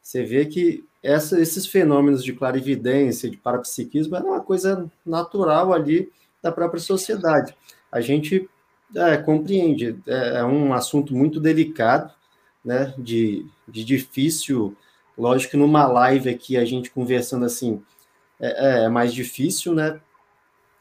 [0.00, 6.10] você vê que essa, esses fenômenos de clarividência, de parapsiquismo, era uma coisa natural ali
[6.42, 7.56] da própria sociedade.
[7.90, 8.48] A gente
[8.94, 12.12] é, compreende, é, é, um assunto muito delicado,
[12.64, 14.76] né, de, de difícil,
[15.18, 17.82] lógico que numa live aqui, a gente conversando assim,
[18.40, 20.00] é, é, é mais difícil, né,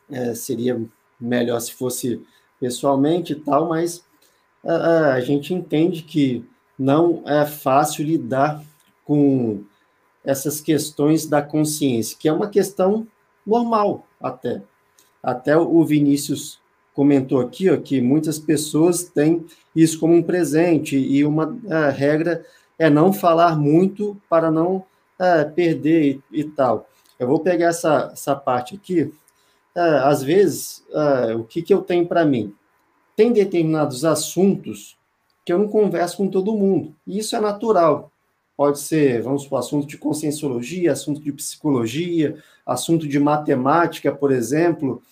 [0.09, 0.79] é, seria
[1.19, 2.21] melhor se fosse
[2.59, 4.03] pessoalmente e tal, mas
[4.65, 6.45] a, a gente entende que
[6.77, 8.63] não é fácil lidar
[9.03, 9.63] com
[10.23, 13.07] essas questões da consciência, que é uma questão
[13.45, 14.61] normal até,
[15.21, 16.59] até o Vinícius
[16.93, 22.45] comentou aqui ó, que muitas pessoas têm isso como um presente, e uma é, regra
[22.77, 24.83] é não falar muito para não
[25.19, 26.87] é, perder e, e, tal.
[27.19, 29.13] Eu vou pegar essa, essa parte aqui.
[29.73, 30.83] Às vezes,
[31.37, 32.53] o que, que eu tenho para mim?
[33.21, 34.97] Tem determinados assuntos
[35.45, 38.11] que eu não converso com todo mundo, e isso é natural.
[38.57, 45.03] Pode ser, vamos supor, assunto de conscienciologia, assunto de psicologia, assunto de matemática, por exemplo,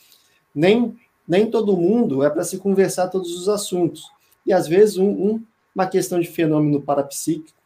[0.56, 4.10] nem, nem todo mundo é para se conversar todos os assuntos.
[4.44, 5.44] E às vezes um, um,
[5.76, 7.60] uma questão de fenômeno parapsíquico,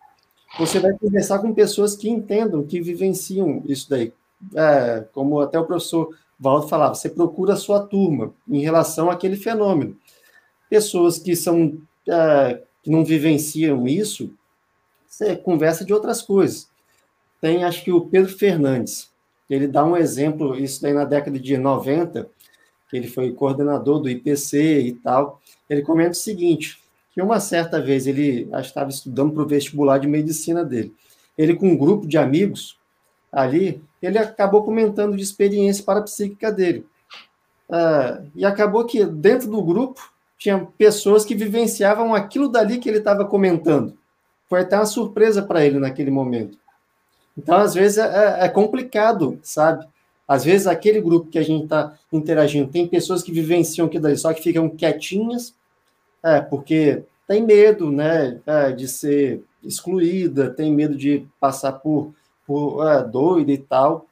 [0.59, 4.11] você vai conversar com pessoas que entendam, que vivenciam isso daí.
[4.53, 9.37] É, como até o professor Valdo falava, você procura a sua turma em relação àquele
[9.37, 9.95] fenômeno.
[10.73, 11.77] Pessoas que são
[12.09, 14.33] é, que não vivenciam isso,
[15.05, 16.67] você conversa de outras coisas.
[17.39, 19.11] Tem, acho que o Pedro Fernandes,
[19.47, 22.27] ele dá um exemplo, isso daí na década de 90,
[22.91, 25.39] ele foi coordenador do IPC e tal,
[25.69, 26.81] ele comenta o seguinte,
[27.11, 30.91] que uma certa vez ele estava estudando para o vestibular de medicina dele.
[31.37, 32.79] Ele com um grupo de amigos
[33.31, 36.83] ali, ele acabou comentando de experiência parapsíquica dele.
[37.69, 40.12] Uh, e acabou que dentro do grupo
[40.43, 43.97] tinha pessoas que vivenciavam aquilo dali que ele estava comentando.
[44.49, 46.57] Foi até uma surpresa para ele naquele momento.
[47.37, 49.87] Então, às vezes, é, é, é complicado, sabe?
[50.27, 54.17] Às vezes, aquele grupo que a gente está interagindo, tem pessoas que vivenciam aquilo ali,
[54.17, 55.55] só que ficam quietinhas,
[56.21, 62.13] é, porque tem medo, né, é, de ser excluída, tem medo de passar por,
[62.45, 64.07] por é, doida e tal.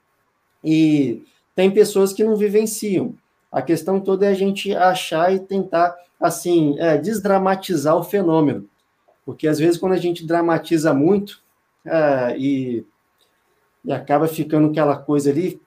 [0.63, 3.15] E tem pessoas que não vivenciam.
[3.51, 8.69] A questão toda é a gente achar e tentar, assim, é, desdramatizar o fenômeno.
[9.25, 11.41] Porque, às vezes, quando a gente dramatiza muito
[11.85, 12.85] é, e,
[13.83, 15.59] e acaba ficando aquela coisa ali,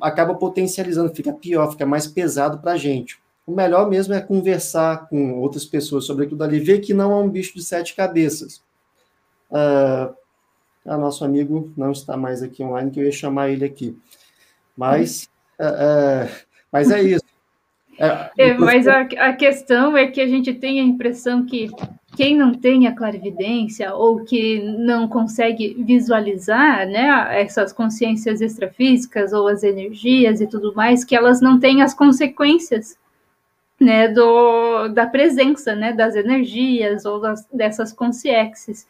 [0.00, 3.20] acaba potencializando, fica pior, fica mais pesado para a gente.
[3.46, 7.16] O melhor mesmo é conversar com outras pessoas sobre aquilo dali, ver que não é
[7.16, 8.62] um bicho de sete cabeças.
[9.50, 10.14] Uh,
[10.84, 13.98] nosso amigo não está mais aqui online, que eu ia chamar ele aqui.
[14.76, 16.30] Mas, uh, uh,
[16.70, 17.24] mas é isso.
[17.98, 21.68] É, é, mas a, a, questão é que a gente tem a impressão que
[22.16, 29.48] quem não tem a clarividência ou que não consegue visualizar né, essas consciências extrafísicas ou
[29.48, 32.96] as energias e tudo mais, que elas não têm as consequências
[33.80, 38.86] né, do, da presença né, das energias ou das, dessas consciências.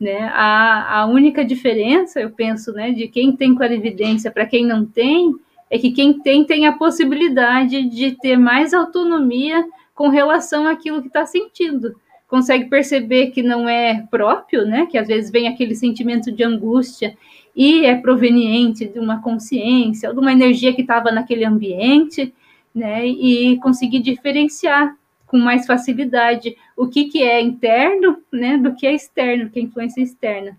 [0.00, 0.30] Né?
[0.34, 5.34] A, a única diferença, eu penso, né, de quem tem clarividência para quem não tem,
[5.70, 11.08] é que quem tem tem a possibilidade de ter mais autonomia com relação àquilo que
[11.08, 11.94] está sentindo.
[12.26, 14.86] Consegue perceber que não é próprio, né?
[14.86, 17.16] Que às vezes vem aquele sentimento de angústia
[17.56, 22.32] e é proveniente de uma consciência, de uma energia que estava naquele ambiente,
[22.74, 23.06] né?
[23.06, 24.94] E conseguir diferenciar
[25.28, 29.62] com mais facilidade o que, que é interno, né, do que é externo, que é
[29.62, 30.58] influência externa.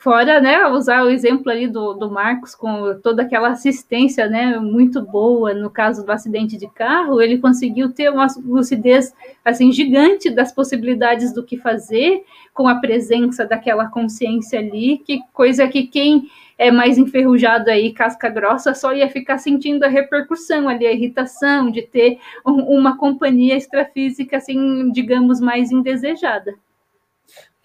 [0.00, 5.02] Fora, né, usar o exemplo ali do, do Marcos com toda aquela assistência, né, muito
[5.02, 9.12] boa no caso do acidente de carro, ele conseguiu ter uma lucidez,
[9.44, 12.22] assim, gigante das possibilidades do que fazer,
[12.54, 18.28] com a presença daquela consciência ali, que coisa que quem é mais enferrujado aí, casca
[18.28, 23.56] grossa, só ia ficar sentindo a repercussão ali, a irritação de ter um, uma companhia
[23.56, 26.54] extrafísica, assim, digamos, mais indesejada.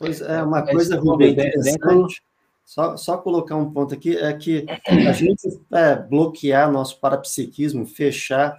[0.03, 2.21] Pois é, uma coisa, Rubem, interessante,
[2.65, 8.57] só, só colocar um ponto aqui, é que a gente é, bloquear nosso parapsiquismo, fechar,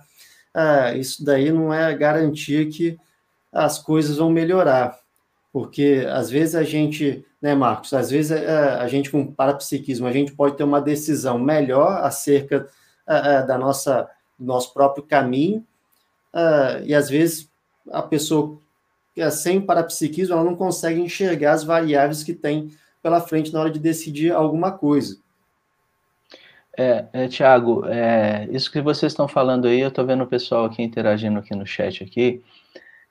[0.55, 2.99] é, isso daí não é garantia que
[3.53, 4.99] as coisas vão melhorar,
[5.53, 10.13] porque às vezes a gente, né, Marcos, às vezes é, a gente com parapsiquismo, a
[10.13, 12.67] gente pode ter uma decisão melhor acerca
[13.07, 14.09] é, é, da nossa,
[14.39, 15.65] do nosso próprio caminho,
[16.33, 17.51] é, e às vezes
[17.91, 18.64] a pessoa é
[19.31, 22.71] sem parapsiquismo, ela não consegue enxergar as variáveis que tem
[23.03, 25.19] pela frente na hora de decidir alguma coisa.
[26.77, 30.65] É, é Tiago, é, isso que vocês estão falando aí, eu estou vendo o pessoal
[30.65, 32.43] aqui interagindo aqui no chat aqui,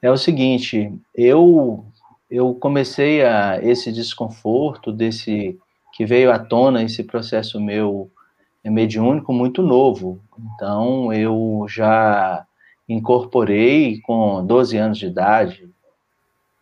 [0.02, 1.86] é o seguinte, eu
[2.30, 5.58] eu comecei a esse desconforto desse
[5.94, 8.12] que veio à tona esse processo meu
[8.64, 10.20] é mediúnico muito novo.
[10.56, 12.46] Então eu já
[12.88, 15.70] incorporei com 12 anos de idade,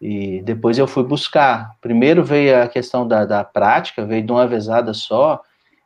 [0.01, 1.77] e depois eu fui buscar.
[1.79, 5.39] Primeiro veio a questão da, da prática, veio de uma vezada só,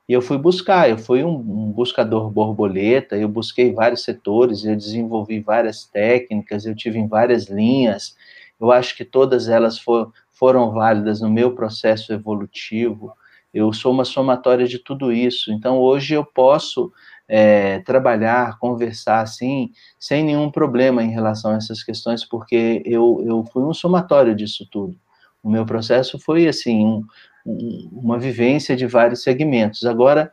[0.07, 0.89] e eu fui buscar.
[0.89, 6.73] Eu fui um, um buscador borboleta, eu busquei vários setores, eu desenvolvi várias técnicas, eu
[6.73, 8.15] tive em várias linhas.
[8.57, 13.11] Eu acho que todas elas for, foram válidas no meu processo evolutivo.
[13.53, 15.51] Eu sou uma somatória de tudo isso.
[15.51, 16.89] Então, hoje eu posso
[17.27, 23.43] é, trabalhar, conversar assim, sem nenhum problema em relação a essas questões, porque eu, eu
[23.51, 24.95] fui um somatório disso tudo.
[25.43, 27.05] O meu processo foi, assim, um,
[27.45, 29.85] um, uma vivência de vários segmentos.
[29.85, 30.31] Agora,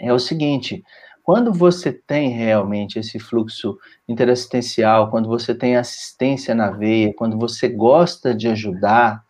[0.00, 0.84] é o seguinte,
[1.22, 3.76] quando você tem realmente esse fluxo
[4.08, 9.22] interassistencial, quando você tem assistência na veia, quando você gosta de ajudar,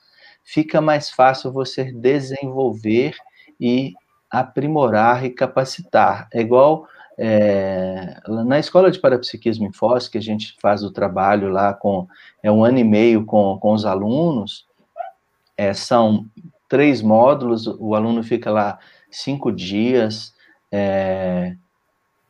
[0.44, 3.16] fica mais fácil você desenvolver
[3.60, 3.94] e
[4.30, 6.28] aprimorar e capacitar.
[6.32, 6.86] É igual
[7.20, 12.06] é, na escola de parapsiquismo em Foz, que a gente faz o trabalho lá com
[12.42, 14.66] é um ano e meio com, com os alunos,
[15.56, 16.26] é, são
[16.68, 18.78] três módulos, o aluno fica lá
[19.10, 20.32] cinco dias
[20.70, 21.56] é,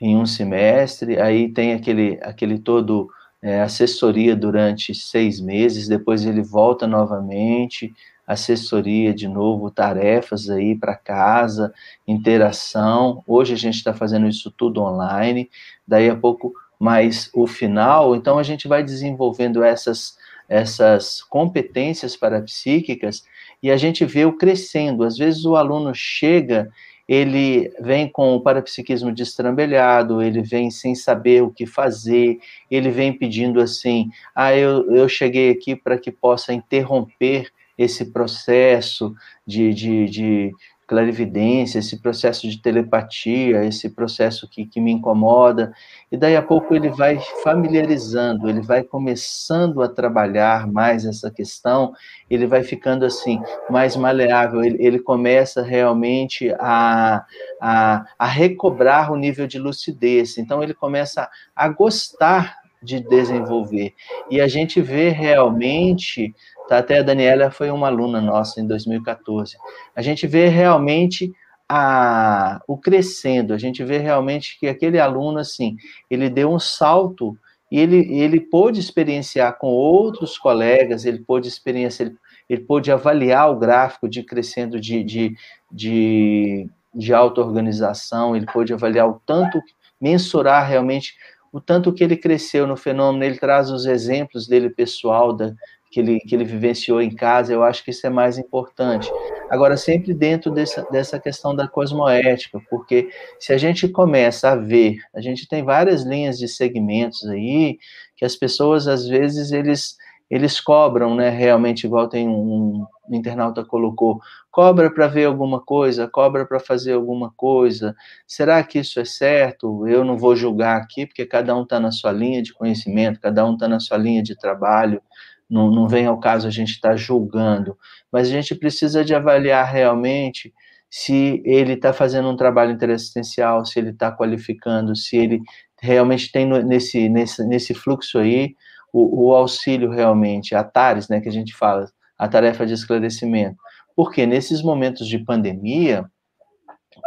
[0.01, 3.11] em um semestre, aí tem aquele, aquele todo
[3.43, 7.93] é, assessoria durante seis meses, depois ele volta novamente,
[8.29, 11.73] assessoria de novo, tarefas aí para casa,
[12.07, 13.25] interação.
[13.27, 15.49] Hoje a gente está fazendo isso tudo online,
[15.87, 23.25] daí a pouco mais o final, então a gente vai desenvolvendo essas, essas competências parapsíquicas
[23.63, 25.05] e a gente vê o crescendo.
[25.05, 26.71] Às vezes o aluno chega,
[27.09, 32.39] ele vem com o parapsiquismo destrambelhado, ele vem sem saber o que fazer,
[32.71, 39.15] ele vem pedindo assim: ah, eu, eu cheguei aqui para que possa interromper esse processo
[39.47, 40.53] de, de, de
[40.89, 45.71] clarividência, esse processo de telepatia, esse processo que, que me incomoda,
[46.11, 51.93] e daí a pouco ele vai familiarizando, ele vai começando a trabalhar mais essa questão,
[52.31, 53.39] ele vai ficando assim,
[53.69, 57.23] mais maleável, ele, ele começa realmente a,
[57.61, 63.93] a, a recobrar o nível de lucidez, então ele começa a gostar de desenvolver,
[64.31, 66.35] e a gente vê realmente
[66.69, 66.79] Tá?
[66.79, 69.57] Até a Daniela foi uma aluna nossa em 2014.
[69.97, 71.33] A gente vê realmente
[71.67, 75.77] a, o crescendo, a gente vê realmente que aquele aluno, assim,
[76.11, 77.37] ele deu um salto
[77.73, 82.17] e ele, ele pôde experienciar com outros colegas, ele pôde experienciar, ele,
[82.49, 85.35] ele pôde avaliar o gráfico de crescendo de, de,
[85.71, 89.61] de, de auto-organização, ele pôde avaliar o tanto,
[89.99, 91.15] mensurar realmente
[91.53, 95.55] o tanto que ele cresceu no fenômeno, ele traz os exemplos dele pessoal, da,
[95.91, 99.11] que ele, que ele vivenciou em casa, eu acho que isso é mais importante.
[99.51, 103.09] Agora, sempre dentro dessa, dessa questão da cosmoética, porque
[103.39, 107.79] se a gente começa a ver, a gente tem várias linhas de segmentos aí,
[108.17, 109.97] que as pessoas, às vezes, eles,
[110.31, 114.21] eles cobram, né, realmente, igual tem um, um internauta colocou,
[114.51, 117.97] cobra para ver alguma coisa, cobra para fazer alguma coisa,
[118.27, 119.87] será que isso é certo?
[119.87, 123.47] Eu não vou julgar aqui, porque cada um está na sua linha de conhecimento, cada
[123.47, 125.01] um está na sua linha de trabalho,
[125.49, 127.77] não, não vem ao caso a gente estar tá julgando,
[128.13, 130.53] mas a gente precisa de avaliar realmente
[130.91, 135.41] se ele está fazendo um trabalho interassistencial, se ele está qualificando, se ele
[135.81, 138.55] realmente tem nesse, nesse, nesse fluxo aí
[138.93, 143.57] o, o auxílio realmente, a TARES, né, que a gente fala, a tarefa de esclarecimento.
[143.95, 146.05] Porque nesses momentos de pandemia,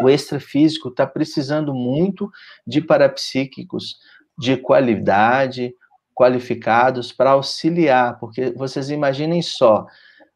[0.02, 2.30] o extrafísico está precisando muito
[2.66, 3.98] de parapsíquicos
[4.38, 5.74] de qualidade,
[6.22, 9.88] qualificados para auxiliar, porque vocês imaginem só,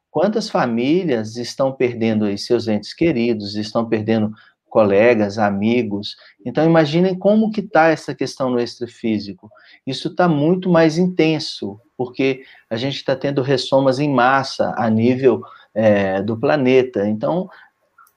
[0.09, 4.31] quantas famílias estão perdendo aí seus entes queridos, estão perdendo
[4.67, 6.15] colegas, amigos.
[6.43, 9.47] Então imaginem como que está essa questão no extrafísico.
[9.85, 15.43] Isso está muito mais intenso, porque a gente está tendo ressomas em massa a nível
[15.71, 17.07] é, do planeta.
[17.07, 17.47] Então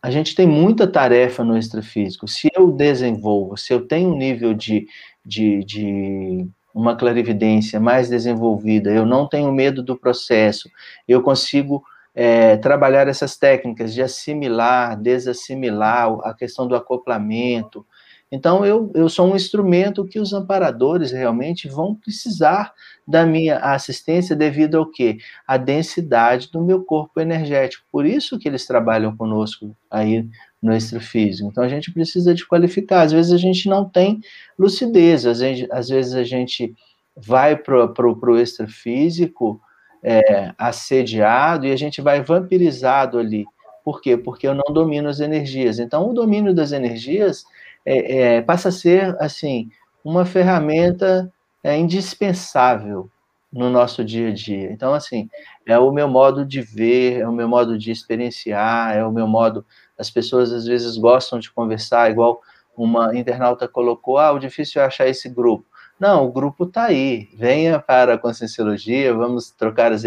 [0.01, 2.27] a gente tem muita tarefa no extrafísico.
[2.27, 4.87] Se eu desenvolvo, se eu tenho um nível de,
[5.23, 10.71] de, de uma clarividência mais desenvolvida, eu não tenho medo do processo,
[11.07, 11.83] eu consigo
[12.15, 17.87] é, trabalhar essas técnicas de assimilar, desassimilar, a questão do acoplamento.
[18.31, 22.75] Então, eu, eu sou um instrumento que os amparadores realmente vão precisar
[23.07, 25.17] da minha assistência devido ao quê?
[25.47, 27.85] A densidade do meu corpo energético.
[27.91, 30.29] Por isso que eles trabalham conosco aí
[30.63, 31.49] no extrafísico.
[31.49, 33.03] Então, a gente precisa de qualificar.
[33.03, 34.21] Às vezes, a gente não tem
[34.59, 35.25] lucidez.
[35.25, 36.75] Às vezes, às vezes a gente
[37.17, 39.61] vai para o extrafísico
[40.03, 43.45] é, assediado e a gente vai vampirizado ali.
[43.83, 44.17] Por quê?
[44.17, 45.79] Porque eu não domino as energias.
[45.79, 47.45] Então, o domínio das energias
[47.89, 49.71] é, é, passa a ser, assim,
[50.05, 51.33] uma ferramenta
[51.65, 53.11] é, indispensável
[53.51, 54.71] no nosso dia a dia.
[54.71, 55.29] Então, assim,
[55.67, 59.27] é o meu modo de ver, é o meu modo de experienciar, é o meu
[59.27, 59.65] modo.
[59.99, 62.43] As pessoas às vezes gostam de conversar, igual
[62.77, 65.65] uma internauta colocou: ah, o difícil é achar esse grupo.
[65.99, 67.29] Não, o grupo está aí.
[67.35, 70.05] Venha para a Conscienciologia, vamos trocar as,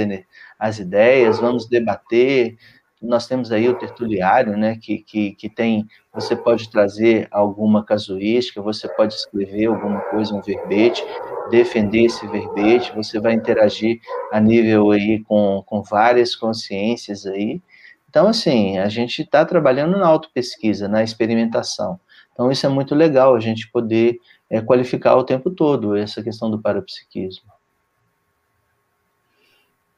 [0.58, 2.58] as ideias, vamos debater.
[3.02, 8.62] Nós temos aí o tertuliário, né, que, que, que tem, você pode trazer alguma casuística,
[8.62, 11.04] você pode escrever alguma coisa, um verbete,
[11.50, 14.00] defender esse verbete, você vai interagir
[14.32, 17.60] a nível aí com, com várias consciências aí.
[18.08, 22.00] Então, assim, a gente está trabalhando na autopesquisa, na experimentação.
[22.34, 24.20] Então, isso é muito legal, a gente poder
[24.50, 27.50] é, qualificar o tempo todo essa questão do parapsiquismo.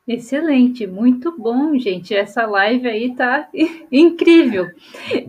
[0.05, 2.13] Excelente, muito bom, gente.
[2.13, 3.47] Essa live aí tá
[3.89, 4.69] incrível.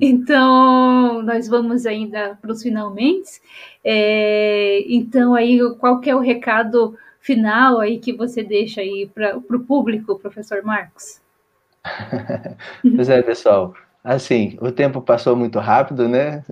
[0.00, 3.40] Então, nós vamos ainda para os finalmente.
[3.84, 9.38] É, então, aí, qual que é o recado final aí que você deixa aí para
[9.38, 11.20] o público, professor Marcos?
[12.96, 13.74] pois é, pessoal.
[14.02, 16.44] Assim, o tempo passou muito rápido, né?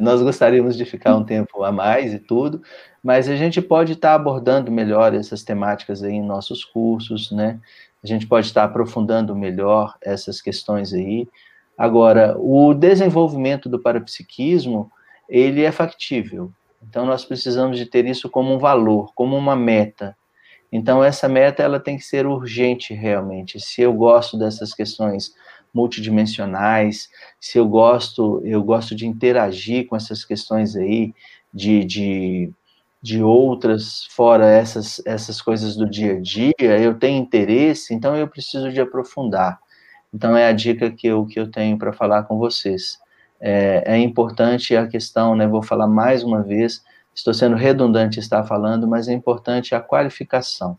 [0.00, 2.62] Nós gostaríamos de ficar um tempo a mais e tudo,
[3.04, 7.60] mas a gente pode estar abordando melhor essas temáticas aí em nossos cursos, né?
[8.02, 11.28] A gente pode estar aprofundando melhor essas questões aí.
[11.76, 14.90] Agora, o desenvolvimento do parapsiquismo,
[15.28, 16.50] ele é factível.
[16.82, 20.16] Então, nós precisamos de ter isso como um valor, como uma meta.
[20.72, 23.60] Então, essa meta, ela tem que ser urgente, realmente.
[23.60, 25.34] Se eu gosto dessas questões
[25.74, 31.12] multidimensionais, se eu gosto, eu gosto de interagir com essas questões aí,
[31.52, 32.52] de, de,
[33.04, 38.26] de outras, fora essas, essas coisas do dia a dia, eu tenho interesse, então eu
[38.26, 39.60] preciso de aprofundar.
[40.10, 42.98] Então é a dica que eu, que eu tenho para falar com vocês.
[43.38, 46.82] É, é importante a questão, né, vou falar mais uma vez,
[47.14, 50.78] estou sendo redundante estar falando, mas é importante a qualificação.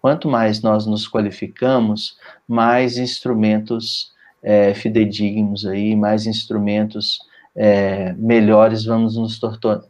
[0.00, 2.18] Quanto mais nós nos qualificamos,
[2.48, 4.12] mais instrumentos
[4.42, 7.20] é, fidedignos aí, mais instrumentos
[7.54, 9.40] é, melhores vamos nos,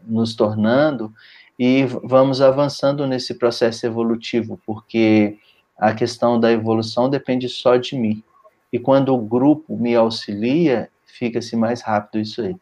[0.07, 1.11] nos tornando
[1.59, 5.39] e vamos avançando nesse processo evolutivo, porque
[5.77, 8.23] a questão da evolução depende só de mim.
[8.73, 12.57] E quando o grupo me auxilia, fica-se mais rápido isso aí.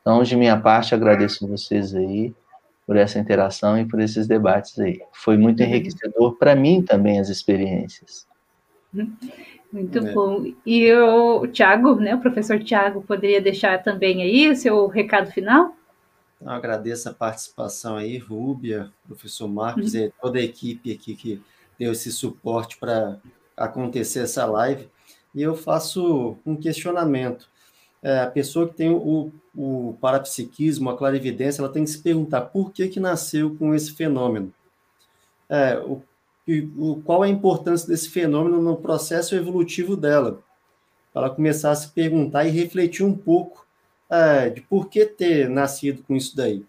[0.00, 2.34] Então, de minha parte, agradeço vocês aí
[2.84, 5.00] por essa interação e por esses debates aí.
[5.12, 5.68] Foi muito uhum.
[5.68, 8.26] enriquecedor para mim também as experiências.
[9.72, 10.12] Muito é.
[10.12, 10.44] bom.
[10.66, 15.74] E o Tiago, né, o professor Tiago, poderia deixar também aí o seu recado final?
[16.42, 20.00] Eu agradeço a participação aí, Rúbia, professor Marcos uhum.
[20.00, 21.40] e toda a equipe aqui que
[21.78, 23.18] deu esse suporte para
[23.56, 24.88] acontecer essa live.
[25.34, 27.48] E eu faço um questionamento
[28.02, 32.40] é, a pessoa que tem o, o parapsiquismo, a clarividência, ela tem que se perguntar
[32.40, 34.52] por que, que nasceu com esse fenômeno.
[35.48, 36.02] É, o,
[36.76, 40.42] o, qual a importância desse fenômeno no processo evolutivo dela?
[41.12, 43.64] Para ela começar a se perguntar e refletir um pouco
[44.12, 46.62] é, de por que ter nascido com isso daí.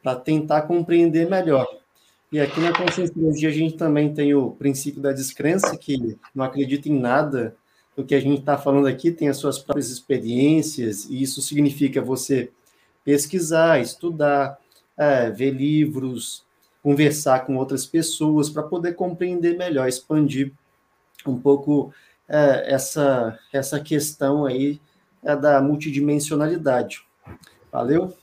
[0.00, 1.66] Para tentar compreender melhor.
[2.30, 6.88] E aqui na Conscienciologia a gente também tem o princípio da descrença, que não acredita
[6.88, 7.56] em nada
[7.96, 12.00] o que a gente está falando aqui tem as suas próprias experiências, e isso significa
[12.00, 12.48] você
[13.04, 14.56] pesquisar, estudar,
[14.96, 16.44] é, ver livros,
[16.80, 20.52] conversar com outras pessoas para poder compreender melhor, expandir
[21.26, 21.92] um pouco
[22.28, 24.80] é, essa, essa questão aí
[25.22, 27.02] é, da multidimensionalidade.
[27.72, 28.14] Valeu?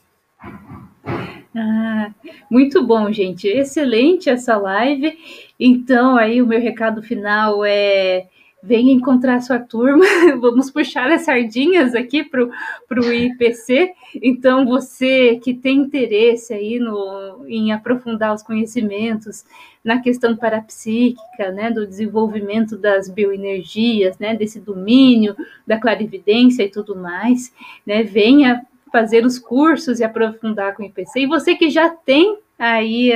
[1.56, 2.12] Ah,
[2.50, 3.48] muito bom, gente.
[3.48, 5.18] Excelente essa live.
[5.60, 8.28] Então, aí o meu recado final é
[8.66, 10.04] venha encontrar sua turma,
[10.42, 13.92] vamos puxar as sardinhas aqui para o IPC.
[14.22, 19.46] Então, você que tem interesse aí no, em aprofundar os conhecimentos
[19.84, 25.36] na questão parapsíquica, né, do desenvolvimento das bioenergias, né, desse domínio
[25.66, 27.54] da clarividência e tudo mais,
[27.86, 31.20] né, venha fazer os cursos e aprofundar com o IPC.
[31.20, 33.12] E você que já tem aí,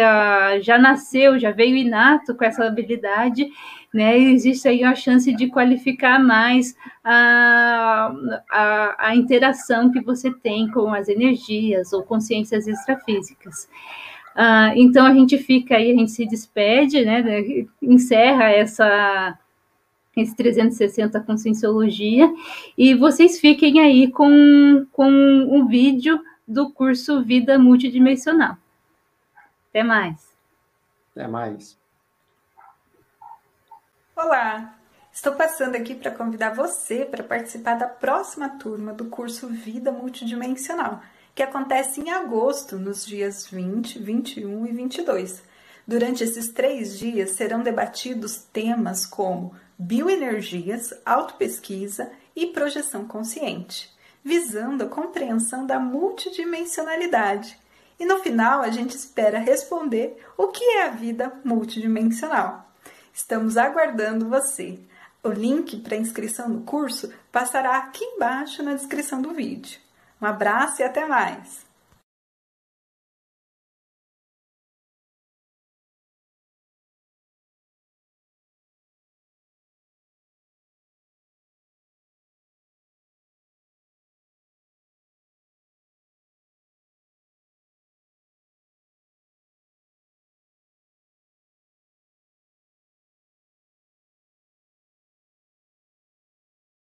[0.61, 3.49] já nasceu, já veio inato com essa habilidade,
[3.93, 8.13] né, existe aí a chance de qualificar mais a,
[8.51, 13.67] a, a interação que você tem com as energias ou consciências extrafísicas.
[14.35, 17.23] Uh, então a gente fica aí, a gente se despede, né,
[17.81, 19.37] encerra essa
[20.15, 22.29] esse 360 Conscienciologia,
[22.77, 28.57] e vocês fiquem aí com, com um vídeo do curso Vida Multidimensional.
[29.69, 30.35] Até mais.
[31.11, 31.78] Até mais.
[34.21, 34.75] Olá!
[35.13, 41.01] Estou passando aqui para convidar você para participar da próxima turma do curso Vida Multidimensional,
[41.33, 45.41] que acontece em agosto, nos dias 20, 21 e 22.
[45.87, 53.89] Durante esses três dias serão debatidos temas como bioenergias, autopesquisa e projeção consciente,
[54.21, 57.57] visando a compreensão da multidimensionalidade.
[57.97, 62.68] E no final a gente espera responder o que é a vida multidimensional.
[63.19, 64.79] Estamos aguardando você.
[65.21, 69.77] O link para inscrição no curso passará aqui embaixo na descrição do vídeo.
[70.21, 71.68] Um abraço e até mais!